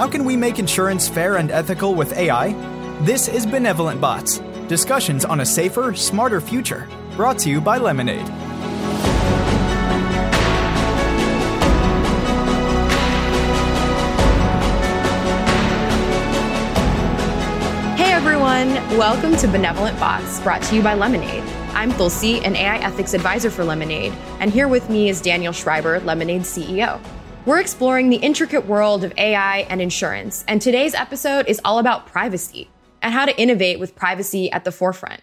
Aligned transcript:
How 0.00 0.08
can 0.08 0.24
we 0.24 0.34
make 0.34 0.58
insurance 0.58 1.10
fair 1.10 1.36
and 1.36 1.50
ethical 1.50 1.94
with 1.94 2.16
AI? 2.16 2.54
This 3.02 3.28
is 3.28 3.44
Benevolent 3.44 4.00
Bots 4.00 4.38
discussions 4.66 5.26
on 5.26 5.40
a 5.40 5.44
safer, 5.44 5.92
smarter 5.94 6.40
future. 6.40 6.88
Brought 7.16 7.38
to 7.40 7.50
you 7.50 7.60
by 7.60 7.76
Lemonade. 7.76 8.26
Hey 17.98 18.10
everyone, 18.10 18.68
welcome 18.96 19.36
to 19.36 19.46
Benevolent 19.48 20.00
Bots, 20.00 20.40
brought 20.40 20.62
to 20.62 20.76
you 20.76 20.82
by 20.82 20.94
Lemonade. 20.94 21.44
I'm 21.74 21.92
Tulsee, 21.92 22.42
an 22.46 22.56
AI 22.56 22.78
ethics 22.78 23.12
advisor 23.12 23.50
for 23.50 23.64
Lemonade, 23.64 24.14
and 24.40 24.50
here 24.50 24.66
with 24.66 24.88
me 24.88 25.10
is 25.10 25.20
Daniel 25.20 25.52
Schreiber, 25.52 26.00
Lemonade 26.00 26.40
CEO. 26.40 26.98
We're 27.46 27.60
exploring 27.60 28.10
the 28.10 28.16
intricate 28.16 28.66
world 28.66 29.02
of 29.02 29.14
AI 29.16 29.60
and 29.70 29.80
insurance, 29.80 30.44
and 30.46 30.60
today's 30.60 30.92
episode 30.94 31.48
is 31.48 31.58
all 31.64 31.78
about 31.78 32.06
privacy 32.06 32.68
and 33.00 33.14
how 33.14 33.24
to 33.24 33.40
innovate 33.40 33.80
with 33.80 33.96
privacy 33.96 34.52
at 34.52 34.64
the 34.64 34.72
forefront. 34.72 35.22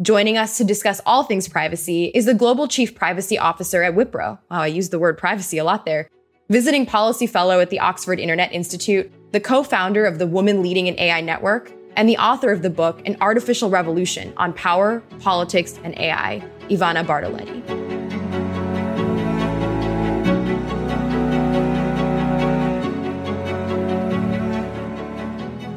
Joining 0.00 0.38
us 0.38 0.56
to 0.56 0.64
discuss 0.64 1.02
all 1.04 1.24
things 1.24 1.46
privacy 1.46 2.06
is 2.06 2.24
the 2.24 2.32
Global 2.32 2.68
Chief 2.68 2.94
Privacy 2.94 3.36
Officer 3.36 3.82
at 3.82 3.94
Wipro. 3.94 4.38
Wow, 4.50 4.62
I 4.62 4.68
used 4.68 4.92
the 4.92 4.98
word 4.98 5.18
privacy 5.18 5.58
a 5.58 5.64
lot 5.64 5.84
there. 5.84 6.08
Visiting 6.48 6.86
policy 6.86 7.26
fellow 7.26 7.60
at 7.60 7.68
the 7.68 7.80
Oxford 7.80 8.18
Internet 8.18 8.54
Institute, 8.54 9.12
the 9.32 9.40
co-founder 9.40 10.06
of 10.06 10.18
the 10.18 10.26
Women 10.26 10.62
Leading 10.62 10.86
in 10.86 10.98
AI 10.98 11.20
Network, 11.20 11.70
and 11.96 12.08
the 12.08 12.16
author 12.16 12.50
of 12.50 12.62
the 12.62 12.70
book, 12.70 13.02
An 13.06 13.18
Artificial 13.20 13.68
Revolution 13.68 14.32
on 14.38 14.54
Power, 14.54 15.00
Politics, 15.20 15.78
and 15.84 15.98
AI, 15.98 16.42
Ivana 16.70 17.04
Bartoletti. 17.04 17.87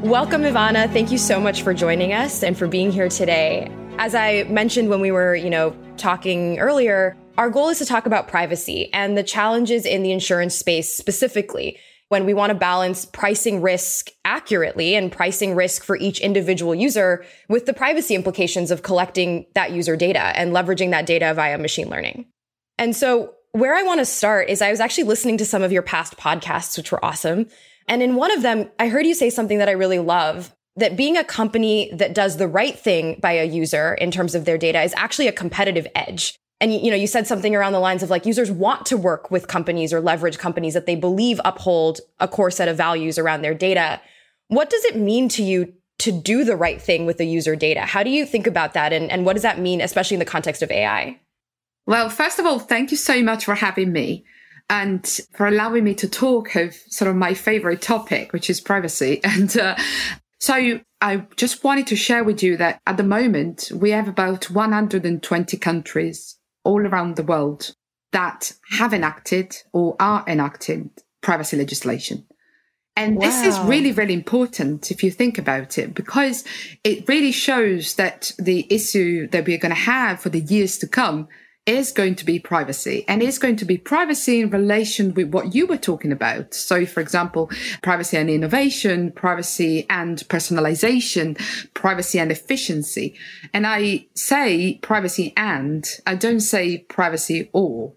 Welcome, 0.02 0.42
Ivana. 0.42 0.92
Thank 0.92 1.12
you 1.12 1.20
so 1.20 1.40
much 1.40 1.62
for 1.62 1.76
joining 1.76 2.12
us 2.12 2.42
and 2.42 2.58
for 2.58 2.66
being 2.66 2.92
here 2.92 3.08
today. 3.08 3.72
As 4.00 4.16
I 4.16 4.46
mentioned 4.46 4.90
when 4.90 5.00
we 5.00 5.12
were, 5.12 5.36
you 5.36 5.52
know, 5.52 5.78
talking 5.96 6.58
earlier, 6.58 7.16
our 7.38 7.52
goal 7.52 7.70
is 7.70 7.78
to 7.78 7.86
talk 7.86 8.08
about 8.08 8.28
privacy 8.28 8.92
and 8.94 9.16
the 9.16 9.22
challenges 9.22 9.86
in 9.86 10.02
the 10.02 10.12
insurance 10.12 10.56
space 10.56 10.92
specifically 10.92 11.78
when 12.10 12.26
we 12.26 12.34
want 12.34 12.50
to 12.50 12.56
balance 12.56 13.06
pricing 13.06 13.62
risk 13.62 14.10
accurately 14.26 14.96
and 14.96 15.12
pricing 15.12 15.56
risk 15.56 15.84
for 15.84 15.96
each 15.98 16.20
individual 16.20 16.74
user 16.74 17.24
with 17.48 17.68
the 17.68 17.74
privacy 17.74 18.16
implications 18.16 18.72
of 18.72 18.82
collecting 18.82 19.46
that 19.54 19.72
user 19.72 19.96
data 19.96 20.36
and 20.36 20.52
leveraging 20.52 20.90
that 20.90 21.06
data 21.06 21.32
via 21.36 21.60
machine 21.60 21.90
learning. 21.90 22.26
And 22.80 22.96
so 22.96 23.36
where 23.52 23.76
I 23.76 23.84
want 23.84 24.00
to 24.00 24.06
start 24.06 24.50
is 24.50 24.64
I 24.64 24.72
was 24.72 24.80
actually 24.80 25.04
listening 25.04 25.38
to 25.38 25.46
some 25.46 25.62
of 25.62 25.72
your 25.72 25.84
past 25.84 26.18
podcasts, 26.18 26.76
which 26.76 26.92
were 26.92 27.06
awesome. 27.06 27.46
And 27.88 28.02
in 28.02 28.16
one 28.16 28.32
of 28.32 28.42
them, 28.42 28.70
I 28.80 28.88
heard 28.88 29.06
you 29.06 29.14
say 29.14 29.30
something 29.30 29.58
that 29.58 29.70
I 29.70 29.74
really 29.74 30.00
love 30.00 30.56
that 30.78 30.96
being 30.96 31.18
a 31.18 31.24
company 31.24 31.90
that 31.94 32.14
does 32.14 32.38
the 32.38 32.48
right 32.48 32.78
thing 32.78 33.20
by 33.20 33.34
a 33.34 33.46
user 33.46 33.94
in 33.96 34.12
terms 34.12 34.36
of 34.36 34.46
their 34.46 34.58
data 34.58 34.82
is 34.82 34.94
actually 34.96 35.28
a 35.28 35.34
competitive 35.34 35.88
edge. 35.96 36.36
And 36.62 36.74
you 36.74 36.92
know, 36.92 36.96
you 36.96 37.08
said 37.08 37.28
something 37.28 37.56
around 37.56 37.74
the 37.74 37.80
lines 37.80 38.04
of 38.04 38.10
like 38.10 38.26
users 38.26 38.52
want 38.52 38.86
to 38.86 38.98
work 38.98 39.32
with 39.32 39.48
companies 39.48 39.92
or 39.92 40.00
leverage 40.00 40.38
companies 40.38 40.74
that 40.76 40.86
they 40.86 40.96
believe 40.96 41.42
uphold 41.44 42.00
a 42.20 42.28
core 42.28 42.52
set 42.52 42.68
of 42.68 42.78
values 42.78 43.18
around 43.18 43.42
their 43.42 43.56
data. 43.56 44.00
What 44.48 44.70
does 44.70 44.86
it 44.86 44.96
mean 44.96 45.28
to 45.30 45.44
you 45.44 45.74
to 46.00 46.12
do 46.12 46.44
the 46.44 46.56
right 46.56 46.82
thing 46.82 47.06
with 47.06 47.18
the 47.18 47.26
user 47.26 47.56
data? 47.56 47.82
How 47.82 48.04
do 48.04 48.10
you 48.10 48.26
think 48.26 48.48
about 48.48 48.74
that? 48.74 48.94
And, 48.94 49.12
and 49.12 49.26
what 49.26 49.34
does 49.34 49.44
that 49.44 49.60
mean, 49.60 49.82
especially 49.82 50.16
in 50.16 50.20
the 50.20 50.26
context 50.26 50.62
of 50.62 50.72
AI? 50.72 51.20
Well, 51.88 52.10
first 52.10 52.40
of 52.40 52.46
all, 52.46 52.60
thank 52.60 52.92
you 52.92 52.98
so 52.98 53.22
much 53.24 53.46
for 53.46 53.56
having 53.56 53.92
me 53.92 54.24
and 54.72 55.06
for 55.34 55.48
allowing 55.48 55.84
me 55.84 55.94
to 55.94 56.08
talk 56.08 56.56
of 56.56 56.74
sort 56.88 57.12
of 57.12 57.18
my 57.18 57.34
favorite 57.34 57.82
topic, 57.82 58.32
which 58.32 58.50
is 58.50 58.62
privacy. 58.62 59.20
And 59.32 59.56
uh, 59.58 59.76
so 60.40 60.80
I 61.02 61.18
just 61.36 61.64
wanted 61.64 61.88
to 61.88 61.96
share 61.98 62.24
with 62.24 62.42
you 62.42 62.56
that 62.58 62.80
at 62.88 62.96
the 62.96 63.04
moment, 63.04 63.70
we 63.76 63.92
have 63.92 64.08
about 64.08 64.50
120 64.50 65.58
countries 65.58 66.38
all 66.64 66.88
around 66.88 67.18
the 67.18 67.24
world 67.24 67.76
that 68.14 68.54
have 68.72 68.94
enacted 68.94 69.58
or 69.74 69.98
are 70.00 70.24
enacting 70.26 70.92
privacy 71.22 71.58
legislation. 71.58 72.26
And 72.96 73.18
wow. 73.18 73.26
this 73.26 73.44
is 73.46 73.60
really, 73.60 73.92
really 73.92 74.14
important 74.14 74.90
if 74.90 75.04
you 75.04 75.12
think 75.12 75.38
about 75.38 75.78
it, 75.78 75.94
because 75.94 76.46
it 76.86 77.08
really 77.10 77.34
shows 77.34 77.96
that 77.96 78.32
the 78.40 78.68
issue 78.70 79.28
that 79.30 79.46
we're 79.46 79.58
going 79.58 79.76
to 79.76 79.82
have 79.82 80.22
for 80.22 80.30
the 80.30 80.42
years 80.42 80.78
to 80.78 80.88
come 80.88 81.28
is 81.66 81.92
going 81.92 82.16
to 82.16 82.26
be 82.26 82.40
privacy 82.40 83.06
and 83.08 83.22
is 83.22 83.38
going 83.38 83.56
to 83.56 83.66
be 83.66 83.78
privacy 83.78 84.42
in 84.42 84.50
relation 84.50 85.14
with 85.14 85.32
what 85.32 85.54
you 85.54 85.68
were 85.68 85.78
talking 85.78 86.12
about. 86.12 86.56
So, 86.56 86.86
for 86.88 87.02
example, 87.02 87.52
privacy 87.84 88.18
and 88.18 88.30
innovation, 88.30 89.12
privacy 89.12 89.86
and 89.90 90.18
personalization, 90.28 91.40
privacy 91.76 92.18
and 92.20 92.32
efficiency. 92.32 93.16
And 93.54 93.68
I 93.68 94.08
say 94.16 94.80
privacy 94.82 95.34
and 95.38 95.88
I 96.08 96.16
don't 96.16 96.40
say 96.40 96.80
privacy 96.80 97.50
or. 97.54 97.94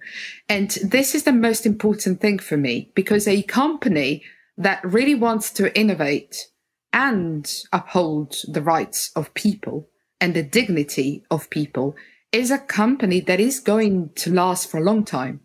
And 0.48 0.70
this 0.82 1.14
is 1.14 1.22
the 1.22 1.32
most 1.32 1.64
important 1.64 2.20
thing 2.20 2.38
for 2.38 2.58
me 2.58 2.92
because 2.94 3.26
a 3.26 3.42
company 3.42 4.22
that 4.58 4.84
really 4.84 5.14
wants 5.14 5.50
to 5.52 5.76
innovate 5.78 6.48
and 6.92 7.50
uphold 7.72 8.36
the 8.46 8.62
rights 8.62 9.10
of 9.16 9.32
people 9.34 9.88
and 10.20 10.34
the 10.34 10.42
dignity 10.42 11.24
of 11.30 11.50
people 11.50 11.96
is 12.34 12.50
a 12.50 12.58
company 12.58 13.20
that 13.20 13.38
is 13.38 13.60
going 13.60 14.10
to 14.16 14.32
last 14.32 14.68
for 14.68 14.78
a 14.78 14.82
long 14.82 15.04
time. 15.04 15.40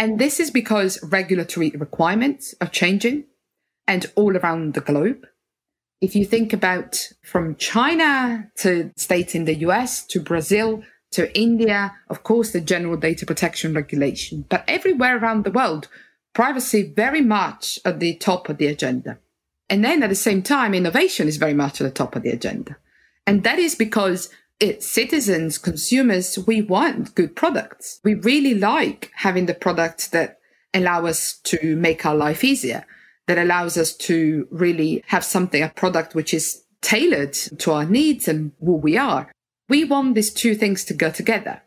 And 0.00 0.18
this 0.18 0.40
is 0.40 0.50
because 0.50 1.00
regulatory 1.04 1.70
requirements 1.70 2.56
are 2.60 2.66
changing 2.66 3.24
and 3.86 4.10
all 4.16 4.36
around 4.36 4.74
the 4.74 4.80
globe. 4.80 5.26
If 6.00 6.16
you 6.16 6.24
think 6.24 6.52
about 6.52 7.08
from 7.22 7.54
China 7.54 8.50
to 8.58 8.90
states 8.96 9.36
in 9.36 9.44
the 9.44 9.54
US 9.66 10.04
to 10.08 10.20
Brazil 10.20 10.82
to 11.12 11.32
India, 11.38 11.94
of 12.10 12.24
course, 12.24 12.50
the 12.50 12.60
general 12.60 12.96
data 12.96 13.24
protection 13.24 13.72
regulation, 13.72 14.44
but 14.48 14.64
everywhere 14.66 15.16
around 15.16 15.44
the 15.44 15.52
world, 15.52 15.86
privacy 16.32 16.82
very 16.82 17.20
much 17.20 17.78
at 17.84 18.00
the 18.00 18.16
top 18.16 18.48
of 18.48 18.58
the 18.58 18.66
agenda. 18.66 19.18
And 19.70 19.84
then 19.84 20.02
at 20.02 20.08
the 20.08 20.16
same 20.16 20.42
time, 20.42 20.74
innovation 20.74 21.28
is 21.28 21.36
very 21.36 21.54
much 21.54 21.80
at 21.80 21.84
the 21.84 21.92
top 21.92 22.16
of 22.16 22.24
the 22.24 22.30
agenda. 22.30 22.76
And 23.24 23.44
that 23.44 23.60
is 23.60 23.76
because 23.76 24.30
citizens, 24.78 25.58
consumers, 25.58 26.38
we 26.46 26.62
want 26.62 27.14
good 27.14 27.36
products. 27.36 28.00
We 28.04 28.14
really 28.14 28.54
like 28.54 29.10
having 29.16 29.46
the 29.46 29.54
products 29.54 30.08
that 30.08 30.38
allow 30.72 31.06
us 31.06 31.38
to 31.44 31.76
make 31.76 32.04
our 32.04 32.14
life 32.14 32.42
easier, 32.44 32.86
that 33.26 33.38
allows 33.38 33.76
us 33.76 33.94
to 33.96 34.48
really 34.50 35.02
have 35.06 35.24
something, 35.24 35.62
a 35.62 35.68
product 35.68 36.14
which 36.14 36.34
is 36.34 36.62
tailored 36.82 37.32
to 37.32 37.72
our 37.72 37.84
needs 37.84 38.28
and 38.28 38.52
who 38.60 38.74
we 38.74 38.96
are. 38.96 39.30
We 39.68 39.84
want 39.84 40.14
these 40.14 40.32
two 40.32 40.54
things 40.54 40.84
to 40.84 40.94
go 40.94 41.10
together. 41.10 41.62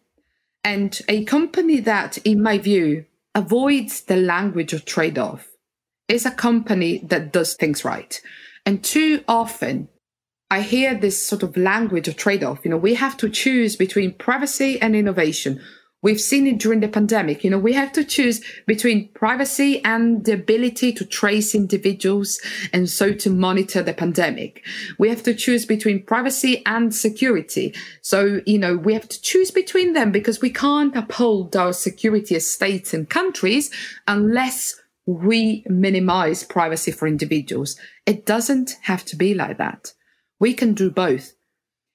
And 0.63 0.99
a 1.07 1.23
company 1.25 1.79
that, 1.79 2.17
in 2.19 2.41
my 2.41 2.57
view, 2.57 3.05
avoids 3.33 4.01
the 4.01 4.17
language 4.17 4.73
of 4.73 4.85
trade 4.85 5.17
off 5.17 5.47
is 6.07 6.25
a 6.25 6.31
company 6.31 6.99
that 6.99 7.31
does 7.31 7.55
things 7.55 7.83
right. 7.85 8.19
And 8.65 8.83
too 8.83 9.23
often, 9.27 9.89
I 10.49 10.61
hear 10.61 10.95
this 10.95 11.21
sort 11.21 11.43
of 11.43 11.57
language 11.57 12.07
of 12.07 12.15
trade 12.15 12.43
off. 12.43 12.63
You 12.63 12.71
know, 12.71 12.77
we 12.77 12.95
have 12.95 13.17
to 13.17 13.29
choose 13.29 13.75
between 13.75 14.13
privacy 14.13 14.79
and 14.81 14.95
innovation. 14.95 15.59
We've 16.03 16.21
seen 16.21 16.47
it 16.47 16.59
during 16.59 16.79
the 16.79 16.87
pandemic. 16.87 17.43
You 17.43 17.49
know, 17.49 17.57
we 17.57 17.73
have 17.73 17.91
to 17.93 18.03
choose 18.05 18.41
between 18.65 19.09
privacy 19.09 19.83
and 19.83 20.23
the 20.23 20.33
ability 20.33 20.93
to 20.93 21.05
trace 21.05 21.53
individuals 21.53 22.39
and 22.71 22.87
so 22.87 23.13
to 23.13 23.29
monitor 23.29 23.81
the 23.81 23.93
pandemic. 23.93 24.63
We 24.97 25.09
have 25.09 25.23
to 25.23 25.33
choose 25.33 25.65
between 25.65 26.05
privacy 26.05 26.61
and 26.65 26.95
security. 26.95 27.73
So, 28.01 28.41
you 28.45 28.59
know, 28.59 28.77
we 28.77 28.93
have 28.93 29.09
to 29.09 29.21
choose 29.21 29.51
between 29.51 29.93
them 29.93 30.11
because 30.11 30.39
we 30.39 30.51
can't 30.51 30.95
uphold 30.95 31.55
our 31.57 31.73
security 31.73 32.35
as 32.35 32.47
states 32.47 32.93
and 32.93 33.09
countries 33.09 33.71
unless 34.07 34.79
we 35.07 35.65
minimize 35.67 36.43
privacy 36.43 36.91
for 36.91 37.07
individuals. 37.07 37.75
It 38.05 38.25
doesn't 38.25 38.77
have 38.83 39.03
to 39.05 39.15
be 39.15 39.33
like 39.33 39.57
that. 39.57 39.93
We 40.39 40.53
can 40.53 40.73
do 40.73 40.89
both. 40.89 41.33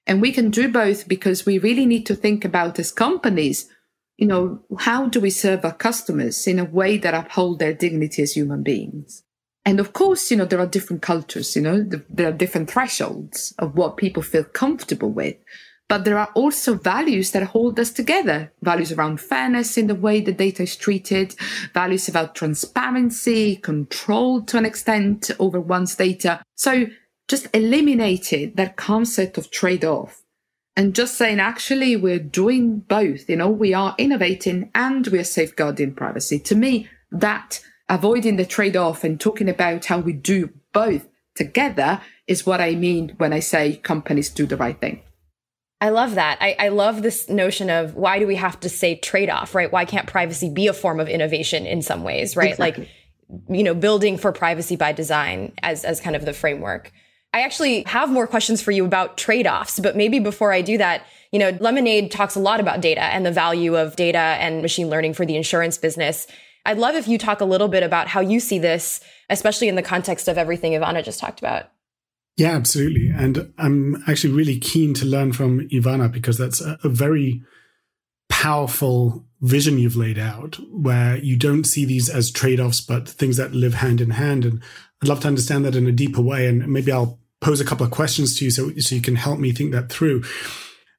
And 0.05 0.21
we 0.21 0.31
can 0.31 0.49
do 0.49 0.67
both 0.67 1.07
because 1.07 1.45
we 1.45 1.57
really 1.59 1.85
need 1.85 2.05
to 2.07 2.15
think 2.15 2.43
about 2.43 2.77
as 2.79 2.91
companies, 2.91 3.69
you 4.17 4.27
know, 4.27 4.61
how 4.79 5.07
do 5.07 5.21
we 5.21 5.29
serve 5.29 5.63
our 5.63 5.73
customers 5.73 6.45
in 6.45 6.59
a 6.59 6.65
way 6.65 6.97
that 6.97 7.13
uphold 7.13 7.59
their 7.59 7.73
dignity 7.73 8.21
as 8.21 8.33
human 8.33 8.63
beings? 8.63 9.23
And 9.65 9.79
of 9.79 9.93
course, 9.93 10.29
you 10.29 10.35
know, 10.35 10.45
there 10.45 10.59
are 10.59 10.67
different 10.67 11.01
cultures, 11.01 11.55
you 11.55 11.61
know, 11.61 11.87
there 12.09 12.27
are 12.27 12.33
different 12.33 12.69
thresholds 12.69 13.53
of 13.59 13.75
what 13.77 13.95
people 13.95 14.21
feel 14.21 14.43
comfortable 14.43 15.09
with. 15.09 15.37
But 15.89 16.05
there 16.05 16.17
are 16.17 16.29
also 16.33 16.75
values 16.75 17.31
that 17.31 17.43
hold 17.43 17.79
us 17.79 17.91
together. 17.91 18.51
Values 18.61 18.91
around 18.91 19.19
fairness 19.21 19.77
in 19.77 19.87
the 19.87 19.95
way 19.95 20.21
the 20.21 20.31
data 20.31 20.63
is 20.63 20.75
treated, 20.75 21.35
values 21.73 22.07
about 22.07 22.35
transparency, 22.35 23.57
control 23.57 24.41
to 24.43 24.57
an 24.57 24.65
extent 24.65 25.29
over 25.39 25.59
one's 25.59 25.95
data. 25.95 26.41
So 26.55 26.87
just 27.27 27.47
eliminated 27.53 28.57
that 28.57 28.75
concept 28.75 29.37
of 29.37 29.51
trade 29.51 29.85
off 29.85 30.23
and 30.75 30.95
just 30.95 31.17
saying, 31.17 31.39
actually, 31.39 31.95
we're 31.95 32.19
doing 32.19 32.79
both. 32.79 33.29
You 33.29 33.37
know, 33.37 33.49
we 33.49 33.73
are 33.73 33.95
innovating 33.97 34.71
and 34.73 35.05
we're 35.07 35.23
safeguarding 35.23 35.93
privacy. 35.93 36.39
To 36.39 36.55
me, 36.55 36.89
that 37.11 37.61
avoiding 37.89 38.37
the 38.37 38.45
trade 38.45 38.75
off 38.75 39.03
and 39.03 39.19
talking 39.19 39.49
about 39.49 39.85
how 39.85 39.99
we 39.99 40.13
do 40.13 40.49
both 40.73 41.07
together 41.35 42.01
is 42.27 42.45
what 42.45 42.61
I 42.61 42.75
mean 42.75 43.13
when 43.17 43.33
I 43.33 43.39
say 43.39 43.75
companies 43.77 44.29
do 44.29 44.45
the 44.45 44.57
right 44.57 44.79
thing. 44.79 45.01
I 45.81 45.89
love 45.89 46.15
that. 46.15 46.37
I, 46.39 46.55
I, 46.57 46.67
love 46.69 47.01
this 47.01 47.27
notion 47.27 47.69
of 47.69 47.95
why 47.95 48.17
do 48.17 48.25
we 48.25 48.37
have 48.37 48.57
to 48.61 48.69
say 48.69 48.95
trade 48.95 49.29
off, 49.29 49.53
right? 49.53 49.69
Why 49.69 49.83
can't 49.83 50.07
privacy 50.07 50.49
be 50.49 50.67
a 50.67 50.73
form 50.73 51.01
of 51.01 51.09
innovation 51.09 51.65
in 51.65 51.81
some 51.81 52.03
ways, 52.03 52.37
right? 52.37 52.51
Exactly. 52.51 52.85
Like, 52.85 53.49
you 53.49 53.63
know, 53.63 53.73
building 53.73 54.17
for 54.17 54.31
privacy 54.31 54.77
by 54.77 54.93
design 54.93 55.51
as, 55.61 55.83
as 55.83 55.99
kind 55.99 56.15
of 56.15 56.23
the 56.23 56.31
framework. 56.31 56.93
I 57.33 57.41
actually 57.41 57.83
have 57.87 58.11
more 58.11 58.27
questions 58.27 58.61
for 58.61 58.71
you 58.71 58.85
about 58.85 59.17
trade 59.17 59.47
offs, 59.47 59.79
but 59.79 59.97
maybe 59.97 60.19
before 60.19 60.53
I 60.53 60.61
do 60.61 60.77
that, 60.77 61.05
you 61.31 61.39
know, 61.39 61.57
Lemonade 61.59 62.11
talks 62.11 62.35
a 62.35 62.39
lot 62.39 62.59
about 62.59 62.79
data 62.79 63.01
and 63.01 63.25
the 63.25 63.31
value 63.31 63.75
of 63.75 63.95
data 63.95 64.19
and 64.19 64.61
machine 64.61 64.87
learning 64.87 65.15
for 65.15 65.25
the 65.25 65.35
insurance 65.35 65.79
business. 65.79 66.27
I'd 66.65 66.77
love 66.77 66.95
if 66.95 67.07
you 67.07 67.17
talk 67.17 67.41
a 67.41 67.45
little 67.45 67.67
bit 67.67 67.81
about 67.81 68.07
how 68.07 68.21
you 68.21 68.39
see 68.39 68.59
this, 68.59 69.01
especially 69.29 69.67
in 69.67 69.75
the 69.75 69.81
context 69.81 70.27
of 70.27 70.37
everything 70.37 70.73
Ivana 70.73 71.03
just 71.03 71.19
talked 71.19 71.39
about. 71.39 71.69
Yeah, 72.37 72.51
absolutely. 72.51 73.09
And 73.09 73.51
I'm 73.57 74.03
actually 74.07 74.33
really 74.33 74.59
keen 74.59 74.93
to 74.95 75.05
learn 75.05 75.33
from 75.33 75.67
Ivana 75.69 76.11
because 76.11 76.37
that's 76.37 76.61
a, 76.61 76.77
very 76.83 77.43
powerful 78.29 79.25
vision 79.41 79.77
you've 79.77 79.95
laid 79.95 80.17
out 80.17 80.57
where 80.71 81.17
you 81.17 81.35
don't 81.35 81.65
see 81.65 81.85
these 81.85 82.09
as 82.09 82.31
trade 82.31 82.59
offs, 82.59 82.81
but 82.81 83.07
things 83.07 83.37
that 83.37 83.53
live 83.53 83.75
hand 83.75 84.01
in 84.01 84.11
hand. 84.11 84.45
And 84.45 84.63
I'd 85.01 85.09
love 85.09 85.19
to 85.21 85.27
understand 85.27 85.65
that 85.65 85.75
in 85.75 85.85
a 85.85 85.91
deeper 85.91 86.21
way. 86.21 86.47
And 86.47 86.67
maybe 86.67 86.91
I'll 86.91 87.19
pose 87.43 87.61
a 87.61 87.65
couple 87.65 87.85
of 87.85 87.91
questions 87.91 88.37
to 88.37 88.45
you 88.45 88.51
so, 88.51 88.71
so 88.77 88.95
you 88.95 89.01
can 89.01 89.15
help 89.15 89.39
me 89.39 89.51
think 89.51 89.71
that 89.71 89.89
through. 89.89 90.23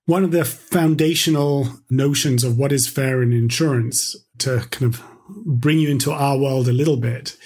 One 0.06 0.22
of 0.22 0.32
the 0.32 0.44
foundational 0.44 1.68
notions 1.88 2.44
of 2.44 2.58
what 2.58 2.72
is 2.72 2.86
fair 2.86 3.22
in 3.22 3.32
insurance 3.32 4.14
to 4.38 4.66
kind 4.70 4.94
of 4.94 5.02
bring 5.46 5.78
you 5.78 5.90
into 5.90 6.12
our 6.12 6.36
world 6.36 6.68
a 6.68 6.72
little 6.72 6.98
bit 6.98 7.36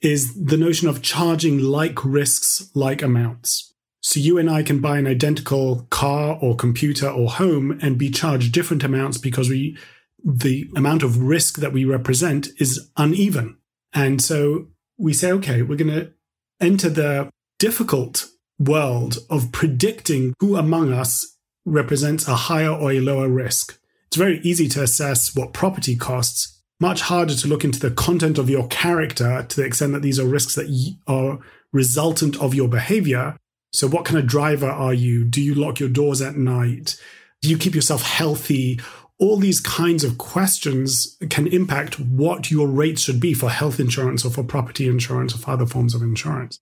is 0.00 0.34
the 0.34 0.56
notion 0.56 0.88
of 0.88 1.02
charging 1.02 1.58
like 1.58 2.04
risks, 2.04 2.70
like 2.74 3.02
amounts. 3.02 3.74
So 4.00 4.20
you 4.20 4.38
and 4.38 4.48
I 4.48 4.62
can 4.62 4.80
buy 4.80 4.98
an 4.98 5.06
identical 5.06 5.86
car 5.90 6.38
or 6.40 6.54
computer 6.54 7.08
or 7.08 7.28
home 7.28 7.78
and 7.82 7.98
be 7.98 8.10
charged 8.10 8.52
different 8.52 8.84
amounts 8.84 9.18
because 9.18 9.48
we, 9.48 9.76
the 10.24 10.70
amount 10.76 11.02
of 11.02 11.22
risk 11.22 11.56
that 11.58 11.72
we 11.72 11.84
represent 11.84 12.48
is 12.58 12.88
uneven. 12.96 13.58
And 13.92 14.22
so 14.22 14.68
we 14.96 15.12
say, 15.12 15.32
okay, 15.32 15.62
we're 15.62 15.76
going 15.76 15.94
to 15.94 16.12
enter 16.60 16.88
the 16.88 17.30
difficult 17.58 18.26
world 18.58 19.18
of 19.28 19.52
predicting 19.52 20.34
who 20.40 20.56
among 20.56 20.92
us 20.92 21.36
represents 21.64 22.26
a 22.26 22.34
higher 22.34 22.70
or 22.70 22.92
a 22.92 23.00
lower 23.00 23.28
risk. 23.28 23.78
It's 24.06 24.16
very 24.16 24.38
easy 24.40 24.68
to 24.68 24.82
assess 24.82 25.34
what 25.34 25.52
property 25.52 25.96
costs 25.96 26.56
much 26.80 27.02
harder 27.02 27.34
to 27.34 27.48
look 27.48 27.64
into 27.64 27.80
the 27.80 27.90
content 27.90 28.38
of 28.38 28.50
your 28.50 28.66
character 28.68 29.44
to 29.48 29.56
the 29.56 29.66
extent 29.66 29.92
that 29.92 30.02
these 30.02 30.18
are 30.18 30.26
risks 30.26 30.54
that 30.54 30.94
are 31.06 31.38
resultant 31.72 32.40
of 32.40 32.54
your 32.54 32.68
behavior. 32.68 33.36
So, 33.72 33.88
what 33.88 34.04
kind 34.04 34.18
of 34.18 34.26
driver 34.26 34.68
are 34.68 34.94
you? 34.94 35.24
Do 35.24 35.42
you 35.42 35.54
lock 35.54 35.80
your 35.80 35.88
doors 35.88 36.20
at 36.20 36.36
night? 36.36 37.00
Do 37.42 37.48
you 37.48 37.58
keep 37.58 37.74
yourself 37.74 38.02
healthy? 38.02 38.80
All 39.18 39.38
these 39.38 39.60
kinds 39.60 40.04
of 40.04 40.18
questions 40.18 41.16
can 41.30 41.46
impact 41.46 41.98
what 41.98 42.50
your 42.50 42.68
rates 42.68 43.02
should 43.02 43.20
be 43.20 43.32
for 43.32 43.48
health 43.48 43.80
insurance 43.80 44.24
or 44.24 44.30
for 44.30 44.44
property 44.44 44.86
insurance 44.86 45.34
or 45.34 45.38
for 45.38 45.52
other 45.52 45.66
forms 45.66 45.94
of 45.94 46.02
insurance. 46.02 46.58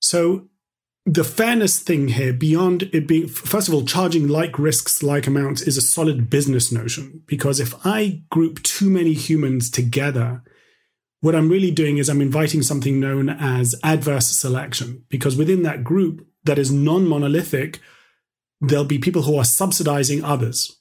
So, 0.00 0.48
the 1.08 1.22
fairness 1.22 1.78
thing 1.78 2.08
here, 2.08 2.32
beyond 2.32 2.90
it 2.92 3.06
being, 3.06 3.28
first 3.28 3.68
of 3.68 3.74
all, 3.74 3.84
charging 3.84 4.26
like 4.26 4.58
risks, 4.58 5.04
like 5.04 5.28
amounts 5.28 5.62
is 5.62 5.76
a 5.76 5.80
solid 5.80 6.28
business 6.28 6.72
notion. 6.72 7.22
Because 7.26 7.60
if 7.60 7.74
I 7.86 8.22
group 8.28 8.60
too 8.64 8.90
many 8.90 9.12
humans 9.12 9.70
together, 9.70 10.42
what 11.20 11.36
I'm 11.36 11.48
really 11.48 11.70
doing 11.70 11.98
is 11.98 12.08
I'm 12.08 12.20
inviting 12.20 12.60
something 12.62 12.98
known 12.98 13.28
as 13.28 13.76
adverse 13.84 14.26
selection. 14.36 15.04
Because 15.08 15.36
within 15.36 15.62
that 15.62 15.84
group 15.84 16.26
that 16.42 16.58
is 16.58 16.72
non 16.72 17.06
monolithic, 17.06 17.80
there'll 18.60 18.84
be 18.84 18.98
people 18.98 19.22
who 19.22 19.38
are 19.38 19.44
subsidizing 19.44 20.24
others. 20.24 20.76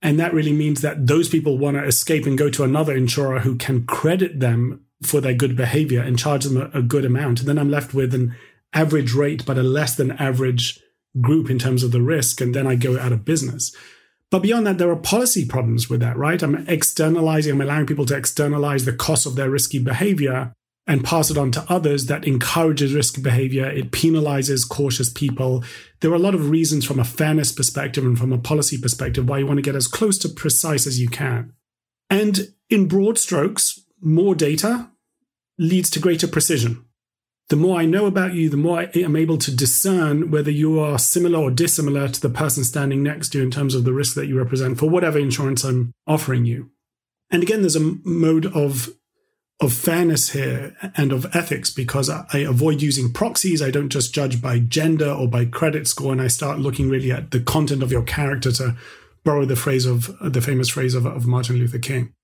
And 0.00 0.18
that 0.18 0.32
really 0.32 0.54
means 0.54 0.80
that 0.80 1.06
those 1.06 1.28
people 1.28 1.58
want 1.58 1.76
to 1.76 1.84
escape 1.84 2.24
and 2.24 2.38
go 2.38 2.48
to 2.48 2.64
another 2.64 2.96
insurer 2.96 3.40
who 3.40 3.56
can 3.56 3.84
credit 3.84 4.40
them 4.40 4.86
for 5.02 5.20
their 5.20 5.34
good 5.34 5.54
behavior 5.54 6.00
and 6.00 6.18
charge 6.18 6.44
them 6.44 6.56
a, 6.56 6.78
a 6.78 6.82
good 6.82 7.04
amount. 7.04 7.40
And 7.40 7.48
then 7.48 7.58
I'm 7.58 7.70
left 7.70 7.92
with 7.92 8.14
an 8.14 8.34
average 8.72 9.14
rate, 9.14 9.44
but 9.44 9.58
a 9.58 9.62
less 9.62 9.96
than 9.96 10.12
average 10.12 10.80
group 11.20 11.50
in 11.50 11.58
terms 11.58 11.82
of 11.82 11.92
the 11.92 12.02
risk, 12.02 12.40
and 12.40 12.54
then 12.54 12.66
I 12.66 12.76
go 12.76 12.98
out 12.98 13.12
of 13.12 13.24
business. 13.24 13.74
But 14.30 14.42
beyond 14.42 14.66
that, 14.66 14.78
there 14.78 14.90
are 14.90 14.96
policy 14.96 15.44
problems 15.44 15.90
with 15.90 16.00
that, 16.00 16.16
right? 16.16 16.40
I'm 16.40 16.68
externalizing, 16.68 17.52
I'm 17.52 17.60
allowing 17.60 17.86
people 17.86 18.06
to 18.06 18.16
externalize 18.16 18.84
the 18.84 18.92
cost 18.92 19.26
of 19.26 19.34
their 19.34 19.50
risky 19.50 19.80
behavior 19.80 20.52
and 20.86 21.04
pass 21.04 21.30
it 21.30 21.38
on 21.38 21.50
to 21.52 21.64
others 21.68 22.06
that 22.06 22.26
encourages 22.26 22.94
risky 22.94 23.20
behavior. 23.20 23.68
It 23.68 23.90
penalizes 23.90 24.68
cautious 24.68 25.10
people. 25.10 25.64
There 26.00 26.10
are 26.10 26.16
a 26.16 26.20
lot 26.20 26.34
of 26.34 26.50
reasons 26.50 26.84
from 26.84 26.98
a 26.98 27.04
fairness 27.04 27.52
perspective 27.52 28.04
and 28.04 28.18
from 28.18 28.32
a 28.32 28.38
policy 28.38 28.78
perspective 28.78 29.28
why 29.28 29.38
you 29.38 29.46
want 29.46 29.58
to 29.58 29.62
get 29.62 29.76
as 29.76 29.88
close 29.88 30.16
to 30.18 30.28
precise 30.28 30.86
as 30.86 31.00
you 31.00 31.08
can. 31.08 31.52
And 32.08 32.54
in 32.68 32.88
broad 32.88 33.18
strokes, 33.18 33.80
more 34.00 34.34
data 34.34 34.90
leads 35.58 35.90
to 35.90 36.00
greater 36.00 36.26
precision 36.26 36.84
the 37.50 37.56
more 37.56 37.80
I 37.80 37.84
know 37.84 38.06
about 38.06 38.34
you, 38.34 38.48
the 38.48 38.56
more 38.56 38.78
I 38.78 38.90
am 38.94 39.16
able 39.16 39.36
to 39.38 39.54
discern 39.54 40.30
whether 40.30 40.52
you 40.52 40.78
are 40.78 41.00
similar 41.00 41.40
or 41.40 41.50
dissimilar 41.50 42.08
to 42.08 42.20
the 42.20 42.30
person 42.30 42.62
standing 42.62 43.02
next 43.02 43.30
to 43.30 43.38
you 43.38 43.44
in 43.44 43.50
terms 43.50 43.74
of 43.74 43.82
the 43.82 43.92
risk 43.92 44.14
that 44.14 44.28
you 44.28 44.38
represent 44.38 44.78
for 44.78 44.88
whatever 44.88 45.18
insurance 45.18 45.64
I'm 45.64 45.92
offering 46.06 46.44
you. 46.44 46.70
And 47.28 47.42
again, 47.42 47.60
there's 47.60 47.76
a 47.76 47.98
mode 48.04 48.46
of 48.46 48.88
of 49.60 49.74
fairness 49.74 50.30
here 50.30 50.74
and 50.96 51.12
of 51.12 51.26
ethics 51.36 51.70
because 51.70 52.08
I 52.08 52.38
avoid 52.38 52.80
using 52.80 53.12
proxies. 53.12 53.60
I 53.60 53.70
don't 53.70 53.90
just 53.90 54.14
judge 54.14 54.40
by 54.40 54.58
gender 54.60 55.10
or 55.10 55.28
by 55.28 55.44
credit 55.44 55.86
score, 55.86 56.12
and 56.12 56.22
I 56.22 56.28
start 56.28 56.60
looking 56.60 56.88
really 56.88 57.12
at 57.12 57.30
the 57.30 57.40
content 57.40 57.82
of 57.82 57.92
your 57.92 58.04
character 58.04 58.52
to 58.52 58.76
borrow 59.22 59.44
the 59.44 59.56
phrase 59.56 59.84
of 59.84 60.16
the 60.20 60.40
famous 60.40 60.70
phrase 60.70 60.94
of, 60.94 61.04
of 61.04 61.26
Martin 61.26 61.56
Luther 61.56 61.78
King. 61.78 62.14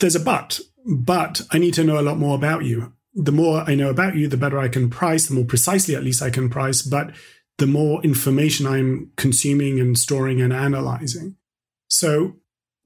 There's 0.00 0.16
a 0.16 0.20
but, 0.20 0.58
but 0.84 1.42
I 1.52 1.58
need 1.58 1.74
to 1.74 1.84
know 1.84 2.00
a 2.00 2.02
lot 2.02 2.18
more 2.18 2.34
about 2.34 2.64
you 2.64 2.92
the 3.18 3.32
more 3.32 3.64
I 3.66 3.74
know 3.74 3.90
about 3.90 4.14
you, 4.14 4.28
the 4.28 4.36
better 4.36 4.58
I 4.58 4.68
can 4.68 4.88
price, 4.88 5.26
the 5.26 5.34
more 5.34 5.44
precisely 5.44 5.96
at 5.96 6.04
least 6.04 6.22
I 6.22 6.30
can 6.30 6.48
price, 6.48 6.82
but 6.82 7.10
the 7.58 7.66
more 7.66 8.00
information 8.02 8.66
I'm 8.66 9.10
consuming 9.16 9.80
and 9.80 9.98
storing 9.98 10.40
and 10.40 10.52
analyzing. 10.52 11.34
So 11.88 12.36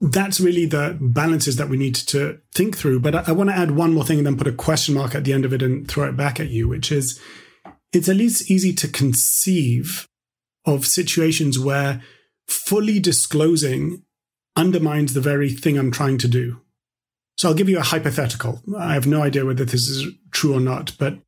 that's 0.00 0.40
really 0.40 0.64
the 0.64 0.96
balances 1.00 1.56
that 1.56 1.68
we 1.68 1.76
need 1.76 1.94
to 1.94 2.40
think 2.54 2.76
through. 2.76 3.00
But 3.00 3.14
I, 3.14 3.24
I 3.28 3.32
want 3.32 3.50
to 3.50 3.56
add 3.56 3.72
one 3.72 3.92
more 3.92 4.04
thing 4.04 4.18
and 4.18 4.26
then 4.26 4.38
put 4.38 4.46
a 4.46 4.52
question 4.52 4.94
mark 4.94 5.14
at 5.14 5.24
the 5.24 5.34
end 5.34 5.44
of 5.44 5.52
it 5.52 5.62
and 5.62 5.86
throw 5.86 6.08
it 6.08 6.16
back 6.16 6.40
at 6.40 6.48
you, 6.48 6.66
which 6.66 6.90
is 6.90 7.20
it's 7.92 8.08
at 8.08 8.16
least 8.16 8.50
easy 8.50 8.72
to 8.72 8.88
conceive 8.88 10.08
of 10.64 10.86
situations 10.86 11.58
where 11.58 12.00
fully 12.48 12.98
disclosing 12.98 14.02
undermines 14.56 15.12
the 15.12 15.20
very 15.20 15.50
thing 15.50 15.78
I'm 15.78 15.90
trying 15.90 16.16
to 16.18 16.28
do. 16.28 16.61
So 17.36 17.48
I'll 17.48 17.54
give 17.54 17.68
you 17.68 17.78
a 17.78 17.82
hypothetical. 17.82 18.62
I 18.76 18.94
have 18.94 19.06
no 19.06 19.22
idea 19.22 19.44
whether 19.44 19.64
this 19.64 19.88
is 19.88 20.12
true 20.30 20.54
or 20.54 20.60
not, 20.60 20.92
but 20.98 21.18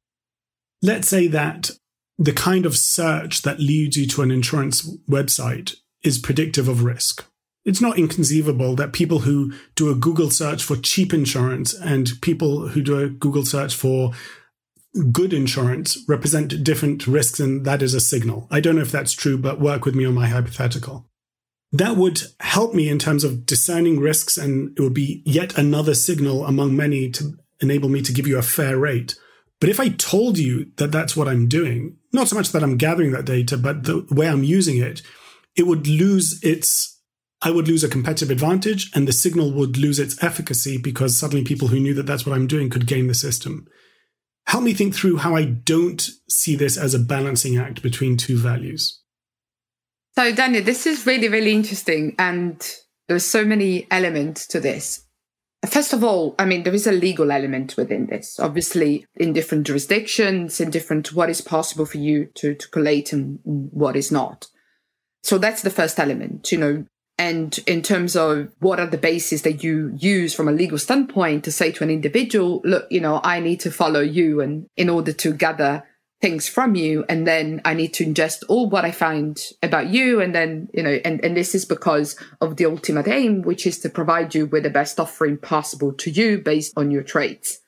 let's 0.82 1.08
say 1.08 1.26
that 1.28 1.70
the 2.18 2.32
kind 2.32 2.66
of 2.66 2.76
search 2.76 3.42
that 3.42 3.58
leads 3.58 3.96
you 3.96 4.06
to 4.06 4.22
an 4.22 4.30
insurance 4.30 4.88
website 5.08 5.74
is 6.02 6.18
predictive 6.18 6.68
of 6.68 6.84
risk. 6.84 7.24
It's 7.64 7.80
not 7.80 7.98
inconceivable 7.98 8.76
that 8.76 8.92
people 8.92 9.20
who 9.20 9.54
do 9.74 9.90
a 9.90 9.94
Google 9.94 10.30
search 10.30 10.62
for 10.62 10.76
cheap 10.76 11.14
insurance 11.14 11.72
and 11.72 12.12
people 12.20 12.68
who 12.68 12.82
do 12.82 12.98
a 12.98 13.08
Google 13.08 13.44
search 13.44 13.74
for 13.74 14.12
good 15.10 15.32
insurance 15.32 15.98
represent 16.06 16.62
different 16.62 17.06
risks, 17.06 17.40
and 17.40 17.64
that 17.64 17.82
is 17.82 17.94
a 17.94 18.00
signal. 18.00 18.46
I 18.50 18.60
don't 18.60 18.76
know 18.76 18.82
if 18.82 18.92
that's 18.92 19.12
true, 19.12 19.38
but 19.38 19.60
work 19.60 19.84
with 19.84 19.94
me 19.94 20.04
on 20.04 20.14
my 20.14 20.28
hypothetical 20.28 21.06
that 21.74 21.96
would 21.96 22.22
help 22.38 22.72
me 22.72 22.88
in 22.88 23.00
terms 23.00 23.24
of 23.24 23.44
discerning 23.44 23.98
risks 23.98 24.38
and 24.38 24.78
it 24.78 24.80
would 24.80 24.94
be 24.94 25.22
yet 25.26 25.58
another 25.58 25.92
signal 25.92 26.46
among 26.46 26.76
many 26.76 27.10
to 27.10 27.36
enable 27.60 27.88
me 27.88 28.00
to 28.00 28.12
give 28.12 28.28
you 28.28 28.38
a 28.38 28.42
fair 28.42 28.78
rate. 28.78 29.16
But 29.60 29.70
if 29.70 29.80
I 29.80 29.88
told 29.88 30.38
you 30.38 30.70
that 30.76 30.92
that's 30.92 31.16
what 31.16 31.26
I'm 31.26 31.48
doing, 31.48 31.96
not 32.12 32.28
so 32.28 32.36
much 32.36 32.52
that 32.52 32.62
I'm 32.62 32.76
gathering 32.76 33.10
that 33.10 33.24
data, 33.24 33.56
but 33.56 33.82
the 33.84 34.06
way 34.12 34.28
I'm 34.28 34.44
using 34.44 34.78
it, 34.78 35.02
it 35.56 35.66
would 35.66 35.88
lose 35.88 36.40
its, 36.44 37.00
I 37.42 37.50
would 37.50 37.66
lose 37.66 37.82
a 37.82 37.88
competitive 37.88 38.30
advantage 38.30 38.92
and 38.94 39.08
the 39.08 39.12
signal 39.12 39.52
would 39.52 39.76
lose 39.76 39.98
its 39.98 40.22
efficacy 40.22 40.78
because 40.78 41.18
suddenly 41.18 41.42
people 41.42 41.68
who 41.68 41.80
knew 41.80 41.94
that 41.94 42.06
that's 42.06 42.24
what 42.24 42.36
I'm 42.36 42.46
doing 42.46 42.70
could 42.70 42.86
game 42.86 43.08
the 43.08 43.14
system. 43.14 43.66
Help 44.46 44.62
me 44.62 44.74
think 44.74 44.94
through 44.94 45.16
how 45.16 45.34
I 45.34 45.44
don't 45.44 46.08
see 46.28 46.54
this 46.54 46.76
as 46.76 46.94
a 46.94 47.00
balancing 47.00 47.56
act 47.56 47.82
between 47.82 48.16
two 48.16 48.38
values. 48.38 49.00
So, 50.16 50.32
Daniel, 50.32 50.62
this 50.62 50.86
is 50.86 51.06
really, 51.06 51.28
really 51.28 51.52
interesting. 51.52 52.14
And 52.18 52.64
there's 53.08 53.24
so 53.24 53.44
many 53.44 53.86
elements 53.90 54.46
to 54.48 54.60
this. 54.60 55.04
First 55.68 55.92
of 55.92 56.04
all, 56.04 56.34
I 56.38 56.44
mean, 56.44 56.62
there 56.62 56.74
is 56.74 56.86
a 56.86 56.92
legal 56.92 57.32
element 57.32 57.76
within 57.76 58.06
this. 58.06 58.38
Obviously, 58.38 59.06
in 59.16 59.32
different 59.32 59.66
jurisdictions, 59.66 60.60
in 60.60 60.70
different 60.70 61.12
what 61.14 61.30
is 61.30 61.40
possible 61.40 61.86
for 61.86 61.98
you 61.98 62.26
to, 62.34 62.54
to 62.54 62.68
collate 62.68 63.12
and 63.12 63.38
what 63.44 63.96
is 63.96 64.12
not. 64.12 64.46
So 65.22 65.38
that's 65.38 65.62
the 65.62 65.70
first 65.70 65.98
element, 65.98 66.52
you 66.52 66.58
know. 66.58 66.84
And 67.16 67.58
in 67.66 67.80
terms 67.80 68.14
of 68.14 68.52
what 68.58 68.78
are 68.78 68.86
the 68.86 68.98
bases 68.98 69.42
that 69.42 69.64
you 69.64 69.94
use 69.96 70.34
from 70.34 70.48
a 70.48 70.52
legal 70.52 70.78
standpoint 70.78 71.44
to 71.44 71.52
say 71.52 71.72
to 71.72 71.84
an 71.84 71.90
individual, 71.90 72.60
look, 72.64 72.86
you 72.90 73.00
know, 73.00 73.20
I 73.22 73.40
need 73.40 73.60
to 73.60 73.70
follow 73.70 74.00
you 74.00 74.40
and 74.40 74.66
in 74.76 74.90
order 74.90 75.12
to 75.12 75.32
gather 75.32 75.84
things 76.24 76.48
from 76.48 76.74
you 76.74 77.04
and 77.06 77.26
then 77.26 77.60
I 77.66 77.74
need 77.74 77.92
to 77.94 78.06
ingest 78.06 78.44
all 78.48 78.70
what 78.70 78.86
I 78.86 78.92
find 78.92 79.38
about 79.62 79.88
you 79.88 80.22
and 80.22 80.34
then 80.34 80.70
you 80.72 80.82
know 80.82 80.98
and, 81.04 81.22
and 81.22 81.36
this 81.36 81.54
is 81.54 81.66
because 81.66 82.18
of 82.40 82.56
the 82.56 82.64
ultimate 82.64 83.06
aim 83.08 83.42
which 83.42 83.66
is 83.66 83.78
to 83.80 83.90
provide 83.90 84.34
you 84.34 84.46
with 84.46 84.62
the 84.62 84.70
best 84.70 84.98
offering 84.98 85.36
possible 85.36 85.92
to 85.92 86.10
you 86.10 86.38
based 86.38 86.72
on 86.78 86.90
your 86.90 87.02
traits. 87.02 87.58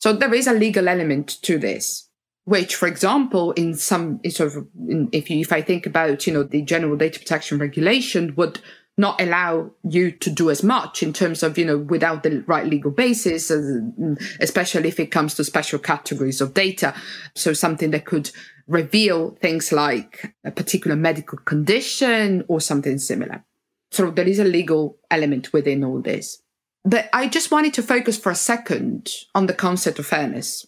So 0.00 0.12
there 0.12 0.34
is 0.34 0.48
a 0.48 0.52
legal 0.52 0.88
element 0.88 1.40
to 1.42 1.58
this 1.58 2.08
which 2.42 2.74
for 2.74 2.88
example 2.88 3.52
in 3.52 3.76
some 3.76 4.18
sort 4.30 4.56
of 4.56 4.66
in, 4.88 5.08
if 5.12 5.30
you 5.30 5.38
if 5.38 5.52
I 5.52 5.62
think 5.62 5.86
about 5.86 6.26
you 6.26 6.32
know 6.32 6.42
the 6.42 6.62
general 6.62 6.96
data 6.96 7.20
protection 7.20 7.60
regulation 7.60 8.34
would 8.34 8.58
not 8.96 9.20
allow 9.20 9.70
you 9.88 10.10
to 10.10 10.30
do 10.30 10.50
as 10.50 10.62
much 10.62 11.02
in 11.02 11.12
terms 11.12 11.42
of, 11.42 11.58
you 11.58 11.64
know, 11.64 11.78
without 11.78 12.22
the 12.22 12.42
right 12.46 12.66
legal 12.66 12.90
basis, 12.90 13.50
mm, 13.50 14.20
especially 14.40 14.88
if 14.88 14.98
it 14.98 15.10
comes 15.10 15.34
to 15.34 15.44
special 15.44 15.78
categories 15.78 16.40
of 16.40 16.54
data. 16.54 16.94
So 17.34 17.52
something 17.52 17.90
that 17.90 18.06
could 18.06 18.30
reveal 18.66 19.30
things 19.42 19.70
like 19.70 20.34
a 20.44 20.50
particular 20.50 20.96
medical 20.96 21.38
condition 21.38 22.44
or 22.48 22.60
something 22.60 22.98
similar. 22.98 23.44
So 23.90 24.10
there 24.10 24.26
is 24.26 24.38
a 24.38 24.44
legal 24.44 24.98
element 25.10 25.52
within 25.52 25.84
all 25.84 26.00
this. 26.00 26.42
But 26.84 27.08
I 27.12 27.28
just 27.28 27.50
wanted 27.50 27.74
to 27.74 27.82
focus 27.82 28.16
for 28.16 28.30
a 28.30 28.36
second 28.36 29.10
on 29.34 29.46
the 29.46 29.54
concept 29.54 29.98
of 29.98 30.06
fairness, 30.06 30.66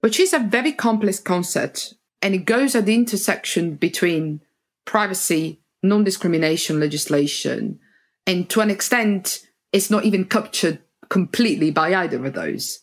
which 0.00 0.20
is 0.20 0.32
a 0.32 0.38
very 0.38 0.72
complex 0.72 1.18
concept 1.18 1.94
and 2.22 2.34
it 2.34 2.44
goes 2.44 2.74
at 2.74 2.86
the 2.86 2.94
intersection 2.94 3.76
between 3.76 4.40
privacy 4.84 5.60
non 5.82 6.04
discrimination 6.04 6.80
legislation. 6.80 7.78
And 8.26 8.48
to 8.50 8.60
an 8.60 8.70
extent, 8.70 9.40
it's 9.72 9.90
not 9.90 10.04
even 10.04 10.24
captured 10.24 10.80
completely 11.08 11.70
by 11.70 11.94
either 11.94 12.24
of 12.24 12.34
those. 12.34 12.80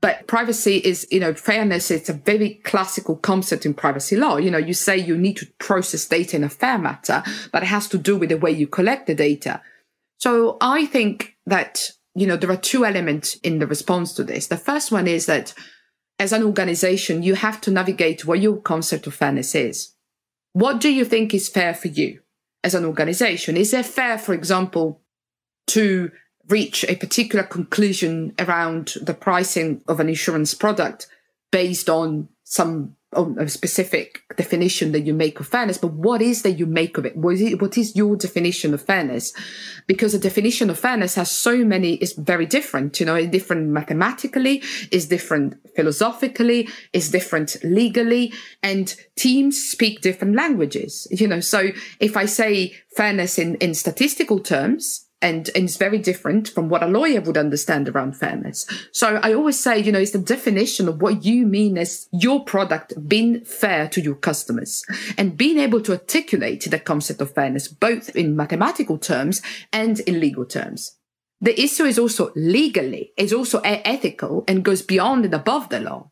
But 0.00 0.28
privacy 0.28 0.76
is, 0.76 1.08
you 1.10 1.18
know, 1.18 1.34
fairness, 1.34 1.90
it's 1.90 2.08
a 2.08 2.12
very 2.12 2.60
classical 2.64 3.16
concept 3.16 3.66
in 3.66 3.74
privacy 3.74 4.16
law. 4.16 4.36
You 4.36 4.50
know, 4.50 4.58
you 4.58 4.74
say 4.74 4.96
you 4.96 5.18
need 5.18 5.36
to 5.38 5.46
process 5.58 6.06
data 6.06 6.36
in 6.36 6.44
a 6.44 6.48
fair 6.48 6.78
matter, 6.78 7.24
but 7.52 7.64
it 7.64 7.66
has 7.66 7.88
to 7.88 7.98
do 7.98 8.16
with 8.16 8.28
the 8.28 8.38
way 8.38 8.52
you 8.52 8.68
collect 8.68 9.08
the 9.08 9.14
data. 9.14 9.60
So 10.18 10.56
I 10.60 10.86
think 10.86 11.36
that, 11.46 11.90
you 12.14 12.28
know, 12.28 12.36
there 12.36 12.50
are 12.50 12.56
two 12.56 12.84
elements 12.84 13.34
in 13.36 13.58
the 13.58 13.66
response 13.66 14.12
to 14.14 14.24
this. 14.24 14.46
The 14.46 14.56
first 14.56 14.92
one 14.92 15.08
is 15.08 15.26
that 15.26 15.52
as 16.20 16.32
an 16.32 16.44
organization, 16.44 17.24
you 17.24 17.34
have 17.34 17.60
to 17.62 17.70
navigate 17.70 18.24
what 18.24 18.40
your 18.40 18.60
concept 18.60 19.06
of 19.08 19.14
fairness 19.14 19.54
is. 19.54 19.94
What 20.52 20.80
do 20.80 20.92
you 20.92 21.04
think 21.04 21.34
is 21.34 21.48
fair 21.48 21.74
for 21.74 21.88
you? 21.88 22.20
As 22.64 22.74
an 22.74 22.84
organization? 22.84 23.56
Is 23.56 23.72
it 23.72 23.86
fair, 23.86 24.18
for 24.18 24.34
example, 24.34 25.00
to 25.68 26.10
reach 26.48 26.84
a 26.84 26.96
particular 26.96 27.44
conclusion 27.44 28.34
around 28.38 28.94
the 29.02 29.14
pricing 29.14 29.82
of 29.86 30.00
an 30.00 30.08
insurance 30.08 30.54
product 30.54 31.06
based 31.50 31.88
on 31.88 32.28
some 32.44 32.96
a 33.12 33.48
specific 33.48 34.22
definition 34.36 34.92
that 34.92 35.00
you 35.00 35.14
make 35.14 35.40
of 35.40 35.46
fairness, 35.46 35.78
but 35.78 35.92
what 35.92 36.20
is 36.20 36.42
that 36.42 36.52
you 36.52 36.66
make 36.66 36.98
of 36.98 37.06
it? 37.06 37.16
What 37.16 37.34
is, 37.34 37.40
it, 37.40 37.62
what 37.62 37.78
is 37.78 37.96
your 37.96 38.16
definition 38.16 38.74
of 38.74 38.82
fairness? 38.82 39.32
Because 39.86 40.12
the 40.12 40.18
definition 40.18 40.68
of 40.68 40.78
fairness 40.78 41.14
has 41.14 41.30
so 41.30 41.64
many, 41.64 41.94
is 41.94 42.12
very 42.12 42.44
different, 42.44 43.00
you 43.00 43.06
know, 43.06 43.14
it's 43.14 43.30
different 43.30 43.68
mathematically, 43.68 44.62
is 44.92 45.06
different 45.06 45.56
philosophically, 45.74 46.68
is 46.92 47.10
different 47.10 47.56
legally, 47.64 48.32
and 48.62 48.94
teams 49.16 49.58
speak 49.58 50.02
different 50.02 50.36
languages, 50.36 51.08
you 51.10 51.26
know. 51.26 51.40
So 51.40 51.70
if 52.00 52.14
I 52.14 52.26
say 52.26 52.74
fairness 52.94 53.38
in, 53.38 53.54
in 53.56 53.72
statistical 53.72 54.38
terms, 54.38 55.07
and, 55.20 55.50
and 55.54 55.64
it's 55.64 55.76
very 55.76 55.98
different 55.98 56.48
from 56.48 56.68
what 56.68 56.82
a 56.82 56.86
lawyer 56.86 57.20
would 57.20 57.36
understand 57.36 57.88
around 57.88 58.16
fairness. 58.16 58.66
So 58.92 59.16
I 59.16 59.32
always 59.32 59.58
say, 59.58 59.78
you 59.78 59.90
know, 59.90 59.98
it's 59.98 60.12
the 60.12 60.18
definition 60.18 60.88
of 60.88 61.02
what 61.02 61.24
you 61.24 61.44
mean 61.44 61.76
as 61.76 62.08
your 62.12 62.44
product 62.44 63.08
being 63.08 63.44
fair 63.44 63.88
to 63.88 64.00
your 64.00 64.14
customers 64.14 64.84
and 65.16 65.36
being 65.36 65.58
able 65.58 65.80
to 65.82 65.92
articulate 65.92 66.70
the 66.70 66.78
concept 66.78 67.20
of 67.20 67.34
fairness, 67.34 67.66
both 67.66 68.14
in 68.14 68.36
mathematical 68.36 68.96
terms 68.96 69.42
and 69.72 70.00
in 70.00 70.20
legal 70.20 70.44
terms. 70.44 70.96
The 71.40 71.60
issue 71.60 71.84
is 71.84 71.98
also 71.98 72.32
legally, 72.36 73.12
is 73.16 73.32
also 73.32 73.60
ethical 73.60 74.44
and 74.46 74.64
goes 74.64 74.82
beyond 74.82 75.24
and 75.24 75.34
above 75.34 75.68
the 75.68 75.80
law. 75.80 76.10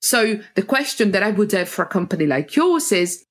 So 0.00 0.40
the 0.54 0.62
question 0.62 1.10
that 1.12 1.22
I 1.22 1.30
would 1.30 1.50
have 1.52 1.68
for 1.68 1.82
a 1.82 1.88
company 1.88 2.26
like 2.26 2.54
yours 2.54 2.92
is, 2.92 3.24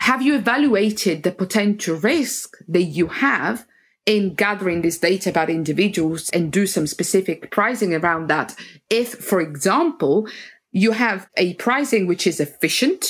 have 0.00 0.20
you 0.20 0.34
evaluated 0.34 1.22
the 1.22 1.32
potential 1.32 1.96
risk 1.96 2.58
that 2.68 2.82
you 2.82 3.06
have 3.06 3.66
in 4.06 4.34
gathering 4.34 4.82
this 4.82 4.98
data 4.98 5.30
about 5.30 5.50
individuals 5.50 6.30
and 6.30 6.52
do 6.52 6.66
some 6.66 6.86
specific 6.86 7.50
pricing 7.50 7.92
around 7.92 8.28
that. 8.28 8.54
If, 8.88 9.14
for 9.14 9.40
example, 9.40 10.28
you 10.70 10.92
have 10.92 11.28
a 11.36 11.54
pricing 11.54 12.06
which 12.06 12.26
is 12.26 12.38
efficient 12.38 13.06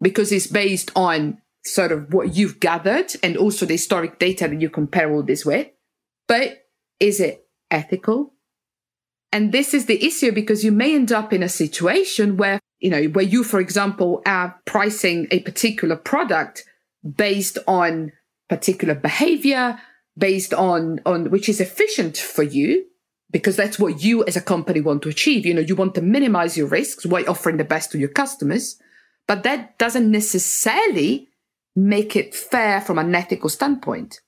because 0.00 0.30
it's 0.30 0.46
based 0.46 0.90
on 0.94 1.38
sort 1.64 1.92
of 1.92 2.12
what 2.12 2.36
you've 2.36 2.60
gathered 2.60 3.12
and 3.22 3.36
also 3.36 3.66
the 3.66 3.74
historic 3.74 4.18
data 4.18 4.46
that 4.46 4.60
you 4.60 4.70
compare 4.70 5.10
all 5.10 5.22
this 5.22 5.44
with. 5.44 5.68
But 6.28 6.58
is 7.00 7.20
it 7.20 7.46
ethical? 7.70 8.34
And 9.32 9.52
this 9.52 9.74
is 9.74 9.86
the 9.86 10.04
issue 10.04 10.32
because 10.32 10.64
you 10.64 10.72
may 10.72 10.94
end 10.94 11.12
up 11.12 11.32
in 11.32 11.42
a 11.42 11.48
situation 11.48 12.36
where, 12.36 12.60
you 12.80 12.90
know, 12.90 13.04
where 13.04 13.24
you, 13.24 13.44
for 13.44 13.60
example, 13.60 14.22
are 14.24 14.60
pricing 14.64 15.26
a 15.30 15.40
particular 15.40 15.96
product 15.96 16.64
based 17.16 17.58
on 17.66 18.12
particular 18.48 18.94
behavior, 18.94 19.78
based 20.18 20.52
on 20.52 21.00
on 21.06 21.30
which 21.30 21.48
is 21.48 21.60
efficient 21.60 22.16
for 22.16 22.42
you 22.42 22.84
because 23.30 23.56
that's 23.56 23.78
what 23.78 24.02
you 24.02 24.24
as 24.24 24.36
a 24.36 24.40
company 24.40 24.80
want 24.80 25.02
to 25.02 25.08
achieve. 25.08 25.46
You 25.46 25.54
know 25.54 25.60
you 25.60 25.76
want 25.76 25.94
to 25.94 26.02
minimize 26.02 26.56
your 26.56 26.66
risks 26.66 27.06
while 27.06 27.28
offering 27.28 27.56
the 27.56 27.64
best 27.64 27.92
to 27.92 27.98
your 27.98 28.08
customers 28.08 28.80
but 29.26 29.42
that 29.42 29.78
doesn't 29.78 30.10
necessarily 30.10 31.28
make 31.76 32.16
it 32.16 32.34
fair 32.34 32.80
from 32.80 32.98
an 32.98 33.14
ethical 33.14 33.48
standpoint. 33.48 34.20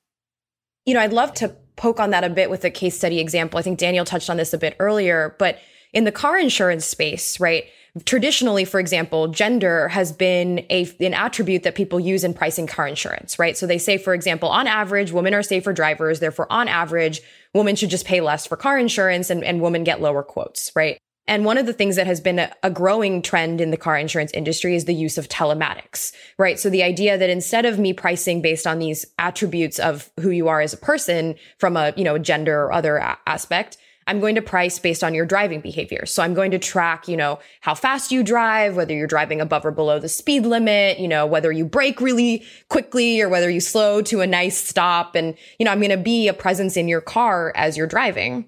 You 0.86 0.94
know 0.94 1.00
i'd 1.00 1.12
love 1.12 1.34
to 1.34 1.56
poke 1.76 2.00
on 2.00 2.10
that 2.10 2.24
a 2.24 2.28
bit 2.28 2.50
with 2.50 2.64
a 2.64 2.70
case 2.70 2.96
study 2.96 3.18
example. 3.18 3.58
I 3.58 3.62
think 3.62 3.78
daniel 3.78 4.04
touched 4.04 4.30
on 4.30 4.36
this 4.36 4.52
a 4.52 4.58
bit 4.58 4.76
earlier 4.78 5.34
but 5.38 5.58
in 5.92 6.04
the 6.04 6.12
car 6.12 6.38
insurance 6.38 6.84
space 6.84 7.40
right 7.40 7.64
traditionally, 8.04 8.64
for 8.64 8.80
example, 8.80 9.28
gender 9.28 9.88
has 9.88 10.12
been 10.12 10.60
a, 10.70 10.90
an 11.00 11.14
attribute 11.14 11.62
that 11.64 11.74
people 11.74 11.98
use 11.98 12.24
in 12.24 12.34
pricing 12.34 12.66
car 12.66 12.86
insurance, 12.86 13.38
right? 13.38 13.56
So 13.56 13.66
they 13.66 13.78
say, 13.78 13.98
for 13.98 14.14
example, 14.14 14.48
on 14.48 14.66
average, 14.66 15.12
women 15.12 15.34
are 15.34 15.42
safer 15.42 15.72
drivers. 15.72 16.20
Therefore, 16.20 16.46
on 16.50 16.68
average, 16.68 17.20
women 17.54 17.76
should 17.76 17.90
just 17.90 18.06
pay 18.06 18.20
less 18.20 18.46
for 18.46 18.56
car 18.56 18.78
insurance 18.78 19.30
and, 19.30 19.42
and 19.42 19.60
women 19.60 19.84
get 19.84 20.00
lower 20.00 20.22
quotes, 20.22 20.70
right? 20.76 20.98
And 21.26 21.44
one 21.44 21.58
of 21.58 21.66
the 21.66 21.72
things 21.72 21.94
that 21.94 22.08
has 22.08 22.20
been 22.20 22.40
a, 22.40 22.52
a, 22.64 22.70
growing 22.70 23.22
trend 23.22 23.60
in 23.60 23.70
the 23.70 23.76
car 23.76 23.96
insurance 23.96 24.32
industry 24.32 24.74
is 24.74 24.86
the 24.86 24.94
use 24.94 25.16
of 25.16 25.28
telematics, 25.28 26.12
right? 26.38 26.58
So 26.58 26.68
the 26.68 26.82
idea 26.82 27.16
that 27.16 27.30
instead 27.30 27.66
of 27.66 27.78
me 27.78 27.92
pricing 27.92 28.42
based 28.42 28.66
on 28.66 28.80
these 28.80 29.06
attributes 29.16 29.78
of 29.78 30.10
who 30.18 30.30
you 30.30 30.48
are 30.48 30.60
as 30.60 30.72
a 30.72 30.78
person 30.78 31.36
from 31.58 31.76
a, 31.76 31.92
you 31.96 32.02
know, 32.02 32.18
gender 32.18 32.64
or 32.64 32.72
other 32.72 32.96
a- 32.96 33.18
aspect, 33.26 33.76
I'm 34.10 34.18
going 34.18 34.34
to 34.34 34.42
price 34.42 34.76
based 34.80 35.04
on 35.04 35.14
your 35.14 35.24
driving 35.24 35.60
behavior. 35.60 36.04
So 36.04 36.20
I'm 36.20 36.34
going 36.34 36.50
to 36.50 36.58
track, 36.58 37.06
you 37.06 37.16
know, 37.16 37.38
how 37.60 37.76
fast 37.76 38.10
you 38.10 38.24
drive, 38.24 38.74
whether 38.74 38.92
you're 38.92 39.06
driving 39.06 39.40
above 39.40 39.64
or 39.64 39.70
below 39.70 40.00
the 40.00 40.08
speed 40.08 40.44
limit, 40.44 40.98
you 40.98 41.06
know, 41.06 41.26
whether 41.26 41.52
you 41.52 41.64
brake 41.64 42.00
really 42.00 42.44
quickly 42.68 43.20
or 43.20 43.28
whether 43.28 43.48
you 43.48 43.60
slow 43.60 44.02
to 44.02 44.20
a 44.20 44.26
nice 44.26 44.58
stop. 44.58 45.14
And, 45.14 45.36
you 45.60 45.64
know, 45.64 45.70
I'm 45.70 45.78
going 45.78 45.90
to 45.92 45.96
be 45.96 46.26
a 46.26 46.34
presence 46.34 46.76
in 46.76 46.88
your 46.88 47.00
car 47.00 47.52
as 47.54 47.76
you're 47.76 47.86
driving. 47.86 48.46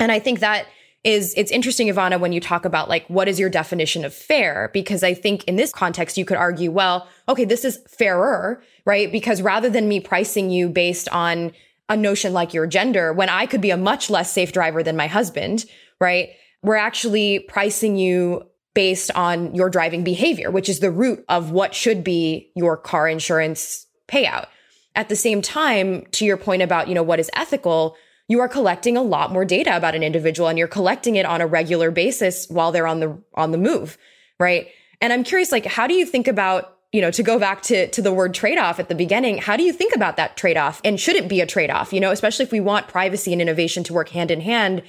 And 0.00 0.10
I 0.10 0.18
think 0.18 0.40
that 0.40 0.66
is 1.04 1.34
it's 1.36 1.50
interesting, 1.50 1.88
Ivana, 1.88 2.18
when 2.18 2.32
you 2.32 2.40
talk 2.40 2.64
about 2.64 2.88
like, 2.88 3.06
what 3.08 3.28
is 3.28 3.38
your 3.38 3.50
definition 3.50 4.02
of 4.02 4.14
fair? 4.14 4.70
Because 4.72 5.02
I 5.04 5.12
think 5.12 5.44
in 5.44 5.56
this 5.56 5.72
context, 5.72 6.16
you 6.16 6.24
could 6.24 6.38
argue, 6.38 6.70
well, 6.70 7.06
okay, 7.28 7.44
this 7.44 7.66
is 7.66 7.80
fairer, 7.86 8.62
right? 8.86 9.12
Because 9.12 9.42
rather 9.42 9.68
than 9.68 9.88
me 9.88 10.00
pricing 10.00 10.48
you 10.48 10.70
based 10.70 11.06
on 11.10 11.52
a 11.88 11.96
notion 11.96 12.32
like 12.32 12.52
your 12.52 12.66
gender 12.66 13.12
when 13.12 13.28
I 13.28 13.46
could 13.46 13.60
be 13.60 13.70
a 13.70 13.76
much 13.76 14.10
less 14.10 14.32
safe 14.32 14.52
driver 14.52 14.82
than 14.82 14.96
my 14.96 15.06
husband, 15.06 15.64
right? 16.00 16.30
We're 16.62 16.76
actually 16.76 17.40
pricing 17.40 17.96
you 17.96 18.44
based 18.74 19.10
on 19.12 19.54
your 19.54 19.70
driving 19.70 20.04
behavior, 20.04 20.50
which 20.50 20.68
is 20.68 20.80
the 20.80 20.90
root 20.90 21.24
of 21.28 21.50
what 21.50 21.74
should 21.74 22.04
be 22.04 22.50
your 22.54 22.76
car 22.76 23.08
insurance 23.08 23.86
payout. 24.08 24.46
At 24.94 25.08
the 25.08 25.16
same 25.16 25.42
time, 25.42 26.04
to 26.12 26.24
your 26.24 26.36
point 26.36 26.62
about, 26.62 26.88
you 26.88 26.94
know, 26.94 27.02
what 27.02 27.20
is 27.20 27.30
ethical, 27.34 27.96
you 28.28 28.40
are 28.40 28.48
collecting 28.48 28.96
a 28.96 29.02
lot 29.02 29.32
more 29.32 29.44
data 29.44 29.76
about 29.76 29.94
an 29.94 30.02
individual 30.02 30.48
and 30.48 30.58
you're 30.58 30.68
collecting 30.68 31.16
it 31.16 31.26
on 31.26 31.40
a 31.40 31.46
regular 31.46 31.90
basis 31.90 32.48
while 32.48 32.72
they're 32.72 32.86
on 32.86 33.00
the 33.00 33.22
on 33.34 33.52
the 33.52 33.58
move, 33.58 33.96
right? 34.38 34.68
And 35.00 35.12
I'm 35.12 35.24
curious 35.24 35.52
like 35.52 35.66
how 35.66 35.86
do 35.86 35.94
you 35.94 36.04
think 36.04 36.28
about 36.28 36.75
you 36.96 37.02
know, 37.02 37.10
to 37.10 37.22
go 37.22 37.38
back 37.38 37.60
to, 37.60 37.88
to 37.88 38.00
the 38.00 38.10
word 38.10 38.32
trade 38.32 38.56
off 38.56 38.80
at 38.80 38.88
the 38.88 38.94
beginning, 38.94 39.36
how 39.36 39.54
do 39.54 39.62
you 39.62 39.70
think 39.70 39.94
about 39.94 40.16
that 40.16 40.34
trade 40.34 40.56
off? 40.56 40.80
And 40.82 40.98
should 40.98 41.14
it 41.14 41.28
be 41.28 41.42
a 41.42 41.46
trade 41.46 41.68
off? 41.68 41.92
You 41.92 42.00
know, 42.00 42.10
especially 42.10 42.46
if 42.46 42.52
we 42.52 42.58
want 42.58 42.88
privacy 42.88 43.34
and 43.34 43.42
innovation 43.42 43.84
to 43.84 43.92
work 43.92 44.08
hand 44.08 44.30
in 44.30 44.40
hand, 44.40 44.82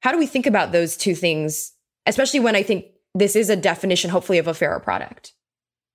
how 0.00 0.10
do 0.10 0.16
we 0.16 0.26
think 0.26 0.46
about 0.46 0.72
those 0.72 0.96
two 0.96 1.14
things? 1.14 1.74
Especially 2.06 2.40
when 2.40 2.56
I 2.56 2.62
think 2.62 2.86
this 3.14 3.36
is 3.36 3.50
a 3.50 3.56
definition, 3.56 4.08
hopefully, 4.08 4.38
of 4.38 4.46
a 4.46 4.54
fairer 4.54 4.80
product. 4.80 5.34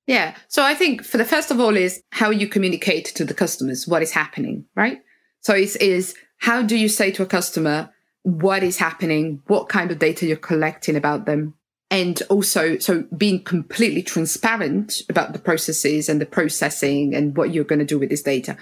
Yeah. 0.06 0.36
So 0.50 0.64
I 0.64 0.76
think 0.76 1.04
for 1.04 1.18
the 1.18 1.26
first 1.26 1.50
of 1.50 1.60
all 1.60 1.76
is 1.76 2.00
how 2.12 2.30
you 2.30 2.48
communicate 2.48 3.06
to 3.16 3.26
the 3.26 3.34
customers 3.34 3.88
what 3.88 4.04
is 4.04 4.12
happening, 4.12 4.66
right? 4.76 5.00
So 5.42 5.56
is 5.56 5.78
is 5.78 6.14
how 6.38 6.62
do 6.62 6.78
you 6.78 6.90
say 6.90 7.10
to 7.10 7.24
a 7.24 7.26
customer 7.26 7.90
what 8.22 8.62
is 8.62 8.78
happening, 8.78 9.42
what 9.48 9.68
kind 9.68 9.90
of 9.90 9.98
data 9.98 10.28
you're 10.28 10.38
collecting 10.38 10.96
about 10.96 11.26
them, 11.26 11.56
and 11.96 12.22
also 12.30 12.78
so 12.78 13.06
being 13.16 13.42
completely 13.42 14.04
transparent 14.04 15.02
about 15.08 15.32
the 15.32 15.40
processes 15.40 16.10
and 16.10 16.20
the 16.20 16.26
processing 16.26 17.16
and 17.16 17.38
what 17.38 17.54
you're 17.54 17.64
going 17.64 17.80
to 17.80 17.86
do 17.86 17.98
with 17.98 18.10
this 18.10 18.22
data. 18.22 18.58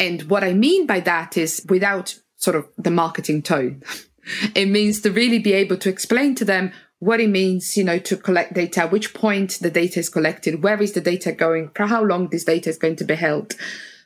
And 0.00 0.22
what 0.22 0.42
I 0.42 0.54
mean 0.54 0.84
by 0.84 0.98
that 1.00 1.36
is 1.36 1.64
without 1.68 2.18
sort 2.34 2.56
of 2.56 2.66
the 2.76 2.90
marketing 2.90 3.42
tone. 3.42 3.84
it 4.56 4.66
means 4.66 5.00
to 5.02 5.12
really 5.12 5.38
be 5.38 5.52
able 5.52 5.76
to 5.76 5.88
explain 5.88 6.34
to 6.34 6.44
them 6.44 6.72
what 6.98 7.20
it 7.20 7.28
means, 7.28 7.76
you 7.76 7.84
know, 7.84 8.00
to 8.00 8.16
collect 8.16 8.54
data, 8.54 8.88
which 8.88 9.14
point 9.14 9.60
the 9.60 9.70
data 9.70 10.00
is 10.00 10.08
collected, 10.08 10.64
where 10.64 10.82
is 10.82 10.94
the 10.94 11.00
data 11.00 11.30
going, 11.30 11.70
for 11.76 11.86
how 11.86 12.02
long 12.02 12.26
this 12.28 12.42
data 12.42 12.70
is 12.70 12.78
going 12.78 12.96
to 12.96 13.04
be 13.04 13.14
held. 13.14 13.54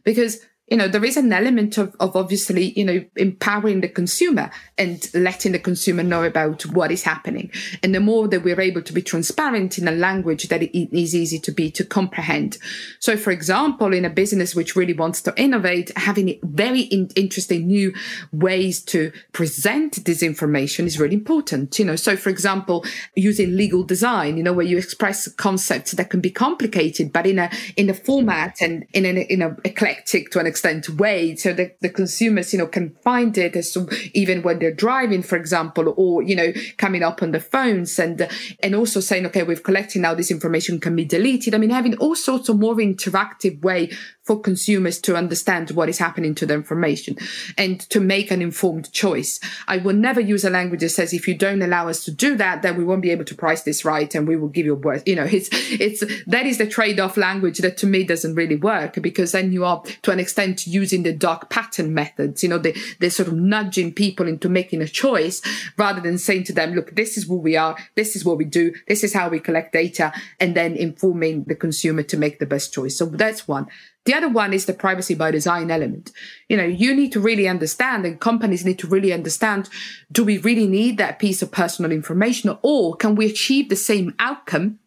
Because 0.05 0.41
you 0.71 0.77
know, 0.77 0.89
there 0.89 1.05
is 1.05 1.17
an 1.17 1.33
element 1.33 1.79
of, 1.79 1.97
of 1.99 2.15
obviously, 2.15 2.73
you 2.79 2.85
know, 2.85 3.05
empowering 3.17 3.81
the 3.81 3.89
consumer 3.89 4.51
and 4.77 5.09
letting 5.15 5.53
the 5.53 5.59
consumer 5.59 6.03
know 6.03 6.25
about 6.25 6.67
what 6.67 6.93
is 6.93 7.03
happening. 7.03 7.51
And 7.83 7.95
the 7.95 8.01
more 8.01 8.29
that 8.29 8.43
we're 8.43 8.61
able 8.61 8.83
to 8.83 8.93
be 8.93 9.03
transparent 9.03 9.79
in 9.79 9.89
a 9.89 9.93
language 9.93 10.49
that 10.49 10.63
it 10.63 10.97
is 10.97 11.15
easy 11.15 11.39
to 11.41 11.53
be 11.53 11.71
to 11.71 11.85
comprehend. 11.85 12.59
So, 12.99 13.17
for 13.17 13.31
example, 13.31 13.95
in 13.95 14.05
a 14.05 14.11
business 14.11 14.55
which 14.55 14.77
really 14.77 14.93
wants 14.93 15.23
to 15.23 15.35
innovate, 15.41 15.97
having 15.97 16.39
very 16.43 16.83
in- 16.83 17.11
interesting 17.17 17.67
new 17.67 17.95
ways 18.33 18.83
to 18.85 19.13
present 19.33 20.05
this 20.05 20.23
information 20.23 20.87
is 20.87 21.01
really 21.01 21.15
important. 21.15 21.79
You 21.79 21.87
know, 21.87 21.97
so 21.97 22.17
for 22.17 22.29
example, 22.29 22.85
using 23.15 23.57
legal 23.57 23.85
design, 23.85 24.37
you 24.37 24.43
know, 24.43 24.53
where 24.53 24.67
you 24.67 24.77
express 24.77 25.29
concepts 25.29 25.93
that 25.93 26.11
can 26.11 26.21
be 26.21 26.31
complicated, 26.31 27.13
but 27.13 27.27
in 27.27 27.39
a 27.39 27.51
in 27.77 27.89
a 27.89 27.95
format 27.95 28.61
and 28.61 28.85
in 28.93 29.07
an 29.07 29.17
in 29.17 29.41
a 29.43 29.57
eclectic 29.65 30.31
to 30.31 30.39
an 30.39 30.47
way 30.89 31.37
so 31.37 31.53
that 31.53 31.81
the 31.81 31.89
consumers, 31.89 32.53
you 32.53 32.59
know, 32.59 32.67
can 32.67 32.91
find 33.03 33.37
it 33.39 33.57
as 33.57 33.73
to, 33.73 33.89
even 34.15 34.43
when 34.43 34.59
they're 34.59 34.73
driving, 34.73 35.23
for 35.23 35.37
example, 35.37 35.95
or, 35.97 36.23
you 36.23 36.37
know, 36.37 36.53
coming 36.77 37.03
up 37.03 37.23
on 37.23 37.33
the 37.33 37.41
phones 37.41 37.99
and, 37.99 38.29
and 38.63 38.75
also 38.75 39.01
saying, 39.01 39.27
okay, 39.27 39.43
we've 39.43 39.63
collected 39.63 40.03
now 40.03 40.15
this 40.15 40.31
information 40.31 40.81
can 40.81 40.95
be 40.97 41.05
deleted. 41.05 41.55
I 41.55 41.59
mean, 41.59 41.71
having 41.71 41.97
all 41.99 42.15
sorts 42.15 42.49
of 42.49 42.59
more 42.59 42.77
interactive 42.77 43.63
way 43.63 43.91
for 44.29 44.39
consumers 44.39 45.01
to 45.01 45.17
understand 45.17 45.71
what 45.71 45.89
is 45.89 45.97
happening 45.97 46.35
to 46.35 46.45
the 46.45 46.53
information 46.53 47.17
and 47.57 47.81
to 47.89 47.99
make 47.99 48.31
an 48.31 48.43
informed 48.43 48.93
choice. 48.93 49.41
I 49.67 49.79
will 49.79 49.95
never 49.95 50.21
use 50.21 50.45
a 50.45 50.51
language 50.51 50.81
that 50.81 50.91
says 50.91 51.15
if 51.15 51.27
you 51.27 51.35
don't 51.35 51.63
allow 51.63 51.89
us 51.89 52.05
to 52.05 52.11
do 52.11 52.37
that, 52.37 52.61
then 52.61 52.77
we 52.77 52.85
won't 52.85 53.01
be 53.01 53.11
able 53.11 53.25
to 53.25 53.35
price 53.35 53.63
this 53.63 53.87
right 53.87 54.15
and 54.15 54.29
we 54.29 54.37
will 54.37 54.51
give 54.51 54.67
you 54.67 54.75
word. 54.75 55.03
You 55.07 55.17
know, 55.17 55.25
it's 55.33 55.49
it's 55.53 56.05
that 56.27 56.45
is 56.45 56.59
the 56.59 56.67
trade-off 56.67 57.17
language 57.17 57.57
that 57.61 57.79
to 57.79 57.87
me 57.87 58.05
doesn't 58.05 58.35
really 58.35 58.57
work 58.57 59.01
because 59.01 59.33
then 59.33 59.51
you 59.51 59.65
are 59.65 59.83
to 60.03 60.11
an 60.11 60.21
extent 60.21 60.67
using 60.67 61.05
the 61.05 61.15
dark 61.15 61.49
pattern 61.49 61.95
methods, 61.95 62.43
you 62.43 62.51
know, 62.51 62.59
they 62.59 62.75
they're 62.99 63.09
sort 63.09 63.29
of 63.29 63.35
nudging 63.35 63.95
people 63.95 64.29
into 64.29 64.51
making 64.51 64.83
a 64.83 64.89
choice 64.89 65.41
rather 65.79 66.03
than 66.03 66.19
saying 66.19 66.45
to 66.45 66.53
them, 66.53 66.75
look, 66.75 66.95
this 66.95 67.17
is 67.17 67.25
who 67.25 67.37
we 67.37 67.57
are, 67.57 67.79
this 67.95 68.15
is 68.15 68.27
what 68.27 68.37
we 68.37 68.45
do, 68.45 68.75
this 68.89 69.03
is 69.03 69.15
how 69.15 69.31
we 69.31 69.41
collect 69.41 69.73
data, 69.73 70.13
and 70.39 70.55
then 70.55 70.77
informing 70.77 71.45
the 71.45 71.55
consumer 71.55 72.03
to 72.03 72.19
make 72.19 72.39
the 72.39 72.45
best 72.45 72.75
choice. 72.75 72.99
So 72.99 73.07
that's 73.07 73.49
one. 73.49 73.69
The 74.05 74.15
other 74.15 74.29
one 74.29 74.55
is 74.55 74.67
the 74.67 74.73
privacy 74.73 75.15
by 75.15 75.31
design 75.31 75.71
element. 75.71 76.13
You 76.49 76.57
know, 76.57 76.65
you 76.65 76.95
need 76.95 77.13
to 77.13 77.21
really 77.21 77.47
understand 77.47 78.07
and 78.07 78.19
companies 78.19 78.65
need 78.65 78.79
to 78.79 78.87
really 78.87 79.13
understand, 79.13 79.69
do 80.11 80.25
we 80.25 80.39
really 80.39 80.67
need 80.67 80.97
that 80.99 81.19
piece 81.19 81.43
of 81.43 81.51
personal 81.51 81.93
information 81.93 82.57
or 82.63 82.97
can 82.97 83.17
we 83.17 83.27
achieve 83.27 83.69
the 83.69 83.77
same 83.77 84.15
outcome 84.19 84.79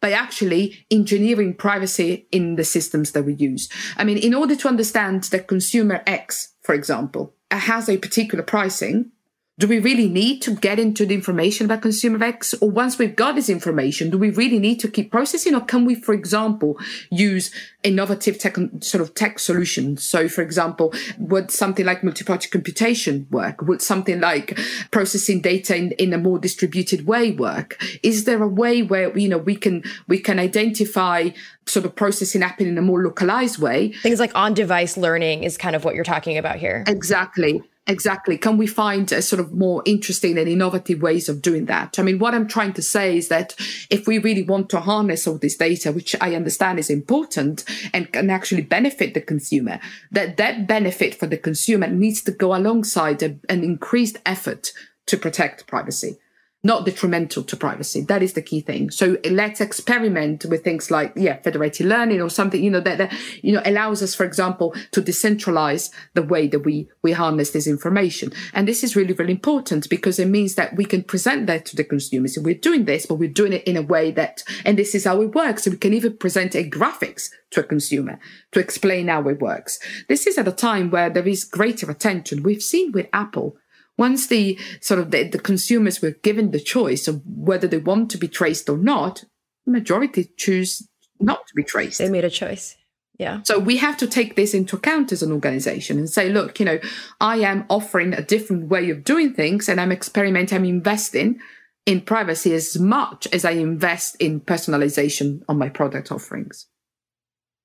by 0.00 0.12
actually 0.12 0.86
engineering 0.90 1.54
privacy 1.54 2.26
in 2.32 2.56
the 2.56 2.64
systems 2.64 3.12
that 3.12 3.24
we 3.24 3.34
use? 3.34 3.68
I 3.96 4.04
mean, 4.04 4.18
in 4.18 4.34
order 4.34 4.56
to 4.56 4.68
understand 4.68 5.24
that 5.24 5.48
consumer 5.48 6.02
X, 6.06 6.54
for 6.62 6.74
example, 6.74 7.34
has 7.50 7.88
a 7.88 7.98
particular 7.98 8.42
pricing, 8.42 9.12
do 9.58 9.68
we 9.68 9.78
really 9.78 10.08
need 10.08 10.40
to 10.40 10.54
get 10.54 10.78
into 10.78 11.04
the 11.04 11.14
information 11.14 11.66
about 11.66 11.82
consumer 11.82 12.24
X? 12.24 12.54
Or 12.54 12.70
once 12.70 12.98
we've 12.98 13.14
got 13.14 13.34
this 13.34 13.50
information, 13.50 14.08
do 14.08 14.16
we 14.16 14.30
really 14.30 14.58
need 14.58 14.80
to 14.80 14.88
keep 14.88 15.10
processing? 15.10 15.54
Or 15.54 15.60
can 15.60 15.84
we, 15.84 15.94
for 15.94 16.14
example, 16.14 16.78
use 17.10 17.50
innovative 17.82 18.38
tech, 18.38 18.56
sort 18.80 19.02
of 19.02 19.14
tech 19.14 19.38
solutions? 19.38 20.02
So, 20.02 20.26
for 20.26 20.40
example, 20.40 20.94
would 21.18 21.50
something 21.50 21.84
like 21.84 22.02
multi-party 22.02 22.48
computation 22.48 23.26
work? 23.30 23.60
Would 23.60 23.82
something 23.82 24.20
like 24.20 24.58
processing 24.90 25.42
data 25.42 25.76
in, 25.76 25.92
in 25.92 26.14
a 26.14 26.18
more 26.18 26.38
distributed 26.38 27.06
way 27.06 27.30
work? 27.30 27.78
Is 28.02 28.24
there 28.24 28.42
a 28.42 28.48
way 28.48 28.82
where, 28.82 29.16
you 29.16 29.28
know, 29.28 29.38
we 29.38 29.54
can, 29.54 29.84
we 30.08 30.18
can 30.18 30.38
identify 30.38 31.28
sort 31.66 31.84
of 31.84 31.94
processing 31.94 32.40
happening 32.40 32.72
in 32.72 32.78
a 32.78 32.82
more 32.82 33.04
localized 33.04 33.58
way? 33.58 33.92
Things 34.02 34.18
like 34.18 34.34
on-device 34.34 34.96
learning 34.96 35.44
is 35.44 35.58
kind 35.58 35.76
of 35.76 35.84
what 35.84 35.94
you're 35.94 36.04
talking 36.04 36.38
about 36.38 36.56
here. 36.56 36.84
Exactly. 36.86 37.62
Exactly. 37.88 38.38
Can 38.38 38.58
we 38.58 38.68
find 38.68 39.10
a 39.10 39.20
sort 39.20 39.40
of 39.40 39.52
more 39.52 39.82
interesting 39.84 40.38
and 40.38 40.48
innovative 40.48 41.02
ways 41.02 41.28
of 41.28 41.42
doing 41.42 41.66
that? 41.66 41.98
I 41.98 42.02
mean, 42.02 42.20
what 42.20 42.32
I'm 42.32 42.46
trying 42.46 42.74
to 42.74 42.82
say 42.82 43.16
is 43.16 43.26
that 43.26 43.56
if 43.90 44.06
we 44.06 44.18
really 44.18 44.44
want 44.44 44.70
to 44.70 44.80
harness 44.80 45.26
all 45.26 45.36
this 45.36 45.56
data, 45.56 45.90
which 45.90 46.14
I 46.20 46.36
understand 46.36 46.78
is 46.78 46.90
important 46.90 47.64
and 47.92 48.12
can 48.12 48.30
actually 48.30 48.62
benefit 48.62 49.14
the 49.14 49.20
consumer, 49.20 49.80
that 50.12 50.36
that 50.36 50.68
benefit 50.68 51.16
for 51.16 51.26
the 51.26 51.36
consumer 51.36 51.88
needs 51.88 52.22
to 52.22 52.30
go 52.30 52.54
alongside 52.54 53.20
a, 53.20 53.36
an 53.48 53.64
increased 53.64 54.18
effort 54.24 54.72
to 55.06 55.16
protect 55.16 55.66
privacy 55.66 56.18
not 56.64 56.84
detrimental 56.84 57.42
to 57.42 57.56
privacy. 57.56 58.02
That 58.02 58.22
is 58.22 58.34
the 58.34 58.42
key 58.42 58.60
thing. 58.60 58.90
So 58.90 59.16
let's 59.28 59.60
experiment 59.60 60.44
with 60.44 60.62
things 60.62 60.90
like, 60.90 61.12
yeah, 61.16 61.38
federated 61.38 61.86
learning 61.86 62.20
or 62.20 62.30
something, 62.30 62.62
you 62.62 62.70
know, 62.70 62.80
that, 62.80 62.98
that, 62.98 63.12
you 63.42 63.52
know, 63.52 63.62
allows 63.64 64.02
us, 64.02 64.14
for 64.14 64.24
example, 64.24 64.74
to 64.92 65.02
decentralize 65.02 65.90
the 66.14 66.22
way 66.22 66.46
that 66.46 66.60
we, 66.60 66.88
we 67.02 67.12
harness 67.12 67.50
this 67.50 67.66
information. 67.66 68.32
And 68.54 68.68
this 68.68 68.84
is 68.84 68.94
really, 68.94 69.12
really 69.12 69.32
important 69.32 69.88
because 69.90 70.20
it 70.20 70.28
means 70.28 70.54
that 70.54 70.76
we 70.76 70.84
can 70.84 71.02
present 71.02 71.48
that 71.48 71.66
to 71.66 71.76
the 71.76 71.84
consumers. 71.84 72.38
We're 72.38 72.54
doing 72.54 72.84
this, 72.84 73.06
but 73.06 73.16
we're 73.16 73.28
doing 73.28 73.52
it 73.52 73.64
in 73.64 73.76
a 73.76 73.82
way 73.82 74.12
that, 74.12 74.44
and 74.64 74.78
this 74.78 74.94
is 74.94 75.04
how 75.04 75.20
it 75.20 75.34
works. 75.34 75.64
So 75.64 75.72
we 75.72 75.78
can 75.78 75.94
even 75.94 76.16
present 76.16 76.54
a 76.54 76.68
graphics 76.68 77.30
to 77.50 77.60
a 77.60 77.64
consumer 77.64 78.18
to 78.52 78.60
explain 78.60 79.08
how 79.08 79.28
it 79.28 79.40
works. 79.40 79.78
This 80.08 80.26
is 80.26 80.38
at 80.38 80.48
a 80.48 80.52
time 80.52 80.90
where 80.90 81.10
there 81.10 81.26
is 81.26 81.44
greater 81.44 81.90
attention. 81.90 82.42
We've 82.42 82.62
seen 82.62 82.92
with 82.92 83.08
Apple 83.12 83.56
once 83.98 84.26
the 84.26 84.58
sort 84.80 85.00
of 85.00 85.10
the, 85.10 85.24
the 85.24 85.38
consumers 85.38 86.00
were 86.00 86.12
given 86.22 86.50
the 86.50 86.60
choice 86.60 87.08
of 87.08 87.22
whether 87.26 87.68
they 87.68 87.78
want 87.78 88.10
to 88.10 88.18
be 88.18 88.28
traced 88.28 88.68
or 88.68 88.78
not, 88.78 89.24
majority 89.66 90.30
choose 90.36 90.88
not 91.20 91.46
to 91.46 91.54
be 91.54 91.62
traced. 91.62 91.98
They 91.98 92.08
made 92.08 92.24
a 92.24 92.30
choice. 92.30 92.76
Yeah. 93.18 93.42
So 93.44 93.58
we 93.58 93.76
have 93.76 93.96
to 93.98 94.06
take 94.06 94.34
this 94.34 94.54
into 94.54 94.76
account 94.76 95.12
as 95.12 95.22
an 95.22 95.30
organization 95.30 95.98
and 95.98 96.10
say, 96.10 96.30
look, 96.30 96.58
you 96.58 96.66
know, 96.66 96.80
I 97.20 97.36
am 97.36 97.66
offering 97.68 98.14
a 98.14 98.22
different 98.22 98.68
way 98.68 98.90
of 98.90 99.04
doing 99.04 99.34
things 99.34 99.68
and 99.68 99.80
I'm 99.80 99.92
experimenting, 99.92 100.56
I'm 100.56 100.64
investing 100.64 101.38
in 101.86 102.00
privacy 102.00 102.52
as 102.54 102.78
much 102.78 103.28
as 103.32 103.44
I 103.44 103.52
invest 103.52 104.16
in 104.16 104.40
personalization 104.40 105.42
on 105.48 105.58
my 105.58 105.68
product 105.68 106.10
offerings. 106.10 106.66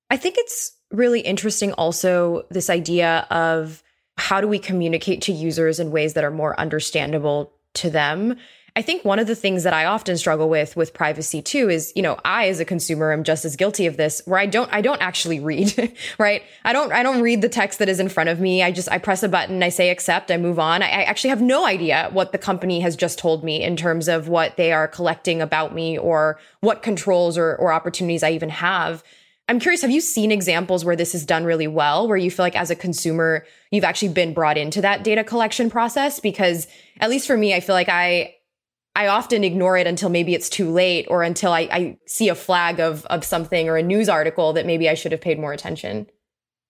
I 0.09 0.17
think 0.17 0.35
it's 0.37 0.77
really 0.91 1.21
interesting 1.21 1.73
also 1.73 2.43
this 2.49 2.69
idea 2.69 3.27
of 3.29 3.83
how 4.17 4.41
do 4.41 4.47
we 4.47 4.59
communicate 4.59 5.21
to 5.23 5.31
users 5.31 5.79
in 5.79 5.91
ways 5.91 6.13
that 6.13 6.23
are 6.23 6.31
more 6.31 6.59
understandable 6.59 7.53
to 7.75 7.89
them? 7.89 8.37
I 8.77 8.83
think 8.83 9.03
one 9.03 9.17
of 9.17 9.25
the 9.25 9.33
things 9.33 9.63
that 9.63 9.73
I 9.73 9.85
often 9.85 10.17
struggle 10.17 10.49
with 10.49 10.75
with 10.75 10.93
privacy 10.93 11.41
too 11.41 11.67
is, 11.67 11.91
you 11.95 12.03
know, 12.03 12.19
I 12.23 12.47
as 12.47 12.59
a 12.59 12.65
consumer 12.65 13.11
am 13.11 13.23
just 13.23 13.43
as 13.43 13.55
guilty 13.55 13.87
of 13.87 13.97
this 13.97 14.21
where 14.25 14.39
I 14.39 14.45
don't 14.45 14.71
I 14.71 14.81
don't 14.81 15.01
actually 15.01 15.39
read, 15.39 15.97
right? 16.19 16.43
I 16.63 16.73
don't 16.73 16.91
I 16.91 17.01
don't 17.01 17.23
read 17.23 17.41
the 17.41 17.49
text 17.49 17.79
that 17.79 17.89
is 17.89 17.99
in 17.99 18.07
front 18.07 18.29
of 18.29 18.39
me. 18.39 18.61
I 18.61 18.71
just 18.71 18.87
I 18.91 18.99
press 18.99 19.23
a 19.23 19.29
button, 19.29 19.63
I 19.63 19.69
say 19.69 19.89
accept, 19.89 20.29
I 20.29 20.37
move 20.37 20.59
on. 20.59 20.83
I, 20.83 20.89
I 20.89 21.03
actually 21.05 21.31
have 21.31 21.41
no 21.41 21.65
idea 21.65 22.09
what 22.13 22.31
the 22.33 22.37
company 22.37 22.79
has 22.81 22.95
just 22.95 23.17
told 23.17 23.43
me 23.43 23.63
in 23.63 23.77
terms 23.77 24.07
of 24.07 24.27
what 24.27 24.57
they 24.57 24.71
are 24.71 24.87
collecting 24.87 25.41
about 25.41 25.73
me 25.73 25.97
or 25.97 26.39
what 26.59 26.83
controls 26.83 27.35
or, 27.35 27.55
or 27.55 27.73
opportunities 27.73 28.21
I 28.21 28.29
even 28.29 28.49
have. 28.49 29.03
I'm 29.49 29.59
curious, 29.59 29.81
have 29.81 29.91
you 29.91 30.01
seen 30.01 30.31
examples 30.31 30.83
where 30.83 30.95
this 30.95 31.15
is 31.15 31.25
done 31.25 31.45
really 31.45 31.67
well, 31.67 32.07
where 32.07 32.17
you 32.17 32.29
feel 32.29 32.43
like 32.43 32.57
as 32.57 32.69
a 32.69 32.75
consumer, 32.75 33.45
you've 33.71 33.85
actually 33.85 34.09
been 34.09 34.33
brought 34.33 34.57
into 34.57 34.81
that 34.81 35.03
data 35.03 35.23
collection 35.23 35.69
process? 35.69 36.19
Because 36.19 36.67
at 36.99 37.09
least 37.09 37.27
for 37.27 37.37
me, 37.37 37.53
I 37.53 37.61
feel 37.61 37.73
like 37.73 37.87
I, 37.87 38.35
I 38.93 39.07
often 39.07 39.45
ignore 39.45 39.77
it 39.77 39.87
until 39.87 40.09
maybe 40.09 40.33
it's 40.33 40.49
too 40.49 40.69
late 40.69 41.05
or 41.09 41.23
until 41.23 41.53
I, 41.53 41.69
I 41.71 41.97
see 42.07 42.27
a 42.27 42.35
flag 42.35 42.81
of, 42.81 43.05
of 43.05 43.23
something 43.23 43.69
or 43.69 43.77
a 43.77 43.83
news 43.83 44.09
article 44.09 44.51
that 44.53 44.65
maybe 44.65 44.89
I 44.89 44.95
should 44.95 45.13
have 45.13 45.21
paid 45.21 45.39
more 45.39 45.53
attention. 45.53 46.07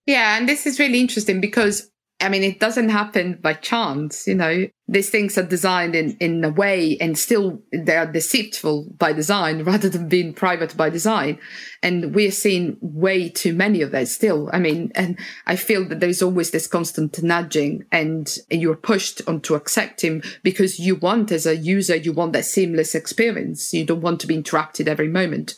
Yeah. 0.06 0.38
And 0.38 0.48
this 0.48 0.64
is 0.64 0.78
really 0.78 1.00
interesting 1.00 1.40
because 1.40 1.90
I 2.20 2.28
mean, 2.28 2.42
it 2.42 2.58
doesn't 2.58 2.88
happen 2.88 3.38
by 3.40 3.54
chance, 3.54 4.26
you 4.26 4.34
know. 4.34 4.66
These 4.88 5.10
things 5.10 5.38
are 5.38 5.44
designed 5.44 5.94
in, 5.94 6.16
in 6.18 6.42
a 6.42 6.50
way 6.50 6.96
and 7.00 7.16
still 7.16 7.62
they 7.72 7.96
are 7.96 8.10
deceitful 8.10 8.88
by 8.98 9.12
design 9.12 9.62
rather 9.64 9.88
than 9.88 10.08
being 10.08 10.34
private 10.34 10.76
by 10.76 10.90
design. 10.90 11.38
And 11.80 12.14
we're 12.14 12.32
seeing 12.32 12.76
way 12.80 13.28
too 13.28 13.52
many 13.52 13.82
of 13.82 13.92
that 13.92 14.08
still. 14.08 14.50
I 14.52 14.58
mean, 14.58 14.90
and 14.96 15.16
I 15.46 15.54
feel 15.54 15.86
that 15.88 16.00
there's 16.00 16.22
always 16.22 16.50
this 16.50 16.66
constant 16.66 17.22
nudging 17.22 17.84
and 17.92 18.34
you're 18.50 18.74
pushed 18.74 19.22
onto 19.28 19.54
accepting 19.54 20.22
because 20.42 20.80
you 20.80 20.96
want 20.96 21.30
as 21.30 21.46
a 21.46 21.56
user, 21.56 21.94
you 21.94 22.12
want 22.12 22.32
that 22.32 22.46
seamless 22.46 22.96
experience. 22.96 23.72
You 23.72 23.84
don't 23.84 24.00
want 24.00 24.20
to 24.20 24.26
be 24.26 24.34
interrupted 24.34 24.88
every 24.88 25.08
moment. 25.08 25.54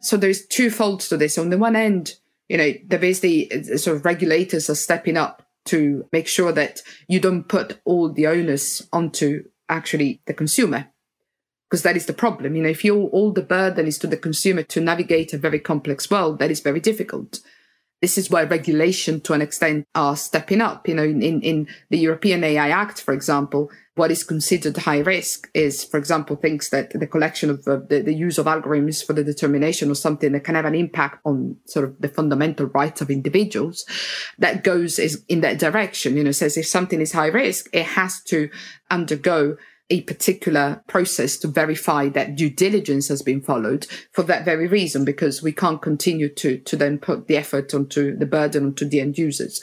So 0.00 0.16
there's 0.16 0.46
two 0.46 0.70
folds 0.70 1.08
to 1.08 1.16
this. 1.16 1.38
On 1.38 1.50
the 1.50 1.58
one 1.58 1.74
end, 1.74 2.14
you 2.48 2.56
know, 2.56 2.72
there 2.86 3.04
is 3.04 3.18
the 3.18 3.50
uh, 3.50 3.76
sort 3.76 3.96
of 3.96 4.04
regulators 4.04 4.70
are 4.70 4.76
stepping 4.76 5.16
up 5.16 5.42
to 5.68 6.06
make 6.12 6.28
sure 6.28 6.52
that 6.52 6.82
you 7.08 7.20
don't 7.20 7.48
put 7.48 7.80
all 7.84 8.12
the 8.12 8.26
onus 8.26 8.86
onto 8.92 9.44
actually 9.68 10.20
the 10.26 10.34
consumer. 10.34 10.88
because 11.68 11.82
that 11.82 11.96
is 11.96 12.06
the 12.06 12.14
problem. 12.14 12.56
You 12.56 12.62
know, 12.62 12.70
if 12.70 12.84
you 12.84 13.08
all 13.08 13.30
the 13.32 13.42
burden 13.42 13.86
is 13.86 13.98
to 13.98 14.06
the 14.06 14.16
consumer 14.16 14.62
to 14.62 14.80
navigate 14.80 15.34
a 15.34 15.38
very 15.38 15.60
complex 15.60 16.10
world, 16.10 16.38
that 16.38 16.50
is 16.50 16.60
very 16.60 16.80
difficult. 16.80 17.40
This 18.00 18.16
is 18.16 18.30
why 18.30 18.44
regulation 18.44 19.20
to 19.22 19.32
an 19.32 19.42
extent 19.42 19.86
are 19.94 20.16
stepping 20.16 20.60
up. 20.60 20.88
You 20.88 20.94
know, 20.94 21.02
in, 21.02 21.22
in, 21.22 21.40
in 21.42 21.68
the 21.90 21.98
European 21.98 22.44
AI 22.44 22.68
Act, 22.68 23.00
for 23.00 23.12
example, 23.12 23.70
what 23.98 24.12
is 24.12 24.22
considered 24.22 24.76
high 24.76 25.00
risk 25.00 25.50
is, 25.54 25.82
for 25.82 25.98
example, 25.98 26.36
things 26.36 26.70
that 26.70 26.90
the 26.90 27.06
collection 27.06 27.50
of 27.50 27.66
uh, 27.66 27.78
the, 27.88 28.00
the 28.00 28.14
use 28.14 28.38
of 28.38 28.46
algorithms 28.46 29.04
for 29.04 29.12
the 29.12 29.24
determination 29.24 29.90
of 29.90 29.98
something 29.98 30.30
that 30.32 30.44
can 30.44 30.54
have 30.54 30.64
an 30.64 30.76
impact 30.76 31.20
on 31.24 31.56
sort 31.66 31.84
of 31.84 32.00
the 32.00 32.08
fundamental 32.08 32.66
rights 32.66 33.00
of 33.00 33.10
individuals 33.10 33.84
that 34.38 34.62
goes 34.62 35.00
is 35.00 35.24
in 35.28 35.40
that 35.40 35.58
direction. 35.58 36.16
You 36.16 36.22
know, 36.22 36.30
says 36.30 36.56
if 36.56 36.66
something 36.66 37.00
is 37.00 37.12
high 37.12 37.26
risk, 37.26 37.68
it 37.72 37.86
has 37.86 38.22
to 38.24 38.48
undergo 38.90 39.56
a 39.90 40.02
particular 40.02 40.82
process 40.86 41.36
to 41.38 41.48
verify 41.48 42.08
that 42.10 42.36
due 42.36 42.50
diligence 42.50 43.08
has 43.08 43.22
been 43.22 43.40
followed 43.40 43.86
for 44.12 44.22
that 44.24 44.44
very 44.44 44.66
reason, 44.68 45.04
because 45.04 45.42
we 45.42 45.52
can't 45.52 45.80
continue 45.80 46.28
to, 46.28 46.58
to 46.58 46.76
then 46.76 46.98
put 46.98 47.26
the 47.26 47.36
effort 47.36 47.72
onto 47.72 48.16
the 48.16 48.26
burden 48.26 48.66
onto 48.66 48.86
the 48.86 49.00
end 49.00 49.16
users. 49.16 49.62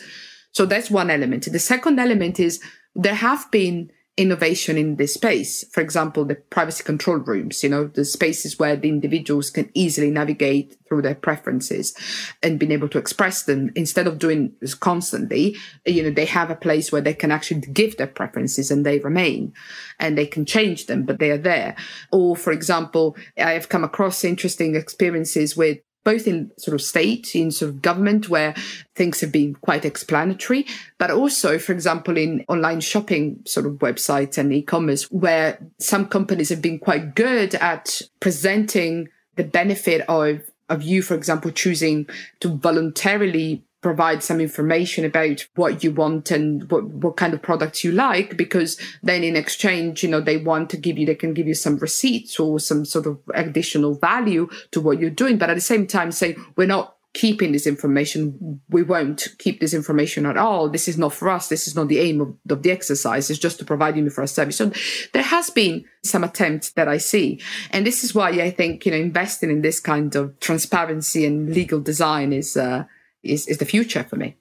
So 0.51 0.65
that's 0.65 0.89
one 0.89 1.09
element. 1.09 1.51
The 1.51 1.59
second 1.59 1.99
element 1.99 2.39
is 2.39 2.59
there 2.95 3.15
have 3.15 3.49
been 3.51 3.91
innovation 4.17 4.77
in 4.77 4.95
this 4.95 5.13
space. 5.13 5.65
For 5.73 5.81
example, 5.81 6.23
the 6.23 6.35
privacy 6.35 6.83
control 6.83 7.17
rooms, 7.17 7.63
you 7.63 7.69
know, 7.69 7.87
the 7.87 8.05
spaces 8.05 8.57
where 8.57 8.77
the 8.77 8.87
individuals 8.87 9.49
can 9.49 9.69
easily 9.73 10.09
navigate 10.09 10.77
through 10.87 11.01
their 11.01 11.15
preferences 11.15 11.93
and 12.41 12.57
being 12.57 12.71
able 12.71 12.87
to 12.89 12.97
express 12.97 13.43
them 13.43 13.71
instead 13.75 14.07
of 14.07 14.19
doing 14.19 14.53
this 14.61 14.73
constantly, 14.73 15.57
you 15.85 16.01
know, 16.01 16.11
they 16.11 16.25
have 16.25 16.49
a 16.49 16.55
place 16.55 16.91
where 16.91 17.01
they 17.01 17.13
can 17.13 17.31
actually 17.31 17.59
give 17.59 17.97
their 17.97 18.07
preferences 18.07 18.71
and 18.71 18.85
they 18.85 18.99
remain 18.99 19.51
and 19.99 20.17
they 20.17 20.25
can 20.25 20.45
change 20.45 20.85
them, 20.85 21.03
but 21.03 21.19
they 21.19 21.31
are 21.31 21.37
there. 21.37 21.75
Or, 22.11 22.37
for 22.37 22.53
example, 22.53 23.17
I 23.37 23.51
have 23.51 23.67
come 23.67 23.83
across 23.83 24.23
interesting 24.23 24.75
experiences 24.75 25.57
with 25.57 25.79
both 26.05 26.27
in 26.27 26.51
sort 26.57 26.73
of 26.73 26.81
state, 26.81 27.35
in 27.35 27.51
sort 27.51 27.69
of 27.69 27.81
government, 27.81 28.29
where 28.29 28.53
things 28.95 29.19
have 29.19 29.31
been 29.31 29.55
quite 29.55 29.83
explanatory, 29.83 30.65
but 30.97 31.11
also, 31.11 31.59
for 31.59 31.73
example, 31.73 32.15
in 32.15 32.45
online 32.47 32.79
shopping 32.79 33.41
sort 33.45 33.65
of 33.65 33.73
websites 33.79 34.37
and 34.37 34.53
e-commerce, 34.53 35.11
where 35.11 35.59
some 35.79 36.05
companies 36.07 36.49
have 36.49 36.61
been 36.61 36.79
quite 36.79 37.15
good 37.15 37.55
at 37.55 38.01
presenting 38.21 39.09
the 39.35 39.43
benefit 39.43 40.01
of 40.07 40.41
of 40.69 40.81
you, 40.81 41.03
for 41.03 41.13
example, 41.13 41.51
choosing 41.51 42.07
to 42.39 42.57
voluntarily 42.57 43.63
provide 43.85 44.23
some 44.23 44.41
information 44.41 45.05
about 45.05 45.45
what 45.53 45.83
you 45.83 45.91
want 45.91 46.31
and 46.31 46.71
what, 46.71 46.85
what 46.85 47.17
kind 47.17 47.35
of 47.35 47.41
products 47.43 47.83
you 47.83 47.91
like 47.91 48.35
because 48.35 48.81
then 49.03 49.23
in 49.23 49.35
exchange 49.35 50.01
you 50.01 50.09
know 50.09 50.19
they 50.19 50.37
want 50.37 50.71
to 50.71 50.75
give 50.75 50.97
you 50.97 51.05
they 51.05 51.13
can 51.13 51.35
give 51.35 51.47
you 51.47 51.53
some 51.53 51.77
receipts 51.77 52.39
or 52.39 52.59
some 52.59 52.83
sort 52.83 53.05
of 53.05 53.19
additional 53.35 53.93
value 53.93 54.49
to 54.71 54.81
what 54.81 54.99
you're 54.99 55.11
doing. 55.11 55.37
But 55.37 55.51
at 55.51 55.53
the 55.53 55.61
same 55.61 55.85
time 55.85 56.11
say 56.11 56.35
we're 56.55 56.65
not 56.65 56.95
keeping 57.13 57.51
this 57.51 57.67
information. 57.67 58.59
We 58.69 58.81
won't 58.81 59.27
keep 59.37 59.59
this 59.59 59.73
information 59.75 60.25
at 60.25 60.35
all. 60.35 60.67
This 60.67 60.87
is 60.87 60.97
not 60.97 61.13
for 61.13 61.29
us. 61.29 61.47
This 61.47 61.67
is 61.67 61.75
not 61.75 61.87
the 61.87 61.99
aim 61.99 62.19
of, 62.21 62.35
of 62.49 62.63
the 62.63 62.71
exercise. 62.71 63.29
It's 63.29 63.39
just 63.39 63.59
to 63.59 63.65
provide 63.65 63.95
you 63.95 64.09
for 64.09 64.23
a 64.23 64.27
service. 64.27 64.57
So 64.57 64.71
there 65.13 65.23
has 65.23 65.51
been 65.51 65.85
some 66.03 66.23
attempt 66.23 66.75
that 66.75 66.87
i 66.87 66.97
see. 66.97 67.39
And 67.69 67.85
this 67.85 68.03
is 68.03 68.15
why 68.15 68.29
i 68.31 68.49
think 68.49 68.85
you 68.85 68.91
know 68.91 68.97
investing 68.97 69.51
in 69.51 69.61
this 69.61 69.79
kind 69.79 70.15
of 70.15 70.39
transparency 70.39 71.23
and 71.23 71.53
legal 71.53 71.79
design 71.79 72.33
is 72.33 72.57
uh, 72.57 72.85
is, 73.25 73.47
is 73.47 73.57
the 73.57 73.65
future 73.65 74.03
for 74.03 74.15
me. 74.15 74.35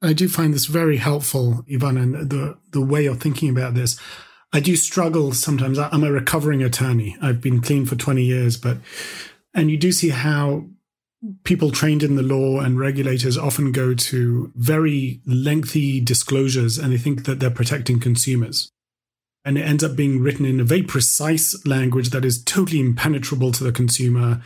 I 0.00 0.12
do 0.12 0.28
find 0.28 0.54
this 0.54 0.66
very 0.66 0.98
helpful, 0.98 1.64
Ivana, 1.68 2.02
and 2.02 2.30
the, 2.30 2.56
the 2.70 2.80
way 2.80 3.04
you're 3.04 3.14
thinking 3.14 3.50
about 3.50 3.74
this. 3.74 3.98
I 4.52 4.60
do 4.60 4.76
struggle 4.76 5.32
sometimes. 5.32 5.78
I'm 5.78 6.04
a 6.04 6.12
recovering 6.12 6.62
attorney. 6.62 7.16
I've 7.20 7.40
been 7.40 7.60
clean 7.60 7.84
for 7.84 7.96
20 7.96 8.22
years, 8.22 8.56
but, 8.56 8.78
and 9.54 9.70
you 9.70 9.76
do 9.76 9.92
see 9.92 10.10
how 10.10 10.66
people 11.42 11.70
trained 11.70 12.02
in 12.02 12.14
the 12.14 12.22
law 12.22 12.60
and 12.60 12.78
regulators 12.78 13.36
often 13.36 13.72
go 13.72 13.92
to 13.92 14.52
very 14.54 15.20
lengthy 15.26 16.00
disclosures 16.00 16.78
and 16.78 16.92
they 16.92 16.98
think 16.98 17.24
that 17.24 17.40
they're 17.40 17.50
protecting 17.50 17.98
consumers. 17.98 18.70
And 19.44 19.58
it 19.58 19.62
ends 19.62 19.82
up 19.82 19.96
being 19.96 20.20
written 20.20 20.44
in 20.46 20.60
a 20.60 20.64
very 20.64 20.82
precise 20.82 21.66
language 21.66 22.10
that 22.10 22.24
is 22.24 22.42
totally 22.42 22.80
impenetrable 22.80 23.50
to 23.52 23.64
the 23.64 23.72
consumer 23.72 24.42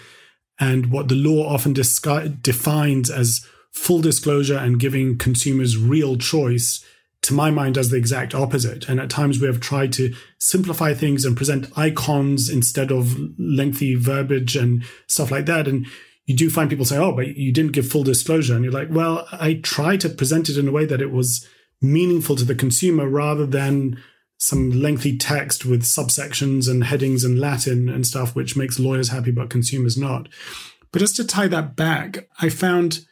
and 0.62 0.92
what 0.92 1.08
the 1.08 1.16
law 1.16 1.48
often 1.48 1.72
defines 1.72 3.10
as 3.10 3.44
full 3.72 4.00
disclosure 4.00 4.56
and 4.56 4.78
giving 4.78 5.18
consumers 5.18 5.76
real 5.76 6.16
choice 6.16 6.84
to 7.22 7.34
my 7.34 7.50
mind 7.50 7.74
does 7.74 7.90
the 7.90 7.96
exact 7.96 8.32
opposite. 8.32 8.88
And 8.88 9.00
at 9.00 9.10
times 9.10 9.40
we 9.40 9.48
have 9.48 9.58
tried 9.58 9.92
to 9.94 10.14
simplify 10.38 10.94
things 10.94 11.24
and 11.24 11.36
present 11.36 11.66
icons 11.76 12.48
instead 12.48 12.92
of 12.92 13.16
lengthy 13.38 13.96
verbiage 13.96 14.54
and 14.54 14.84
stuff 15.08 15.32
like 15.32 15.46
that. 15.46 15.66
And 15.66 15.86
you 16.26 16.36
do 16.36 16.48
find 16.48 16.70
people 16.70 16.84
say 16.84 16.96
oh 16.96 17.10
but 17.10 17.36
you 17.36 17.52
didn't 17.52 17.72
give 17.72 17.88
full 17.88 18.04
disclosure. 18.04 18.54
And 18.54 18.62
you're 18.64 18.72
like 18.72 18.88
well 18.90 19.26
i 19.32 19.54
tried 19.54 20.00
to 20.02 20.08
present 20.08 20.48
it 20.48 20.58
in 20.58 20.68
a 20.68 20.72
way 20.72 20.84
that 20.84 21.02
it 21.02 21.10
was 21.10 21.44
meaningful 21.80 22.36
to 22.36 22.44
the 22.44 22.54
consumer 22.54 23.08
rather 23.08 23.46
than 23.46 24.00
some 24.42 24.70
lengthy 24.70 25.16
text 25.16 25.64
with 25.64 25.84
subsections 25.84 26.68
and 26.68 26.82
headings 26.82 27.22
and 27.22 27.38
Latin 27.38 27.88
and 27.88 28.04
stuff, 28.04 28.34
which 28.34 28.56
makes 28.56 28.80
lawyers 28.80 29.10
happy 29.10 29.30
but 29.30 29.48
consumers 29.48 29.96
not. 29.96 30.28
But 30.90 30.98
just 30.98 31.14
to 31.16 31.24
tie 31.24 31.46
that 31.46 31.76
back, 31.76 32.28
I 32.40 32.48
found 32.48 33.06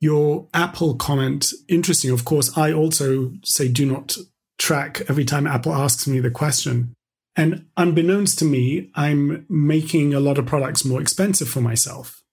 your 0.00 0.48
Apple 0.52 0.96
comment 0.96 1.52
interesting. 1.68 2.10
Of 2.10 2.24
course, 2.24 2.58
I 2.58 2.72
also 2.72 3.32
say 3.44 3.68
do 3.68 3.86
not 3.86 4.16
track 4.58 5.02
every 5.08 5.24
time 5.24 5.46
Apple 5.46 5.72
asks 5.72 6.08
me 6.08 6.18
the 6.18 6.32
question. 6.32 6.94
And 7.36 7.66
unbeknownst 7.76 8.40
to 8.40 8.44
me, 8.44 8.90
I'm 8.96 9.46
making 9.48 10.12
a 10.12 10.20
lot 10.20 10.36
of 10.36 10.46
products 10.46 10.84
more 10.84 11.00
expensive 11.00 11.48
for 11.48 11.60
myself 11.60 12.24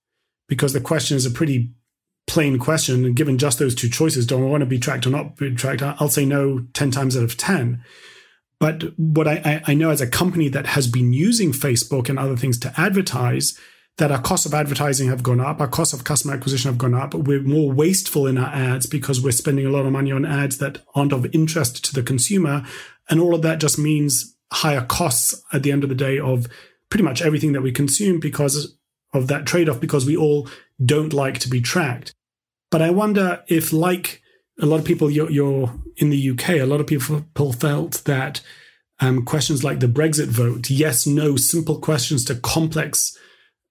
because 0.47 0.73
the 0.73 0.81
question 0.81 1.17
is 1.17 1.27
a 1.27 1.31
pretty 1.31 1.71
plain 2.25 2.57
question. 2.57 3.05
And 3.05 3.15
given 3.15 3.37
just 3.37 3.59
those 3.59 3.75
two 3.75 3.89
choices, 3.89 4.25
do 4.25 4.39
I 4.39 4.41
want 4.41 4.61
to 4.61 4.65
be 4.65 4.79
tracked 4.79 5.05
or 5.05 5.11
not 5.11 5.37
be 5.37 5.53
tracked? 5.53 5.83
I'll 5.83 6.09
say 6.09 6.25
no 6.25 6.65
10 6.73 6.89
times 6.89 7.15
out 7.15 7.23
of 7.23 7.37
10. 7.37 7.83
But 8.59 8.97
what 8.97 9.27
I, 9.27 9.61
I 9.65 9.73
know 9.73 9.89
as 9.89 10.01
a 10.01 10.07
company 10.07 10.49
that 10.49 10.67
has 10.67 10.87
been 10.87 11.13
using 11.13 11.51
Facebook 11.51 12.09
and 12.09 12.19
other 12.19 12.35
things 12.35 12.59
to 12.59 12.73
advertise, 12.77 13.57
that 13.99 14.11
our 14.11 14.21
costs 14.21 14.45
of 14.45 14.53
advertising 14.53 15.09
have 15.09 15.23
gone 15.23 15.41
up, 15.41 15.59
our 15.59 15.67
costs 15.67 15.93
of 15.93 16.05
customer 16.05 16.33
acquisition 16.33 16.71
have 16.71 16.77
gone 16.77 16.93
up. 16.93 17.13
We're 17.13 17.41
more 17.41 17.71
wasteful 17.71 18.27
in 18.27 18.37
our 18.37 18.53
ads 18.53 18.85
because 18.85 19.21
we're 19.21 19.31
spending 19.31 19.65
a 19.65 19.69
lot 19.69 19.85
of 19.85 19.91
money 19.91 20.11
on 20.11 20.25
ads 20.25 20.57
that 20.59 20.81
aren't 20.95 21.11
of 21.11 21.27
interest 21.35 21.83
to 21.85 21.93
the 21.93 22.01
consumer. 22.01 22.65
And 23.09 23.19
all 23.19 23.35
of 23.35 23.41
that 23.41 23.59
just 23.59 23.77
means 23.77 24.35
higher 24.51 24.85
costs 24.85 25.43
at 25.51 25.63
the 25.63 25.71
end 25.71 25.83
of 25.83 25.89
the 25.89 25.95
day 25.95 26.17
of 26.17 26.47
pretty 26.89 27.03
much 27.03 27.21
everything 27.21 27.51
that 27.53 27.61
we 27.61 27.71
consume 27.71 28.19
because 28.19 28.77
of 29.13 29.27
that 29.27 29.45
trade 29.45 29.67
off, 29.67 29.81
because 29.81 30.05
we 30.05 30.15
all 30.15 30.47
don't 30.83 31.13
like 31.13 31.39
to 31.39 31.49
be 31.49 31.59
tracked. 31.59 32.13
But 32.71 32.81
I 32.81 32.91
wonder 32.91 33.43
if, 33.47 33.73
like 33.73 34.21
a 34.59 34.65
lot 34.65 34.79
of 34.79 34.85
people 34.85 35.09
you're, 35.09 35.29
you're 35.31 35.73
in 35.97 36.09
the 36.09 36.31
UK, 36.31 36.49
a 36.49 36.65
lot 36.65 36.81
of 36.81 36.87
people 36.87 37.25
felt 37.53 38.03
that 38.05 38.41
um, 38.99 39.23
questions 39.23 39.63
like 39.63 39.79
the 39.79 39.87
Brexit 39.87 40.27
vote, 40.27 40.69
yes, 40.69 41.07
no, 41.07 41.35
simple 41.37 41.79
questions 41.79 42.25
to 42.25 42.35
complex 42.35 43.17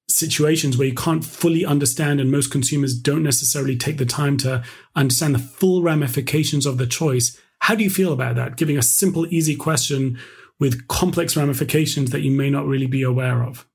situations 0.08 0.78
where 0.78 0.88
you 0.88 0.94
can't 0.94 1.24
fully 1.24 1.64
understand, 1.64 2.20
and 2.20 2.30
most 2.30 2.50
consumers 2.50 2.98
don't 2.98 3.22
necessarily 3.22 3.76
take 3.76 3.98
the 3.98 4.06
time 4.06 4.38
to 4.38 4.64
understand 4.96 5.34
the 5.34 5.38
full 5.38 5.82
ramifications 5.82 6.64
of 6.64 6.78
the 6.78 6.86
choice. 6.86 7.38
How 7.60 7.74
do 7.74 7.84
you 7.84 7.90
feel 7.90 8.12
about 8.12 8.36
that? 8.36 8.56
Giving 8.56 8.78
a 8.78 8.82
simple, 8.82 9.26
easy 9.26 9.54
question 9.54 10.18
with 10.58 10.88
complex 10.88 11.36
ramifications 11.36 12.10
that 12.10 12.22
you 12.22 12.30
may 12.30 12.48
not 12.48 12.66
really 12.66 12.86
be 12.86 13.02
aware 13.02 13.42
of. 13.42 13.66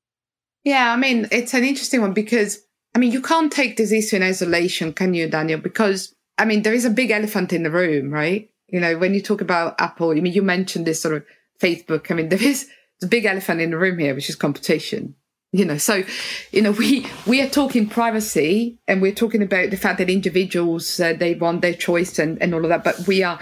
Yeah, 0.63 0.91
I 0.91 0.95
mean, 0.95 1.28
it's 1.32 1.54
an 1.54 1.63
interesting 1.63 2.02
one 2.02 2.13
because, 2.13 2.60
I 2.95 2.99
mean, 2.99 3.12
you 3.12 3.21
can't 3.21 3.52
take 3.52 3.78
this 3.78 3.91
issue 3.91 4.15
in 4.15 4.23
isolation, 4.23 4.93
can 4.93 5.13
you, 5.13 5.30
Daniel? 5.30 5.60
Because 5.60 6.15
I 6.38 6.46
mean, 6.46 6.63
there 6.63 6.74
is 6.74 6.86
a 6.86 6.89
big 6.89 7.12
elephant 7.12 7.54
in 7.54 7.63
the 7.63 7.72
room, 7.72 8.12
right? 8.12 8.50
You 8.67 8.80
know, 8.80 8.98
when 8.98 9.13
you 9.13 9.22
talk 9.22 9.41
about 9.41 9.80
Apple, 9.80 10.12
I 10.12 10.15
mean, 10.15 10.34
you 10.34 10.41
mentioned 10.41 10.86
this 10.86 11.02
sort 11.02 11.15
of 11.15 11.26
Facebook. 11.62 12.12
I 12.12 12.15
mean, 12.15 12.30
there 12.30 12.41
is 12.41 12.69
a 13.02 13.08
big 13.08 13.26
elephant 13.26 13.62
in 13.62 13.72
the 13.72 13.78
room 13.78 14.00
here, 14.00 14.15
which 14.15 14.30
is 14.30 14.36
competition. 14.36 15.15
You 15.56 15.65
know, 15.65 15.78
so 15.78 16.04
you 16.52 16.63
know, 16.63 16.72
we 16.72 17.06
we 17.28 17.39
are 17.39 17.50
talking 17.50 17.88
privacy, 17.88 18.80
and 18.88 19.04
we're 19.04 19.13
talking 19.13 19.43
about 19.43 19.69
the 19.69 19.78
fact 19.78 20.00
that 20.00 20.10
individuals 20.10 21.00
uh, 21.00 21.13
they 21.13 21.36
want 21.36 21.62
their 21.62 21.76
choice 21.76 22.17
and 22.17 22.41
and 22.41 22.56
all 22.56 22.63
of 22.63 22.69
that, 22.69 22.84
but 22.84 23.08
we 23.08 23.22
are 23.22 23.39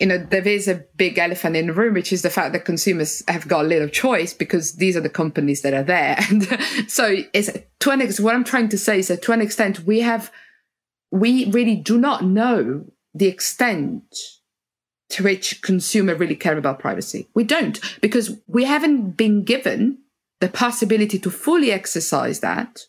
you 0.00 0.06
know, 0.06 0.16
there 0.16 0.48
is 0.48 0.66
a 0.66 0.82
big 0.96 1.18
elephant 1.18 1.56
in 1.56 1.66
the 1.66 1.74
room, 1.74 1.92
which 1.92 2.10
is 2.10 2.22
the 2.22 2.30
fact 2.30 2.54
that 2.54 2.64
consumers 2.64 3.22
have 3.28 3.46
got 3.46 3.66
little 3.66 3.88
choice 3.88 4.32
because 4.32 4.76
these 4.76 4.96
are 4.96 5.02
the 5.02 5.10
companies 5.10 5.60
that 5.60 5.74
are 5.74 5.82
there. 5.82 6.18
And 6.30 6.42
so 6.90 7.18
it's 7.34 7.50
to 7.80 7.90
an 7.90 8.00
extent, 8.00 8.24
what 8.24 8.34
I'm 8.34 8.44
trying 8.44 8.70
to 8.70 8.78
say 8.78 9.00
is 9.00 9.08
that 9.08 9.20
to 9.22 9.32
an 9.32 9.42
extent, 9.42 9.80
we 9.80 10.00
have 10.00 10.32
we 11.10 11.50
really 11.50 11.76
do 11.76 11.98
not 11.98 12.24
know 12.24 12.84
the 13.14 13.26
extent 13.26 14.14
to 15.10 15.24
which 15.24 15.60
consumer 15.62 16.14
really 16.14 16.36
care 16.36 16.56
about 16.56 16.78
privacy. 16.78 17.28
We 17.34 17.44
don't 17.44 17.80
because 18.00 18.38
we 18.46 18.64
haven't 18.64 19.16
been 19.16 19.44
given 19.44 19.98
the 20.40 20.48
possibility 20.48 21.18
to 21.18 21.30
fully 21.30 21.72
exercise 21.72 22.40
that 22.40 22.86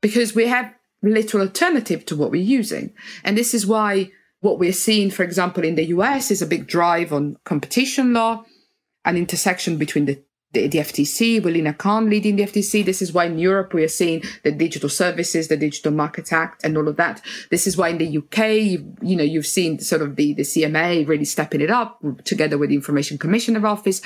because 0.00 0.34
we 0.34 0.46
have 0.46 0.72
little 1.02 1.40
alternative 1.40 2.06
to 2.06 2.16
what 2.16 2.30
we're 2.30 2.42
using. 2.42 2.92
And 3.24 3.36
this 3.36 3.54
is 3.54 3.66
why 3.66 4.10
what 4.40 4.58
we're 4.58 4.72
seeing, 4.72 5.10
for 5.10 5.22
example, 5.22 5.64
in 5.64 5.76
the 5.76 5.86
US 5.86 6.30
is 6.30 6.42
a 6.42 6.46
big 6.46 6.66
drive 6.66 7.12
on 7.12 7.36
competition 7.44 8.12
law, 8.12 8.44
an 9.04 9.16
intersection 9.16 9.76
between 9.76 10.06
the 10.06 10.22
the, 10.52 10.68
the 10.68 10.78
FTC, 10.78 11.42
Wilina 11.42 11.74
Khan 11.74 12.08
leading 12.08 12.36
the 12.36 12.44
FTC. 12.44 12.84
This 12.84 13.02
is 13.02 13.12
why 13.12 13.24
in 13.24 13.38
Europe 13.38 13.72
we 13.74 13.84
are 13.84 13.88
seeing 13.88 14.22
the 14.42 14.52
digital 14.52 14.88
services, 14.88 15.48
the 15.48 15.56
Digital 15.56 15.92
Market 15.92 16.32
Act, 16.32 16.64
and 16.64 16.76
all 16.76 16.88
of 16.88 16.96
that. 16.96 17.22
This 17.50 17.66
is 17.66 17.76
why 17.76 17.88
in 17.88 17.98
the 17.98 18.18
UK, 18.18 18.38
you, 18.62 18.94
you 19.02 19.16
know, 19.16 19.24
you've 19.24 19.46
seen 19.46 19.78
sort 19.78 20.02
of 20.02 20.16
the, 20.16 20.34
the 20.34 20.42
CMA 20.42 21.06
really 21.08 21.24
stepping 21.24 21.60
it 21.60 21.70
up 21.70 22.00
together 22.24 22.58
with 22.58 22.68
the 22.68 22.76
Information 22.76 23.18
Commissioner 23.18 23.66
Office. 23.66 24.00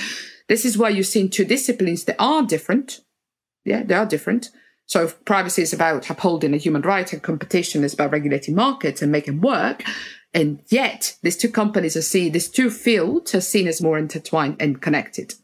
This 0.48 0.64
is 0.64 0.78
why 0.78 0.90
you've 0.90 1.06
seen 1.06 1.28
two 1.28 1.44
disciplines 1.44 2.04
that 2.04 2.16
are 2.18 2.42
different. 2.42 3.00
Yeah, 3.64 3.82
they 3.82 3.94
are 3.94 4.06
different. 4.06 4.50
So 4.86 5.08
privacy 5.24 5.62
is 5.62 5.72
about 5.72 6.08
upholding 6.08 6.54
a 6.54 6.58
human 6.58 6.82
right 6.82 7.12
and 7.12 7.20
competition 7.20 7.82
is 7.82 7.92
about 7.92 8.12
regulating 8.12 8.54
markets 8.54 9.02
and 9.02 9.10
making 9.10 9.40
work. 9.40 9.82
And 10.32 10.62
yet 10.68 11.16
these 11.22 11.36
two 11.36 11.48
companies 11.48 11.96
are 11.96 12.02
seen, 12.02 12.32
these 12.32 12.48
two 12.48 12.70
fields 12.70 13.34
are 13.34 13.40
seen 13.40 13.66
as 13.66 13.82
more 13.82 13.98
intertwined 13.98 14.56
and 14.60 14.80
connected. 14.80 15.34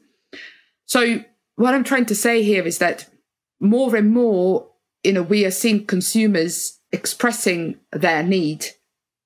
So 0.87 1.25
what 1.57 1.75
I'm 1.75 1.85
trying 1.85 2.07
to 2.07 2.15
say 2.15 2.43
here 2.43 2.65
is 2.65 2.79
that 2.79 3.09
more 3.61 3.95
and 3.97 4.11
more, 4.11 4.69
you 5.05 5.13
know, 5.13 5.23
we 5.23 5.45
are 5.45 5.51
seeing 5.51 5.87
consumers 5.87 6.79
expressing 6.93 7.79
their 7.93 8.23
need 8.23 8.67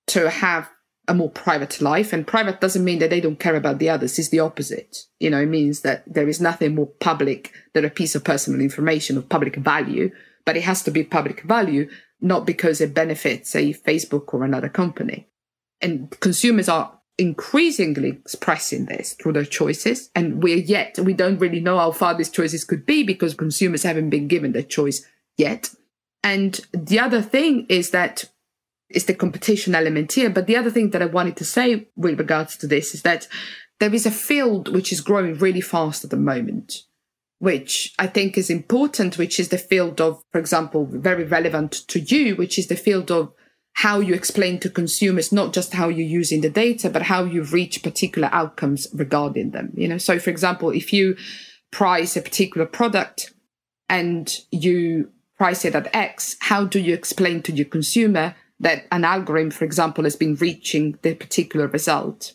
to 0.09 0.31
have 0.31 0.71
a 1.09 1.15
more 1.15 1.31
private 1.31 1.81
life. 1.81 2.13
And 2.13 2.27
private 2.27 2.61
doesn't 2.61 2.85
mean 2.85 2.99
that 2.99 3.11
they 3.11 3.21
don't 3.21 3.39
care 3.39 3.57
about 3.57 3.79
the 3.79 3.89
others. 3.89 4.19
It's 4.19 4.29
the 4.29 4.41
opposite. 4.41 5.05
You 5.21 5.31
know, 5.31 5.41
it 5.41 5.47
means 5.47 5.81
that 5.83 6.03
there 6.13 6.29
is 6.29 6.41
nothing 6.41 6.75
more 6.75 6.87
public 6.87 7.53
than 7.75 7.85
a 7.85 7.91
piece 7.91 8.15
of 8.15 8.25
personal 8.25 8.61
information 8.61 9.17
of 9.17 9.29
public 9.29 9.57
value, 9.57 10.11
but 10.45 10.57
it 10.57 10.63
has 10.63 10.83
to 10.85 10.91
be 10.91 11.05
public 11.05 11.43
value, 11.43 11.89
not 12.21 12.47
because 12.47 12.81
it 12.81 12.95
benefits, 12.95 13.51
say, 13.51 13.73
Facebook 13.73 14.35
or 14.35 14.45
another 14.45 14.69
company. 14.69 15.29
And 15.81 16.11
consumers 16.21 16.69
are 16.69 16.96
increasingly 17.19 18.11
expressing 18.11 18.87
this 18.87 19.15
through 19.15 19.33
their 19.33 19.45
choices. 19.45 20.11
And 20.15 20.43
we're 20.43 20.57
yet, 20.57 20.99
we 20.99 21.15
don't 21.15 21.39
really 21.39 21.61
know 21.61 21.79
how 21.79 21.93
far 21.93 22.15
these 22.15 22.31
choices 22.31 22.65
could 22.65 22.85
be 22.85 23.03
because 23.03 23.35
consumers 23.35 23.83
haven't 23.83 24.11
been 24.11 24.29
given 24.29 24.53
the 24.53 24.63
choice 24.63 25.07
yet. 25.37 25.71
And 26.23 26.61
the 26.73 26.99
other 26.99 27.23
thing 27.23 27.67
is 27.69 27.91
that 27.91 28.25
it's 28.89 29.07
the 29.07 29.15
competition 29.15 29.75
element 29.75 30.13
here. 30.13 30.31
But 30.31 30.47
the 30.47 30.57
other 30.57 30.71
thing 30.71 30.91
that 30.91 31.03
I 31.03 31.07
wanted 31.07 31.37
to 31.39 31.45
say 31.45 31.89
with 31.97 32.19
regards 32.19 32.57
to 32.59 32.67
this 32.67 32.95
is 32.95 33.03
that 33.03 33.29
there 33.81 33.95
is 33.95 34.07
a 34.07 34.11
field 34.11 34.73
which 34.75 34.93
is 34.93 35.01
growing 35.01 35.35
really 35.35 35.61
fast 35.61 36.05
at 36.05 36.11
the 36.11 36.17
moment, 36.17 36.83
which 37.39 37.95
I 37.99 38.07
think 38.07 38.39
is 38.39 38.51
important, 38.51 39.19
which 39.19 39.39
is 39.39 39.49
the 39.49 39.59
field 39.59 40.01
of, 40.01 40.23
for 40.33 40.39
example, 40.39 40.87
very 40.87 41.25
relevant 41.25 41.73
to 41.89 42.01
you, 42.01 42.37
which 42.37 42.59
is 42.59 42.69
the 42.69 42.77
field 42.77 43.11
of 43.11 43.33
how 43.77 44.01
you 44.01 44.15
explain 44.15 44.59
to 44.59 44.71
consumers 44.71 45.33
not 45.33 45.53
just 45.53 45.75
how 45.75 45.89
you're 45.89 46.09
using 46.09 46.41
the 46.41 46.49
data, 46.49 46.89
but 46.89 47.03
how 47.03 47.25
you 47.25 47.43
reach 47.43 47.83
particular 47.83 48.31
outcomes 48.33 48.89
regarding 48.95 49.51
them. 49.51 49.71
You 49.75 49.87
know, 49.87 49.99
so 49.99 50.19
for 50.19 50.31
example, 50.31 50.71
if 50.71 50.95
you 50.95 51.15
price 51.71 52.17
a 52.17 52.23
particular 52.23 52.67
product 52.67 53.35
and 53.91 54.35
you 54.51 55.11
price 55.37 55.67
it 55.67 55.75
at 55.75 55.95
X, 55.95 56.37
how 56.41 56.65
do 56.65 56.81
you 56.81 56.95
explain 56.95 57.43
to 57.43 57.53
your 57.53 57.67
consumer 57.67 58.35
that 58.61 58.87
an 58.91 59.05
algorithm, 59.05 59.51
for 59.51 59.67
example, 59.67 60.05
has 60.05 60.17
been 60.17 60.37
reaching 60.37 60.99
the 61.03 61.15
particular 61.15 61.67
result? 61.67 62.33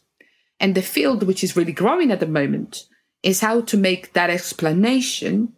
And 0.60 0.76
the 0.76 0.84
field 0.84 1.24
which 1.24 1.44
is 1.44 1.56
really 1.56 1.74
growing 1.74 2.12
at 2.12 2.20
the 2.20 2.28
moment 2.28 2.84
is 3.24 3.42
how 3.42 3.62
to 3.62 3.78
make 3.78 4.14
that 4.14 4.30
explanation 4.30 5.54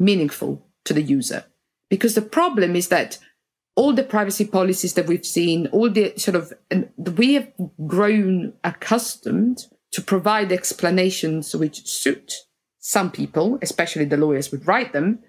meaningful 0.00 0.66
to 0.84 0.92
the 0.92 1.02
user. 1.02 1.44
Because 1.88 2.16
the 2.16 2.22
problem 2.22 2.74
is 2.74 2.88
that 2.88 3.18
all 3.76 3.92
the 3.92 4.02
privacy 4.02 4.44
policies 4.44 4.94
that 4.94 5.06
we've 5.06 5.24
seen, 5.24 5.66
all 5.68 5.90
the 5.90 6.12
sort 6.16 6.36
of, 6.36 6.52
we 6.96 7.34
have 7.34 7.50
grown 7.86 8.52
accustomed 8.64 9.58
to 9.92 10.02
provide 10.02 10.52
explanations 10.52 11.54
which 11.54 11.86
suit 11.86 12.32
some 12.78 13.10
people, 13.10 13.58
especially 13.62 14.04
the 14.04 14.16
lawyers 14.16 14.50
would 14.50 14.66
write 14.66 14.92
them, 14.92 15.20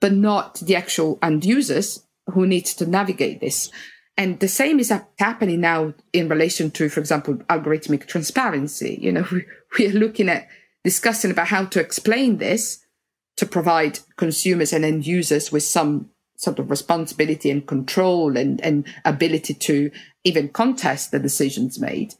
but 0.00 0.12
not 0.12 0.56
the 0.56 0.76
actual 0.76 1.18
end 1.22 1.44
users 1.44 2.06
who 2.26 2.46
need 2.46 2.66
to 2.66 2.86
navigate 2.86 3.40
this. 3.40 3.70
And 4.16 4.40
the 4.40 4.48
same 4.48 4.80
is 4.80 4.92
happening 5.18 5.60
now 5.60 5.94
in 6.12 6.28
relation 6.28 6.70
to, 6.72 6.88
for 6.88 7.00
example, 7.00 7.34
algorithmic 7.50 8.06
transparency. 8.06 8.98
You 9.00 9.12
know, 9.12 9.26
we, 9.32 9.44
we 9.78 9.88
are 9.88 9.98
looking 9.98 10.28
at 10.28 10.48
discussing 10.84 11.30
about 11.30 11.48
how 11.48 11.64
to 11.66 11.80
explain 11.80 12.38
this 12.38 12.84
to 13.36 13.46
provide 13.46 13.98
consumers 14.16 14.72
and 14.72 14.84
end 14.84 15.06
users 15.06 15.52
with 15.52 15.62
some 15.62 16.10
sort 16.36 16.58
of 16.58 16.70
responsibility 16.70 17.50
and 17.50 17.66
control 17.66 18.36
and, 18.36 18.60
and 18.60 18.86
ability 19.04 19.54
to 19.54 19.90
even 20.24 20.48
contest 20.48 21.10
the 21.10 21.18
decisions 21.18 21.78
made. 21.78 22.14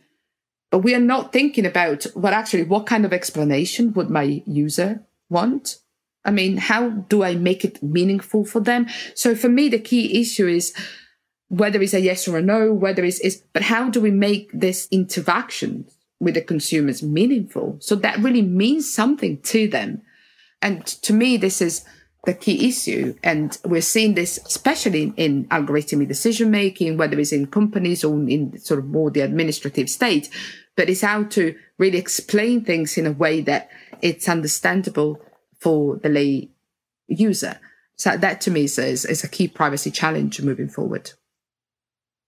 But 0.70 0.78
we 0.80 0.94
are 0.94 1.00
not 1.00 1.32
thinking 1.32 1.66
about 1.66 2.04
what 2.14 2.32
actually, 2.32 2.64
what 2.64 2.86
kind 2.86 3.04
of 3.04 3.12
explanation 3.12 3.92
would 3.92 4.10
my 4.10 4.42
user 4.46 5.02
want? 5.28 5.78
I 6.24 6.32
mean, 6.32 6.56
how 6.56 6.88
do 6.88 7.22
I 7.22 7.36
make 7.36 7.64
it 7.64 7.82
meaningful 7.82 8.44
for 8.44 8.60
them? 8.60 8.86
So 9.14 9.34
for 9.34 9.48
me, 9.48 9.68
the 9.68 9.78
key 9.78 10.20
issue 10.20 10.48
is 10.48 10.74
whether 11.48 11.80
it's 11.80 11.94
a 11.94 12.00
yes 12.00 12.26
or 12.26 12.36
a 12.36 12.42
no, 12.42 12.72
whether 12.72 13.04
it's, 13.04 13.20
is, 13.20 13.42
but 13.52 13.62
how 13.62 13.88
do 13.88 14.00
we 14.00 14.10
make 14.10 14.50
this 14.52 14.88
interaction 14.90 15.86
with 16.18 16.34
the 16.34 16.40
consumers 16.40 17.02
meaningful? 17.02 17.76
So 17.80 17.94
that 17.96 18.18
really 18.18 18.42
means 18.42 18.92
something 18.92 19.40
to 19.42 19.68
them. 19.68 20.02
And 20.60 20.84
to 20.86 21.12
me, 21.12 21.36
this 21.36 21.62
is, 21.62 21.84
the 22.26 22.34
key 22.34 22.68
issue. 22.68 23.14
And 23.24 23.56
we're 23.64 23.80
seeing 23.80 24.14
this 24.14 24.38
especially 24.44 25.14
in 25.16 25.46
algorithmic 25.46 26.08
decision 26.08 26.50
making, 26.50 26.98
whether 26.98 27.18
it's 27.18 27.32
in 27.32 27.46
companies 27.46 28.04
or 28.04 28.14
in 28.14 28.58
sort 28.58 28.80
of 28.80 28.86
more 28.86 29.10
the 29.10 29.20
administrative 29.20 29.88
state, 29.88 30.28
but 30.76 30.90
it's 30.90 31.00
how 31.00 31.24
to 31.24 31.56
really 31.78 31.98
explain 31.98 32.64
things 32.64 32.98
in 32.98 33.06
a 33.06 33.12
way 33.12 33.40
that 33.42 33.70
it's 34.02 34.28
understandable 34.28 35.20
for 35.58 35.96
the 35.96 36.08
lay 36.08 36.50
user. 37.06 37.58
So 37.96 38.16
that 38.16 38.42
to 38.42 38.50
me 38.50 38.64
is, 38.64 38.78
is, 38.78 39.04
is 39.06 39.24
a 39.24 39.28
key 39.28 39.48
privacy 39.48 39.90
challenge 39.90 40.42
moving 40.42 40.68
forward. 40.68 41.12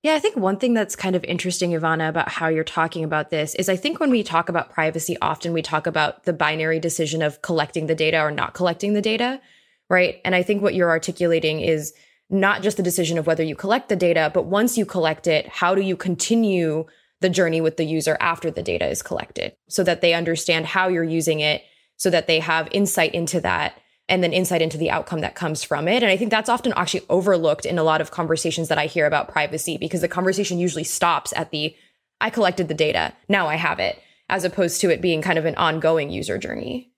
Yeah, 0.03 0.15
I 0.15 0.21
think 0.21 0.37
one 0.37 0.59
thing 0.59 0.75
that's 0.75 0.95
kind 0.95 1.17
of 1.17 1.25
interesting, 1.25 1.73
Ivana, 1.73 2.09
about 2.09 2.29
how 2.29 2.47
you're 2.47 2.63
talking 2.63 3.03
about 3.03 3.31
this 3.31 3.57
is 3.57 3.69
I 3.69 3.75
think 3.75 3.99
when 3.99 4.11
we 4.11 4.23
talk 4.23 4.49
about 4.49 4.71
privacy, 4.71 5.17
often 5.21 5.53
we 5.53 5.61
talk 5.61 5.89
about 5.89 6.23
the 6.23 6.33
binary 6.33 6.79
decision 6.79 7.21
of 7.21 7.43
collecting 7.43 7.89
the 7.89 7.97
data 7.97 8.21
or 8.21 8.31
not 8.31 8.55
collecting 8.55 8.93
the 8.93 9.03
data 9.03 9.41
right? 9.89 10.21
And 10.25 10.35
I 10.35 10.43
think 10.43 10.63
what 10.63 10.75
you're 10.75 10.91
articulating 10.91 11.61
is 11.61 11.93
not 12.31 12.63
just 12.63 12.77
the 12.77 12.83
decision 12.83 13.19
of 13.19 13.27
whether 13.27 13.43
you 13.43 13.57
collect 13.57 13.89
the 13.89 13.97
data, 13.97 14.31
but 14.33 14.45
once 14.45 14.77
you 14.77 14.85
collect 14.85 15.27
it, 15.27 15.49
how 15.49 15.75
do 15.75 15.81
you 15.81 15.97
continue 15.97 16.87
the 17.21 17.31
journey 17.31 17.61
with 17.61 17.77
the 17.77 17.85
user 17.85 18.17
after 18.21 18.51
the 18.51 18.63
data 18.63 18.87
is 18.87 19.03
collected 19.03 19.57
so 19.69 19.83
that 19.83 20.01
they 20.01 20.15
understand 20.15 20.67
how 20.67 20.89
you're 20.89 21.03
using 21.03 21.41
it, 21.41 21.63
so 21.97 22.11
that 22.11 22.27
they 22.27 22.39
have 22.39 22.69
insight 22.71 23.15
into 23.15 23.41
that 23.41 23.81
and 24.09 24.23
then 24.23 24.33
insight 24.33 24.63
into 24.63 24.79
the 24.79 24.91
outcome 24.91 25.21
that 25.21 25.35
comes 25.35 25.63
from 25.63 25.89
it. 25.89 26.03
And 26.03 26.11
I 26.11 26.17
think 26.17 26.31
that's 26.31 26.49
often 26.49 26.73
actually 26.77 27.05
overlooked 27.11 27.67
in 27.67 27.79
a 27.79 27.83
lot 27.83 28.01
of 28.01 28.11
conversations 28.11 28.69
that 28.69 28.79
I 28.79 28.87
hear 28.87 29.07
about 29.07 29.29
privacy 29.29 29.77
because 29.77 30.01
the 30.01 30.09
conversation 30.09 30.59
usually 30.59 30.85
stops 30.85 31.33
at 31.37 31.51
the 31.51 31.75
I 32.21 32.31
collected 32.31 32.69
the 32.69 32.75
data, 32.75 33.13
now 33.29 33.47
I 33.47 33.57
have 33.57 33.79
it, 33.79 34.01
as 34.29 34.45
opposed 34.45 34.81
to 34.81 34.91
it 34.91 35.01
being 35.01 35.23
kind 35.23 35.39
of 35.39 35.45
an 35.45 35.55
ongoing 35.55 36.11
user 36.11 36.37
journey. 36.39 36.93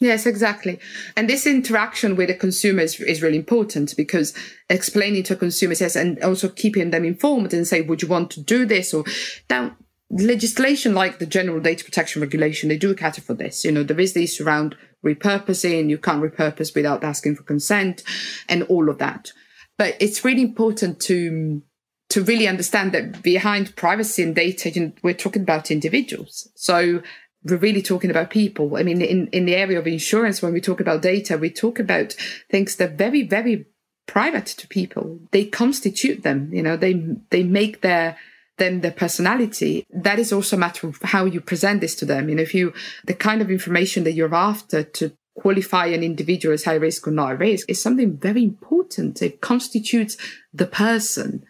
Yes, 0.00 0.26
exactly. 0.26 0.78
And 1.16 1.28
this 1.28 1.44
interaction 1.44 2.14
with 2.14 2.28
the 2.28 2.34
consumer 2.34 2.82
is, 2.82 3.00
is 3.00 3.20
really 3.20 3.36
important 3.36 3.94
because 3.96 4.32
explaining 4.70 5.24
to 5.24 5.34
consumers, 5.34 5.80
yes, 5.80 5.96
and 5.96 6.22
also 6.22 6.48
keeping 6.48 6.90
them 6.90 7.04
informed 7.04 7.52
and 7.52 7.66
say, 7.66 7.80
would 7.80 8.02
you 8.02 8.08
want 8.08 8.30
to 8.32 8.40
do 8.40 8.64
this? 8.64 8.94
Or 8.94 9.04
now 9.50 9.76
legislation 10.10 10.94
like 10.94 11.18
the 11.18 11.26
general 11.26 11.60
data 11.60 11.84
protection 11.84 12.22
regulation, 12.22 12.68
they 12.68 12.78
do 12.78 12.94
cater 12.94 13.20
for 13.20 13.34
this. 13.34 13.64
You 13.64 13.72
know, 13.72 13.82
there 13.82 13.98
is 13.98 14.14
this 14.14 14.40
around 14.40 14.76
repurposing, 15.04 15.90
you 15.90 15.98
can't 15.98 16.22
repurpose 16.22 16.74
without 16.74 17.02
asking 17.02 17.36
for 17.36 17.42
consent 17.42 18.04
and 18.48 18.62
all 18.64 18.88
of 18.88 18.98
that. 18.98 19.32
But 19.76 19.96
it's 20.00 20.24
really 20.24 20.42
important 20.42 21.00
to, 21.02 21.62
to 22.10 22.22
really 22.22 22.46
understand 22.46 22.92
that 22.92 23.22
behind 23.22 23.74
privacy 23.74 24.22
and 24.22 24.34
data, 24.34 24.70
you 24.70 24.80
know, 24.80 24.92
we're 25.02 25.14
talking 25.14 25.42
about 25.42 25.70
individuals. 25.70 26.48
So 26.54 27.02
we're 27.50 27.56
really 27.56 27.82
talking 27.82 28.10
about 28.10 28.30
people. 28.30 28.76
I 28.76 28.82
mean, 28.82 29.02
in, 29.02 29.28
in 29.28 29.44
the 29.44 29.54
area 29.54 29.78
of 29.78 29.86
insurance, 29.86 30.42
when 30.42 30.52
we 30.52 30.60
talk 30.60 30.80
about 30.80 31.02
data, 31.02 31.36
we 31.36 31.50
talk 31.50 31.78
about 31.78 32.14
things 32.50 32.76
that 32.76 32.90
are 32.90 32.94
very, 32.94 33.22
very 33.22 33.66
private 34.06 34.46
to 34.46 34.68
people. 34.68 35.20
They 35.30 35.44
constitute 35.44 36.22
them, 36.22 36.50
you 36.52 36.62
know, 36.62 36.76
they, 36.76 36.94
they 37.30 37.42
make 37.42 37.82
their, 37.82 38.16
them 38.56 38.80
their 38.80 38.92
personality. 38.92 39.86
That 39.90 40.18
is 40.18 40.32
also 40.32 40.56
a 40.56 40.58
matter 40.58 40.88
of 40.88 40.98
how 41.02 41.24
you 41.26 41.40
present 41.40 41.80
this 41.80 41.94
to 41.96 42.04
them. 42.04 42.28
You 42.28 42.36
know, 42.36 42.42
if 42.42 42.54
you, 42.54 42.72
the 43.04 43.14
kind 43.14 43.42
of 43.42 43.50
information 43.50 44.04
that 44.04 44.12
you're 44.12 44.34
after 44.34 44.82
to 44.82 45.12
qualify 45.36 45.86
an 45.86 46.02
individual 46.02 46.52
as 46.52 46.64
high 46.64 46.74
risk 46.74 47.06
or 47.06 47.12
not 47.12 47.38
risk 47.38 47.70
is 47.70 47.80
something 47.80 48.16
very 48.16 48.42
important. 48.42 49.22
It 49.22 49.40
constitutes 49.40 50.16
the 50.52 50.66
person. 50.66 51.44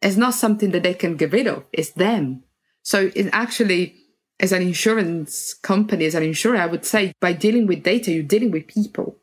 It's 0.00 0.16
not 0.16 0.34
something 0.34 0.70
that 0.70 0.82
they 0.82 0.94
can 0.94 1.16
get 1.16 1.32
rid 1.32 1.46
of. 1.46 1.64
It's 1.72 1.90
them. 1.90 2.44
So 2.82 3.10
it 3.14 3.30
actually, 3.32 3.96
as 4.40 4.52
an 4.52 4.62
insurance 4.62 5.54
company, 5.54 6.04
as 6.06 6.14
an 6.14 6.22
insurer, 6.22 6.56
I 6.56 6.66
would 6.66 6.84
say 6.84 7.12
by 7.20 7.32
dealing 7.32 7.66
with 7.66 7.82
data, 7.82 8.12
you're 8.12 8.22
dealing 8.22 8.50
with 8.50 8.66
people. 8.66 9.16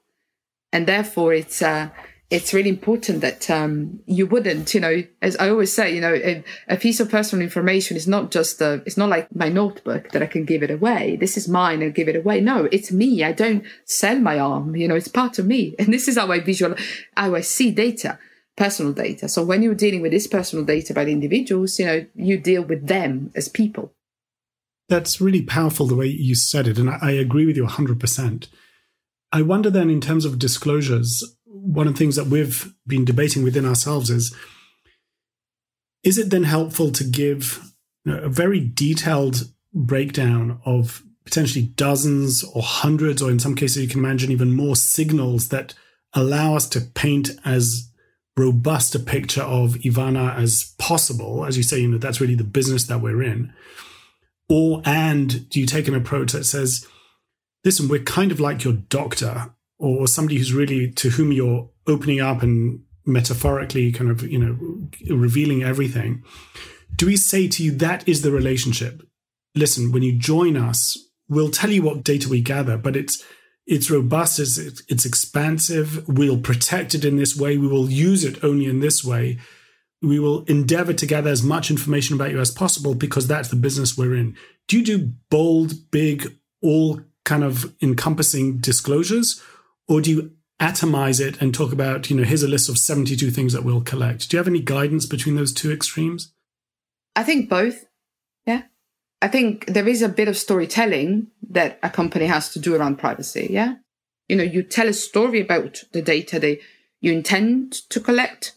And 0.71 0.87
therefore 0.87 1.33
it's, 1.33 1.61
uh, 1.61 1.89
it's 2.29 2.53
really 2.53 2.69
important 2.69 3.19
that 3.19 3.49
um, 3.49 3.99
you 4.05 4.25
wouldn't, 4.25 4.73
you 4.73 4.79
know, 4.79 5.03
as 5.21 5.35
I 5.35 5.49
always 5.49 5.73
say, 5.73 5.93
you 5.93 5.99
know, 5.99 6.13
a, 6.13 6.41
a, 6.69 6.77
piece 6.77 7.01
of 7.01 7.11
personal 7.11 7.43
information 7.43 7.97
is 7.97 8.07
not 8.07 8.31
just 8.31 8.61
a, 8.61 8.81
it's 8.85 8.95
not 8.95 9.09
like 9.09 9.35
my 9.35 9.49
notebook 9.49 10.11
that 10.11 10.23
I 10.23 10.27
can 10.27 10.45
give 10.45 10.63
it 10.63 10.71
away. 10.71 11.17
This 11.17 11.35
is 11.35 11.49
mine 11.49 11.81
and 11.81 11.93
give 11.93 12.07
it 12.07 12.15
away. 12.15 12.39
No, 12.39 12.69
it's 12.71 12.89
me. 12.89 13.21
I 13.21 13.33
don't 13.33 13.65
sell 13.83 14.17
my 14.17 14.39
arm. 14.39 14.77
You 14.77 14.87
know, 14.87 14.95
it's 14.95 15.09
part 15.09 15.39
of 15.39 15.45
me. 15.45 15.75
And 15.81 15.93
this 15.93 16.07
is 16.07 16.17
how 16.17 16.31
I 16.31 16.39
visual, 16.39 16.75
how 17.17 17.35
I 17.35 17.41
see 17.41 17.69
data, 17.69 18.17
personal 18.55 18.93
data. 18.93 19.27
So 19.27 19.43
when 19.43 19.61
you're 19.61 19.75
dealing 19.75 20.01
with 20.01 20.13
this 20.13 20.27
personal 20.27 20.63
data 20.63 20.93
by 20.93 21.03
the 21.03 21.11
individuals, 21.11 21.79
you 21.79 21.85
know, 21.85 22.05
you 22.15 22.37
deal 22.37 22.63
with 22.63 22.87
them 22.87 23.31
as 23.35 23.49
people. 23.49 23.91
That's 24.91 25.21
really 25.21 25.41
powerful 25.41 25.87
the 25.87 25.95
way 25.95 26.07
you 26.07 26.35
said 26.35 26.67
it. 26.67 26.77
And 26.77 26.89
I, 26.89 26.97
I 27.01 27.11
agree 27.11 27.45
with 27.45 27.55
you 27.55 27.65
100%. 27.65 28.47
I 29.31 29.41
wonder 29.41 29.69
then, 29.69 29.89
in 29.89 30.01
terms 30.01 30.25
of 30.25 30.37
disclosures, 30.37 31.23
one 31.45 31.87
of 31.87 31.93
the 31.93 31.97
things 31.97 32.17
that 32.17 32.27
we've 32.27 32.73
been 32.85 33.05
debating 33.05 33.41
within 33.41 33.65
ourselves 33.65 34.09
is 34.09 34.35
is 36.03 36.17
it 36.17 36.29
then 36.29 36.43
helpful 36.43 36.91
to 36.91 37.05
give 37.05 37.71
a 38.05 38.27
very 38.27 38.59
detailed 38.59 39.47
breakdown 39.73 40.59
of 40.65 41.03
potentially 41.23 41.63
dozens 41.63 42.43
or 42.43 42.61
hundreds, 42.61 43.21
or 43.21 43.31
in 43.31 43.39
some 43.39 43.55
cases, 43.55 43.83
you 43.83 43.87
can 43.87 43.99
imagine 43.99 44.29
even 44.29 44.51
more 44.51 44.75
signals 44.75 45.47
that 45.49 45.73
allow 46.11 46.55
us 46.57 46.67
to 46.67 46.81
paint 46.81 47.29
as 47.45 47.89
robust 48.35 48.93
a 48.93 48.99
picture 48.99 49.43
of 49.43 49.75
Ivana 49.85 50.35
as 50.35 50.73
possible? 50.77 51.45
As 51.45 51.55
you 51.55 51.63
say, 51.63 51.79
you 51.79 51.87
know, 51.87 51.97
that's 51.97 52.19
really 52.19 52.35
the 52.35 52.43
business 52.43 52.87
that 52.87 52.99
we're 52.99 53.23
in. 53.23 53.53
Or, 54.51 54.81
and 54.83 55.49
do 55.49 55.61
you 55.61 55.65
take 55.65 55.87
an 55.87 55.95
approach 55.95 56.33
that 56.33 56.43
says, 56.43 56.85
listen, 57.63 57.87
we're 57.87 58.03
kind 58.03 58.31
of 58.31 58.39
like 58.39 58.65
your 58.65 58.73
doctor 58.73 59.53
or 59.79 60.07
somebody 60.07 60.37
who's 60.37 60.53
really 60.53 60.91
to 60.91 61.09
whom 61.11 61.31
you're 61.31 61.69
opening 61.87 62.19
up 62.19 62.43
and 62.43 62.83
metaphorically 63.05 63.91
kind 63.91 64.11
of 64.11 64.21
you 64.21 64.37
know 64.37 65.15
revealing 65.15 65.63
everything 65.63 66.23
do 66.95 67.07
we 67.07 67.17
say 67.17 67.47
to 67.47 67.63
you 67.63 67.71
that 67.71 68.07
is 68.07 68.21
the 68.21 68.31
relationship. 68.31 69.01
Listen 69.55 69.91
when 69.91 70.03
you 70.03 70.13
join 70.17 70.55
us 70.55 70.97
we'll 71.27 71.49
tell 71.49 71.71
you 71.71 71.81
what 71.81 72.03
data 72.03 72.29
we 72.29 72.41
gather 72.41 72.77
but 72.77 72.95
it's 72.95 73.23
it's 73.65 73.89
robust 73.89 74.39
it's, 74.39 74.57
it's 74.87 75.05
expansive. 75.05 76.07
We'll 76.07 76.39
protect 76.39 76.93
it 76.93 77.05
in 77.05 77.17
this 77.17 77.35
way. 77.35 77.57
We 77.57 77.67
will 77.67 77.89
use 77.89 78.23
it 78.23 78.43
only 78.43 78.65
in 78.65 78.79
this 78.81 79.03
way 79.03 79.39
we 80.01 80.19
will 80.19 80.43
endeavor 80.45 80.93
to 80.93 81.05
gather 81.05 81.29
as 81.29 81.43
much 81.43 81.69
information 81.69 82.15
about 82.15 82.31
you 82.31 82.39
as 82.39 82.51
possible 82.51 82.95
because 82.95 83.27
that's 83.27 83.49
the 83.49 83.55
business 83.55 83.97
we're 83.97 84.15
in 84.15 84.35
do 84.67 84.79
you 84.79 84.85
do 84.85 85.11
bold 85.29 85.73
big 85.91 86.35
all 86.61 87.01
kind 87.25 87.43
of 87.43 87.73
encompassing 87.81 88.57
disclosures 88.57 89.41
or 89.87 90.01
do 90.01 90.09
you 90.09 90.31
atomize 90.61 91.19
it 91.19 91.41
and 91.41 91.53
talk 91.53 91.73
about, 91.73 92.09
you 92.09 92.15
know, 92.15 92.23
here's 92.23 92.43
a 92.43 92.47
list 92.47 92.69
of 92.69 92.77
72 92.77 93.31
things 93.31 93.51
that 93.51 93.63
we'll 93.63 93.81
collect? 93.81 94.29
Do 94.29 94.37
you 94.37 94.39
have 94.39 94.47
any 94.47 94.61
guidance 94.61 95.05
between 95.05 95.35
those 95.35 95.51
two 95.51 95.71
extremes? 95.71 96.33
I 97.15 97.23
think 97.23 97.49
both. 97.49 97.85
Yeah. 98.45 98.63
I 99.21 99.27
think 99.27 99.65
there 99.65 99.87
is 99.87 100.01
a 100.01 100.09
bit 100.09 100.27
of 100.27 100.37
storytelling 100.37 101.27
that 101.49 101.79
a 101.81 101.89
company 101.89 102.27
has 102.27 102.49
to 102.53 102.59
do 102.59 102.75
around 102.75 102.99
privacy. 102.99 103.47
Yeah. 103.49 103.75
You 104.29 104.35
know, 104.35 104.43
you 104.43 104.63
tell 104.63 104.87
a 104.87 104.93
story 104.93 105.41
about 105.41 105.83
the 105.91 106.01
data 106.01 106.39
that 106.39 106.59
you 107.01 107.11
intend 107.11 107.73
to 107.89 107.99
collect 107.99 108.53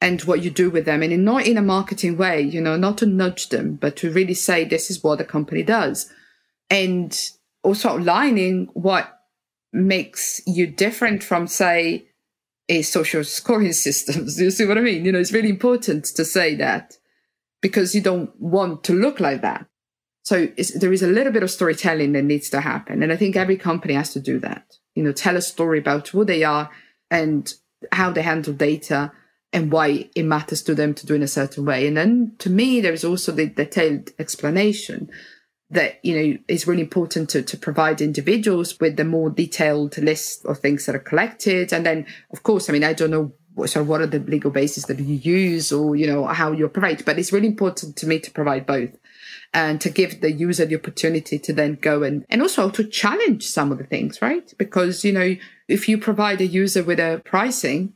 and 0.00 0.22
what 0.22 0.42
you 0.42 0.50
do 0.50 0.70
with 0.70 0.84
them. 0.84 1.02
And 1.02 1.12
in, 1.12 1.24
not 1.24 1.46
in 1.46 1.58
a 1.58 1.62
marketing 1.62 2.16
way, 2.16 2.40
you 2.40 2.60
know, 2.60 2.76
not 2.76 2.98
to 2.98 3.06
nudge 3.06 3.50
them, 3.50 3.74
but 3.74 3.96
to 3.96 4.10
really 4.10 4.34
say 4.34 4.64
this 4.64 4.90
is 4.90 5.02
what 5.02 5.18
the 5.18 5.24
company 5.24 5.62
does. 5.62 6.10
And 6.70 7.18
also 7.62 7.90
outlining 7.90 8.68
what 8.72 9.20
makes 9.72 10.40
you 10.46 10.66
different 10.66 11.22
from, 11.22 11.46
say, 11.46 12.06
a 12.68 12.82
social 12.82 13.24
scoring 13.24 13.72
system. 13.86 14.26
Do 14.26 14.44
you 14.44 14.50
see 14.50 14.64
what 14.64 14.78
I 14.78 14.82
mean? 14.82 15.04
You 15.04 15.12
know, 15.12 15.18
it's 15.18 15.32
really 15.32 15.50
important 15.50 16.06
to 16.06 16.24
say 16.24 16.54
that 16.56 16.96
because 17.60 17.94
you 17.94 18.00
don't 18.00 18.30
want 18.40 18.84
to 18.84 18.94
look 18.94 19.20
like 19.20 19.42
that. 19.42 19.66
So 20.22 20.46
there 20.76 20.92
is 20.92 21.02
a 21.02 21.08
little 21.08 21.32
bit 21.32 21.42
of 21.42 21.50
storytelling 21.50 22.12
that 22.12 22.22
needs 22.22 22.50
to 22.50 22.60
happen. 22.60 23.02
And 23.02 23.12
I 23.12 23.16
think 23.16 23.36
every 23.36 23.56
company 23.56 23.94
has 23.94 24.12
to 24.12 24.20
do 24.20 24.38
that. 24.40 24.76
You 24.94 25.02
know, 25.02 25.12
tell 25.12 25.36
a 25.36 25.42
story 25.42 25.78
about 25.78 26.08
who 26.08 26.24
they 26.24 26.44
are 26.44 26.70
and 27.10 27.52
how 27.92 28.10
they 28.10 28.22
handle 28.22 28.52
data 28.52 29.12
and 29.52 29.72
why 29.72 30.08
it 30.14 30.24
matters 30.24 30.62
to 30.62 30.74
them 30.74 30.94
to 30.94 31.06
do 31.06 31.14
in 31.14 31.22
a 31.22 31.28
certain 31.28 31.64
way. 31.64 31.86
And 31.86 31.96
then 31.96 32.34
to 32.38 32.50
me, 32.50 32.80
there's 32.80 33.04
also 33.04 33.32
the 33.32 33.46
detailed 33.46 34.10
explanation 34.18 35.10
that 35.70 36.04
you 36.04 36.14
know 36.14 36.38
is 36.48 36.66
really 36.66 36.82
important 36.82 37.30
to, 37.30 37.42
to 37.42 37.56
provide 37.56 38.00
individuals 38.00 38.78
with 38.80 38.96
the 38.96 39.04
more 39.04 39.30
detailed 39.30 39.96
list 39.98 40.44
of 40.46 40.58
things 40.58 40.86
that 40.86 40.94
are 40.94 41.00
collected 41.00 41.72
and 41.72 41.86
then 41.86 42.06
of 42.32 42.42
course 42.42 42.68
i 42.68 42.72
mean 42.72 42.84
i 42.84 42.92
don't 42.92 43.10
know 43.10 43.32
what, 43.54 43.70
so 43.70 43.82
what 43.82 44.00
are 44.00 44.06
the 44.06 44.18
legal 44.18 44.50
bases 44.50 44.84
that 44.84 44.98
you 44.98 45.14
use 45.14 45.72
or 45.72 45.94
you 45.96 46.06
know 46.06 46.26
how 46.26 46.52
you 46.52 46.66
operate 46.66 47.04
but 47.04 47.18
it's 47.18 47.32
really 47.32 47.46
important 47.46 47.96
to 47.96 48.06
me 48.06 48.18
to 48.18 48.30
provide 48.30 48.66
both 48.66 48.90
and 49.52 49.80
to 49.80 49.90
give 49.90 50.20
the 50.20 50.32
user 50.32 50.64
the 50.64 50.76
opportunity 50.76 51.38
to 51.38 51.52
then 51.52 51.76
go 51.80 52.02
and 52.02 52.24
and 52.28 52.42
also 52.42 52.68
to 52.70 52.84
challenge 52.84 53.46
some 53.46 53.70
of 53.70 53.78
the 53.78 53.84
things 53.84 54.20
right 54.20 54.52
because 54.58 55.04
you 55.04 55.12
know 55.12 55.36
if 55.68 55.88
you 55.88 55.98
provide 55.98 56.40
a 56.40 56.46
user 56.46 56.82
with 56.82 56.98
a 56.98 57.22
pricing 57.24 57.92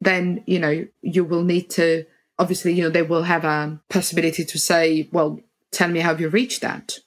then 0.00 0.42
you 0.46 0.58
know 0.58 0.86
you 1.02 1.24
will 1.24 1.42
need 1.42 1.70
to 1.70 2.04
obviously 2.38 2.72
you 2.72 2.82
know 2.82 2.90
they 2.90 3.02
will 3.02 3.24
have 3.24 3.44
a 3.44 3.80
possibility 3.88 4.44
to 4.44 4.58
say 4.58 5.08
well 5.12 5.40
tell 5.72 5.88
me 5.88 6.00
how 6.00 6.14
you 6.14 6.28
reached 6.28 6.62
that 6.62 6.98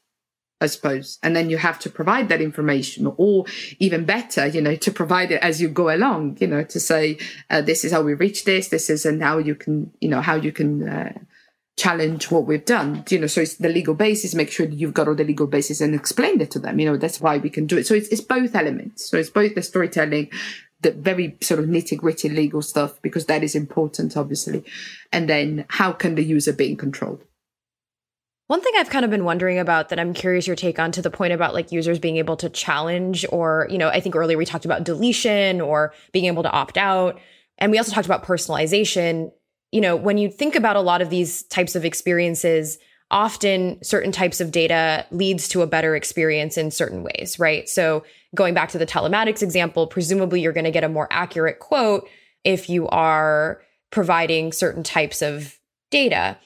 I 0.61 0.67
suppose. 0.67 1.19
And 1.23 1.35
then 1.35 1.49
you 1.49 1.57
have 1.57 1.79
to 1.79 1.89
provide 1.89 2.27
that 2.29 2.41
information, 2.41 3.13
or 3.15 3.45
even 3.79 4.03
better, 4.03 4.45
you 4.45 4.61
know, 4.61 4.75
to 4.75 4.91
provide 4.91 5.31
it 5.31 5.41
as 5.41 5.61
you 5.61 5.69
go 5.69 5.93
along, 5.93 6.37
you 6.41 6.47
know, 6.47 6.63
to 6.63 6.79
say, 6.79 7.17
uh, 7.49 7.61
this 7.61 7.85
is 7.85 7.93
how 7.93 8.01
we 8.01 8.13
reach 8.13 8.43
this, 8.43 8.67
this 8.67 8.89
is, 8.89 9.05
and 9.05 9.23
how 9.23 9.37
you 9.37 9.55
can, 9.55 9.91
you 10.01 10.09
know, 10.09 10.19
how 10.19 10.35
you 10.35 10.51
can 10.51 10.89
uh, 10.89 11.13
challenge 11.77 12.29
what 12.29 12.45
we've 12.45 12.65
done, 12.65 13.03
you 13.09 13.17
know, 13.17 13.27
so 13.27 13.41
it's 13.41 13.55
the 13.55 13.69
legal 13.69 13.93
basis, 13.93 14.35
make 14.35 14.51
sure 14.51 14.67
that 14.67 14.75
you've 14.75 14.93
got 14.93 15.07
all 15.07 15.15
the 15.15 15.23
legal 15.23 15.47
basis 15.47 15.79
and 15.79 15.95
explain 15.95 16.41
it 16.41 16.51
to 16.51 16.59
them, 16.59 16.77
you 16.77 16.85
know, 16.85 16.97
that's 16.97 17.21
why 17.21 17.37
we 17.37 17.49
can 17.49 17.65
do 17.65 17.77
it. 17.77 17.87
So 17.87 17.93
it's, 17.93 18.09
it's 18.09 18.21
both 18.21 18.53
elements. 18.53 19.09
So 19.09 19.17
it's 19.17 19.29
both 19.29 19.55
the 19.55 19.61
storytelling, 19.61 20.29
the 20.81 20.91
very 20.91 21.37
sort 21.41 21.59
of 21.59 21.65
nitty 21.65 21.97
gritty 21.97 22.29
legal 22.29 22.61
stuff, 22.61 23.01
because 23.01 23.25
that 23.25 23.43
is 23.43 23.55
important, 23.55 24.15
obviously. 24.15 24.63
And 25.11 25.29
then 25.29 25.65
how 25.69 25.91
can 25.91 26.15
the 26.15 26.23
user 26.23 26.53
be 26.53 26.71
in 26.71 26.77
control? 26.77 27.19
One 28.47 28.61
thing 28.61 28.73
I've 28.77 28.89
kind 28.89 29.05
of 29.05 29.11
been 29.11 29.25
wondering 29.25 29.59
about 29.59 29.89
that 29.89 29.99
I'm 29.99 30.13
curious 30.13 30.47
your 30.47 30.55
take 30.55 30.79
on 30.79 30.91
to 30.93 31.03
the 31.03 31.11
point 31.11 31.33
about 31.33 31.53
like 31.53 31.71
users 31.71 31.99
being 31.99 32.17
able 32.17 32.35
to 32.37 32.49
challenge 32.49 33.23
or, 33.31 33.67
you 33.69 33.77
know, 33.77 33.89
I 33.89 33.99
think 33.99 34.15
earlier 34.15 34.39
we 34.39 34.45
talked 34.45 34.65
about 34.65 34.83
deletion 34.83 35.61
or 35.61 35.93
being 36.13 36.25
able 36.25 36.41
to 36.41 36.51
opt 36.51 36.75
out. 36.75 37.19
And 37.59 37.71
we 37.71 37.77
also 37.77 37.91
talked 37.91 38.07
about 38.07 38.25
personalization. 38.25 39.31
You 39.71 39.81
know, 39.81 39.95
when 39.95 40.17
you 40.17 40.31
think 40.31 40.55
about 40.55 40.77
a 40.77 40.81
lot 40.81 41.03
of 41.03 41.11
these 41.11 41.43
types 41.43 41.75
of 41.75 41.85
experiences, 41.85 42.79
often 43.11 43.83
certain 43.83 44.11
types 44.11 44.41
of 44.41 44.51
data 44.51 45.05
leads 45.11 45.47
to 45.49 45.61
a 45.61 45.67
better 45.67 45.95
experience 45.95 46.57
in 46.57 46.71
certain 46.71 47.03
ways, 47.03 47.37
right? 47.37 47.69
So 47.69 48.03
going 48.35 48.53
back 48.53 48.69
to 48.69 48.77
the 48.77 48.85
telematics 48.85 49.41
example, 49.41 49.87
presumably 49.87 50.41
you're 50.41 50.53
going 50.53 50.65
to 50.65 50.71
get 50.71 50.83
a 50.83 50.89
more 50.89 51.07
accurate 51.11 51.59
quote 51.59 52.07
if 52.43 52.69
you 52.69 52.87
are 52.89 53.61
providing 53.91 54.51
certain 54.51 54.83
types 54.83 55.21
of 55.21 55.57
data. 55.91 56.37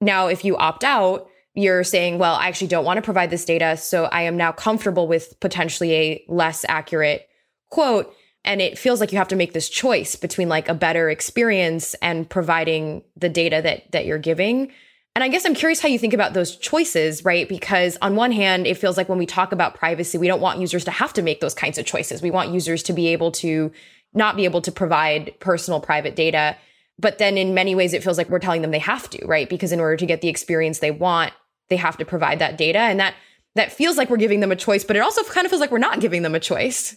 Now, 0.00 0.28
if 0.28 0.44
you 0.44 0.56
opt 0.56 0.82
out, 0.82 1.28
you're 1.54 1.84
saying, 1.84 2.18
well, 2.18 2.34
I 2.36 2.48
actually 2.48 2.68
don't 2.68 2.84
want 2.84 2.96
to 2.98 3.02
provide 3.02 3.30
this 3.30 3.44
data. 3.44 3.76
So 3.76 4.04
I 4.04 4.22
am 4.22 4.36
now 4.36 4.52
comfortable 4.52 5.08
with 5.08 5.38
potentially 5.40 5.94
a 5.94 6.24
less 6.28 6.64
accurate 6.68 7.28
quote. 7.70 8.14
And 8.44 8.62
it 8.62 8.78
feels 8.78 9.00
like 9.00 9.12
you 9.12 9.18
have 9.18 9.28
to 9.28 9.36
make 9.36 9.52
this 9.52 9.68
choice 9.68 10.16
between 10.16 10.48
like 10.48 10.68
a 10.68 10.74
better 10.74 11.10
experience 11.10 11.94
and 12.00 12.28
providing 12.28 13.02
the 13.16 13.28
data 13.28 13.60
that, 13.62 13.92
that 13.92 14.06
you're 14.06 14.18
giving. 14.18 14.72
And 15.14 15.24
I 15.24 15.28
guess 15.28 15.44
I'm 15.44 15.54
curious 15.54 15.80
how 15.80 15.88
you 15.88 15.98
think 15.98 16.14
about 16.14 16.34
those 16.34 16.56
choices, 16.56 17.24
right? 17.24 17.48
Because 17.48 17.98
on 18.00 18.14
one 18.14 18.32
hand, 18.32 18.66
it 18.66 18.78
feels 18.78 18.96
like 18.96 19.08
when 19.08 19.18
we 19.18 19.26
talk 19.26 19.52
about 19.52 19.74
privacy, 19.74 20.18
we 20.18 20.28
don't 20.28 20.40
want 20.40 20.60
users 20.60 20.84
to 20.84 20.90
have 20.90 21.12
to 21.14 21.22
make 21.22 21.40
those 21.40 21.54
kinds 21.54 21.78
of 21.78 21.84
choices. 21.84 22.22
We 22.22 22.30
want 22.30 22.54
users 22.54 22.82
to 22.84 22.92
be 22.92 23.08
able 23.08 23.32
to 23.32 23.72
not 24.14 24.36
be 24.36 24.44
able 24.44 24.62
to 24.62 24.72
provide 24.72 25.34
personal 25.40 25.80
private 25.80 26.16
data. 26.16 26.56
But 26.98 27.18
then 27.18 27.36
in 27.36 27.54
many 27.54 27.74
ways, 27.74 27.92
it 27.92 28.04
feels 28.04 28.18
like 28.18 28.28
we're 28.28 28.38
telling 28.38 28.62
them 28.62 28.70
they 28.70 28.78
have 28.78 29.10
to, 29.10 29.26
right? 29.26 29.48
Because 29.48 29.72
in 29.72 29.80
order 29.80 29.96
to 29.96 30.06
get 30.06 30.20
the 30.20 30.28
experience 30.28 30.78
they 30.78 30.90
want, 30.90 31.32
they 31.70 31.76
have 31.76 31.96
to 31.96 32.04
provide 32.04 32.40
that 32.40 32.58
data 32.58 32.80
and 32.80 33.00
that 33.00 33.14
that 33.54 33.72
feels 33.72 33.96
like 33.96 34.10
we're 34.10 34.16
giving 34.16 34.40
them 34.40 34.52
a 34.52 34.56
choice 34.56 34.84
but 34.84 34.96
it 34.96 35.00
also 35.00 35.22
kind 35.24 35.46
of 35.46 35.50
feels 35.50 35.60
like 35.60 35.70
we're 35.70 35.78
not 35.78 36.00
giving 36.00 36.22
them 36.22 36.34
a 36.34 36.40
choice 36.40 36.96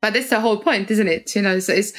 but 0.00 0.12
that's 0.12 0.30
the 0.30 0.40
whole 0.40 0.58
point 0.58 0.90
isn't 0.90 1.08
it 1.08 1.34
you 1.34 1.42
know 1.42 1.58
so 1.58 1.72
it's 1.72 1.92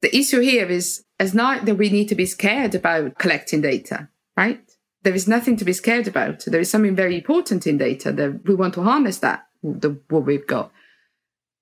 the 0.00 0.16
issue 0.16 0.40
here 0.40 0.66
is 0.66 1.04
is 1.18 1.34
not 1.34 1.66
that 1.66 1.74
we 1.74 1.90
need 1.90 2.08
to 2.08 2.14
be 2.14 2.24
scared 2.24 2.74
about 2.74 3.18
collecting 3.18 3.60
data 3.60 4.08
right? 4.38 4.60
There 5.02 5.14
is 5.14 5.26
nothing 5.26 5.56
to 5.56 5.64
be 5.64 5.72
scared 5.72 6.06
about. 6.06 6.44
There 6.46 6.60
is 6.60 6.70
something 6.70 6.94
very 6.94 7.16
important 7.16 7.66
in 7.66 7.76
data 7.76 8.12
that 8.12 8.46
we 8.46 8.54
want 8.54 8.74
to 8.74 8.82
harness 8.82 9.18
that 9.18 9.48
the, 9.62 10.00
what 10.08 10.26
we've 10.26 10.46
got. 10.46 10.70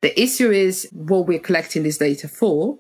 The 0.03 0.13
issue 0.21 0.51
is 0.51 0.89
what 0.93 1.27
we're 1.27 1.49
collecting 1.49 1.83
this 1.83 1.97
data 1.97 2.29
for. 2.29 2.79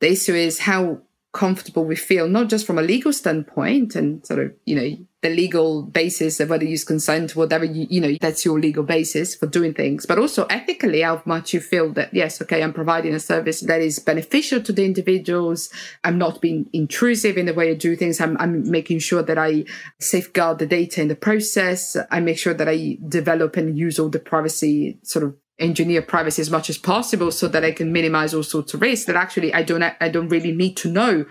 The 0.00 0.12
issue 0.12 0.34
is 0.34 0.60
how 0.60 1.02
comfortable 1.34 1.84
we 1.84 1.94
feel, 1.94 2.26
not 2.26 2.48
just 2.48 2.66
from 2.66 2.78
a 2.78 2.82
legal 2.82 3.12
standpoint 3.12 3.94
and 3.94 4.24
sort 4.26 4.40
of, 4.40 4.54
you 4.64 4.76
know, 4.76 4.90
the 5.20 5.30
legal 5.30 5.82
basis 5.82 6.38
of 6.38 6.48
whether 6.48 6.64
you 6.64 6.70
use 6.70 6.84
consent, 6.84 7.34
whatever 7.34 7.64
you, 7.64 7.86
you 7.90 8.00
know, 8.00 8.16
that's 8.20 8.44
your 8.44 8.60
legal 8.60 8.84
basis 8.84 9.34
for 9.34 9.46
doing 9.46 9.74
things, 9.74 10.06
but 10.06 10.18
also 10.18 10.44
ethically 10.46 11.00
how 11.00 11.20
much 11.24 11.52
you 11.52 11.60
feel 11.60 11.92
that, 11.92 12.14
yes, 12.14 12.40
okay, 12.40 12.62
I'm 12.62 12.72
providing 12.72 13.14
a 13.14 13.20
service 13.20 13.60
that 13.62 13.80
is 13.80 13.98
beneficial 13.98 14.62
to 14.62 14.72
the 14.72 14.84
individuals. 14.84 15.70
I'm 16.04 16.18
not 16.18 16.40
being 16.40 16.70
intrusive 16.72 17.36
in 17.36 17.46
the 17.46 17.54
way 17.54 17.70
I 17.70 17.74
do 17.74 17.96
things. 17.96 18.20
I'm, 18.20 18.36
I'm 18.38 18.70
making 18.70 19.00
sure 19.00 19.22
that 19.24 19.38
I 19.38 19.64
safeguard 19.98 20.60
the 20.60 20.66
data 20.66 21.02
in 21.02 21.08
the 21.08 21.16
process. 21.16 21.96
I 22.12 22.20
make 22.20 22.38
sure 22.38 22.54
that 22.54 22.68
I 22.68 22.98
develop 23.08 23.56
and 23.56 23.76
use 23.76 23.98
all 23.98 24.10
the 24.10 24.20
privacy 24.20 25.00
sort 25.02 25.24
of 25.24 25.34
engineer 25.58 26.02
privacy 26.02 26.40
as 26.40 26.50
much 26.50 26.70
as 26.70 26.78
possible 26.78 27.32
so 27.32 27.48
that 27.48 27.64
I 27.64 27.72
can 27.72 27.92
minimize 27.92 28.32
all 28.32 28.44
sorts 28.44 28.74
of 28.74 28.80
risks 28.80 29.06
that 29.06 29.16
actually 29.16 29.52
I 29.52 29.64
don't 29.64 29.82
I 29.82 30.08
don't 30.08 30.28
really 30.28 30.52
need 30.52 30.76
to 30.78 30.88
know 30.88 31.26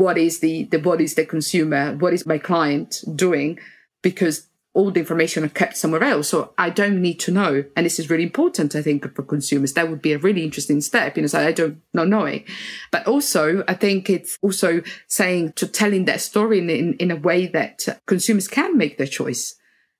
what 0.00 0.16
is 0.16 0.40
the, 0.40 0.64
the 0.64 0.78
what 0.78 1.00
is 1.00 1.14
the 1.14 1.26
consumer, 1.26 1.94
what 1.96 2.14
is 2.14 2.26
my 2.26 2.38
client 2.38 3.04
doing, 3.14 3.58
because 4.02 4.46
all 4.72 4.90
the 4.90 5.00
information 5.00 5.44
are 5.44 5.48
kept 5.48 5.76
somewhere 5.76 6.04
else. 6.04 6.28
So 6.28 6.54
I 6.56 6.70
don't 6.70 7.02
need 7.02 7.18
to 7.20 7.32
know. 7.32 7.64
And 7.76 7.84
this 7.84 7.98
is 7.98 8.08
really 8.08 8.22
important, 8.22 8.76
I 8.76 8.82
think, 8.82 9.14
for 9.14 9.22
consumers. 9.22 9.72
That 9.72 9.90
would 9.90 10.00
be 10.00 10.12
a 10.12 10.18
really 10.18 10.44
interesting 10.44 10.80
step, 10.80 11.16
you 11.16 11.22
know, 11.22 11.26
so 11.26 11.40
I 11.40 11.52
don't 11.52 11.82
know 11.92 12.04
knowing. 12.04 12.44
But 12.92 13.06
also, 13.06 13.64
I 13.66 13.74
think 13.74 14.08
it's 14.08 14.38
also 14.42 14.80
saying 15.08 15.54
to 15.54 15.66
telling 15.66 16.04
that 16.04 16.20
story 16.20 16.60
in, 16.60 16.70
in, 16.70 16.94
in 16.94 17.10
a 17.10 17.16
way 17.16 17.46
that 17.48 18.00
consumers 18.06 18.46
can 18.46 18.78
make 18.78 18.96
their 18.96 19.08
choice. 19.08 19.56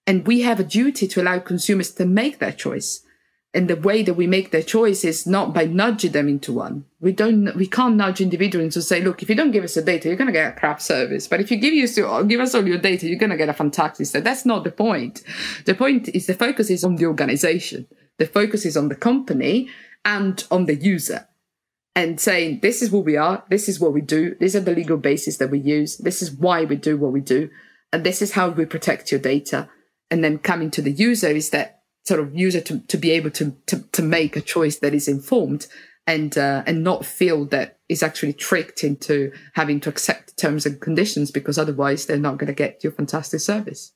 And 0.06 0.26
we 0.26 0.42
have 0.42 0.60
a 0.60 0.64
duty 0.64 1.08
to 1.08 1.20
allow 1.20 1.40
consumers 1.40 1.92
to 1.94 2.06
make 2.06 2.38
that 2.38 2.56
choice 2.56 3.04
and 3.52 3.68
the 3.68 3.76
way 3.76 4.02
that 4.04 4.14
we 4.14 4.28
make 4.28 4.52
their 4.52 4.62
choice 4.62 5.04
is 5.04 5.26
not 5.26 5.52
by 5.52 5.64
nudging 5.64 6.12
them 6.12 6.28
into 6.28 6.52
one. 6.52 6.84
We 7.00 7.10
don't, 7.12 7.56
we 7.56 7.66
can't 7.66 7.96
nudge 7.96 8.20
individuals 8.20 8.74
to 8.74 8.82
say, 8.82 9.00
look, 9.00 9.22
if 9.22 9.28
you 9.28 9.34
don't 9.34 9.50
give 9.50 9.64
us 9.64 9.74
the 9.74 9.82
data, 9.82 10.06
you're 10.06 10.16
going 10.16 10.28
to 10.28 10.32
get 10.32 10.52
a 10.52 10.56
crap 10.56 10.80
service. 10.80 11.26
But 11.26 11.40
if 11.40 11.50
you 11.50 11.56
give 11.56 11.74
us, 11.74 11.96
give 12.28 12.40
us 12.40 12.54
all 12.54 12.66
your 12.66 12.78
data, 12.78 13.08
you're 13.08 13.18
going 13.18 13.30
to 13.30 13.36
get 13.36 13.48
a 13.48 13.54
fantastic 13.54 14.06
service. 14.06 14.24
That's 14.24 14.46
not 14.46 14.62
the 14.62 14.70
point. 14.70 15.22
The 15.64 15.74
point 15.74 16.08
is 16.10 16.26
the 16.26 16.34
focus 16.34 16.70
is 16.70 16.84
on 16.84 16.94
the 16.94 17.06
organization. 17.06 17.88
The 18.18 18.26
focus 18.26 18.64
is 18.64 18.76
on 18.76 18.88
the 18.88 18.94
company 18.94 19.68
and 20.04 20.44
on 20.50 20.66
the 20.66 20.76
user 20.76 21.26
and 21.96 22.20
saying, 22.20 22.60
this 22.60 22.82
is 22.82 22.92
what 22.92 23.04
we 23.04 23.16
are. 23.16 23.44
This 23.50 23.68
is 23.68 23.80
what 23.80 23.92
we 23.92 24.00
do. 24.00 24.36
These 24.38 24.54
are 24.54 24.60
the 24.60 24.74
legal 24.74 24.96
basis 24.96 25.38
that 25.38 25.50
we 25.50 25.58
use. 25.58 25.96
This 25.96 26.22
is 26.22 26.30
why 26.30 26.64
we 26.64 26.76
do 26.76 26.96
what 26.96 27.12
we 27.12 27.20
do. 27.20 27.50
And 27.92 28.04
this 28.04 28.22
is 28.22 28.32
how 28.32 28.50
we 28.50 28.64
protect 28.64 29.10
your 29.10 29.20
data. 29.20 29.68
And 30.08 30.22
then 30.22 30.38
coming 30.38 30.70
to 30.72 30.82
the 30.82 30.92
user 30.92 31.28
is 31.28 31.50
that 31.50 31.79
sort 32.10 32.20
of 32.20 32.34
user 32.34 32.60
to, 32.60 32.80
to 32.80 32.96
be 32.96 33.12
able 33.12 33.30
to, 33.30 33.56
to, 33.66 33.84
to 33.92 34.02
make 34.02 34.34
a 34.34 34.40
choice 34.40 34.80
that 34.80 34.92
is 34.94 35.06
informed 35.06 35.68
and 36.08 36.36
uh, 36.36 36.64
and 36.66 36.82
not 36.82 37.06
feel 37.06 37.44
that 37.44 37.78
is 37.88 38.02
actually 38.02 38.32
tricked 38.32 38.82
into 38.82 39.32
having 39.54 39.78
to 39.80 39.88
accept 39.88 40.36
terms 40.36 40.66
and 40.66 40.80
conditions 40.80 41.30
because 41.30 41.56
otherwise 41.56 42.06
they're 42.06 42.18
not 42.18 42.36
going 42.36 42.48
to 42.48 42.52
get 42.64 42.82
your 42.82 42.92
fantastic 42.92 43.38
service. 43.38 43.92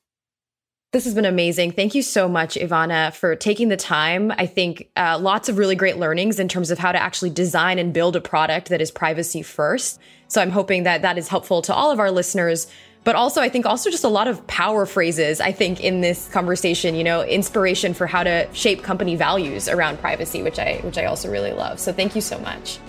This 0.93 1.03
has 1.03 1.13
been 1.13 1.25
amazing. 1.25 1.73
Thank 1.73 1.93
you 1.93 2.01
so 2.01 2.29
much, 2.29 2.55
Ivana, 2.55 3.13
for 3.13 3.35
taking 3.35 3.67
the 3.67 3.75
time. 3.75 4.31
I 4.31 4.45
think 4.45 4.89
uh, 4.95 5.19
lots 5.19 5.49
of 5.49 5.57
really 5.57 5.75
great 5.75 5.97
learnings 5.97 6.39
in 6.39 6.47
terms 6.47 6.71
of 6.71 6.79
how 6.79 6.93
to 6.93 7.01
actually 7.01 7.31
design 7.31 7.79
and 7.79 7.93
build 7.93 8.15
a 8.15 8.21
product 8.21 8.69
that 8.69 8.79
is 8.79 8.91
privacy 8.91 9.41
first. 9.41 9.99
So 10.29 10.41
I'm 10.41 10.51
hoping 10.51 10.83
that 10.83 11.01
that 11.01 11.17
is 11.17 11.27
helpful 11.27 11.61
to 11.63 11.73
all 11.73 11.91
of 11.91 11.99
our 11.99 12.11
listeners 12.11 12.67
but 13.05 13.15
also 13.15 13.39
I 13.39 13.47
think 13.47 13.65
also 13.65 13.89
just 13.89 14.03
a 14.03 14.09
lot 14.09 14.27
of 14.27 14.45
power 14.47 14.85
phrases 14.85 15.39
I 15.39 15.53
think 15.53 15.81
in 15.81 16.01
this 16.01 16.27
conversation, 16.29 16.95
you 16.95 17.03
know, 17.03 17.23
inspiration 17.23 17.93
for 17.93 18.07
how 18.07 18.23
to 18.23 18.49
shape 18.51 18.83
company 18.83 19.15
values 19.15 19.69
around 19.69 19.99
privacy, 19.99 20.43
which 20.43 20.59
I 20.59 20.79
which 20.83 20.97
I 20.97 21.05
also 21.05 21.31
really 21.31 21.53
love. 21.53 21.79
So 21.79 21.93
thank 21.93 22.15
you 22.15 22.21
so 22.21 22.37
much. 22.39 22.79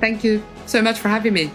Thank 0.00 0.24
you 0.24 0.44
so 0.66 0.82
much 0.82 0.98
for 0.98 1.08
having 1.08 1.32
me. 1.32 1.50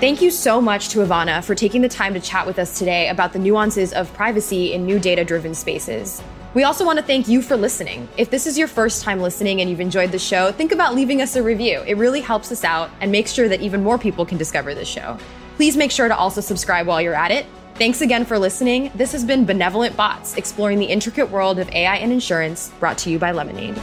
Thank 0.00 0.20
you 0.20 0.30
so 0.30 0.60
much 0.60 0.90
to 0.90 0.98
Ivana 0.98 1.42
for 1.42 1.54
taking 1.54 1.80
the 1.80 1.88
time 1.88 2.12
to 2.12 2.20
chat 2.20 2.46
with 2.46 2.58
us 2.58 2.78
today 2.78 3.08
about 3.08 3.32
the 3.32 3.38
nuances 3.38 3.94
of 3.94 4.12
privacy 4.12 4.74
in 4.74 4.84
new 4.84 4.98
data 4.98 5.24
driven 5.24 5.54
spaces. 5.54 6.22
We 6.54 6.62
also 6.62 6.86
want 6.86 7.00
to 7.00 7.04
thank 7.04 7.26
you 7.26 7.42
for 7.42 7.56
listening. 7.56 8.08
If 8.16 8.30
this 8.30 8.46
is 8.46 8.56
your 8.56 8.68
first 8.68 9.02
time 9.02 9.18
listening 9.20 9.60
and 9.60 9.68
you've 9.68 9.80
enjoyed 9.80 10.12
the 10.12 10.20
show, 10.20 10.52
think 10.52 10.70
about 10.70 10.94
leaving 10.94 11.20
us 11.20 11.34
a 11.34 11.42
review. 11.42 11.82
It 11.84 11.96
really 11.96 12.20
helps 12.20 12.52
us 12.52 12.62
out 12.62 12.92
and 13.00 13.10
makes 13.10 13.32
sure 13.32 13.48
that 13.48 13.60
even 13.60 13.82
more 13.82 13.98
people 13.98 14.24
can 14.24 14.38
discover 14.38 14.72
this 14.72 14.86
show. 14.86 15.18
Please 15.56 15.76
make 15.76 15.90
sure 15.90 16.06
to 16.06 16.16
also 16.16 16.40
subscribe 16.40 16.86
while 16.86 17.02
you're 17.02 17.12
at 17.12 17.32
it. 17.32 17.46
Thanks 17.74 18.02
again 18.02 18.24
for 18.24 18.38
listening. 18.38 18.92
This 18.94 19.10
has 19.10 19.24
been 19.24 19.44
Benevolent 19.44 19.96
Bots, 19.96 20.36
exploring 20.36 20.78
the 20.78 20.86
intricate 20.86 21.28
world 21.28 21.58
of 21.58 21.68
AI 21.70 21.96
and 21.96 22.12
insurance, 22.12 22.70
brought 22.78 22.98
to 22.98 23.10
you 23.10 23.18
by 23.18 23.32
Lemonade. 23.32 23.74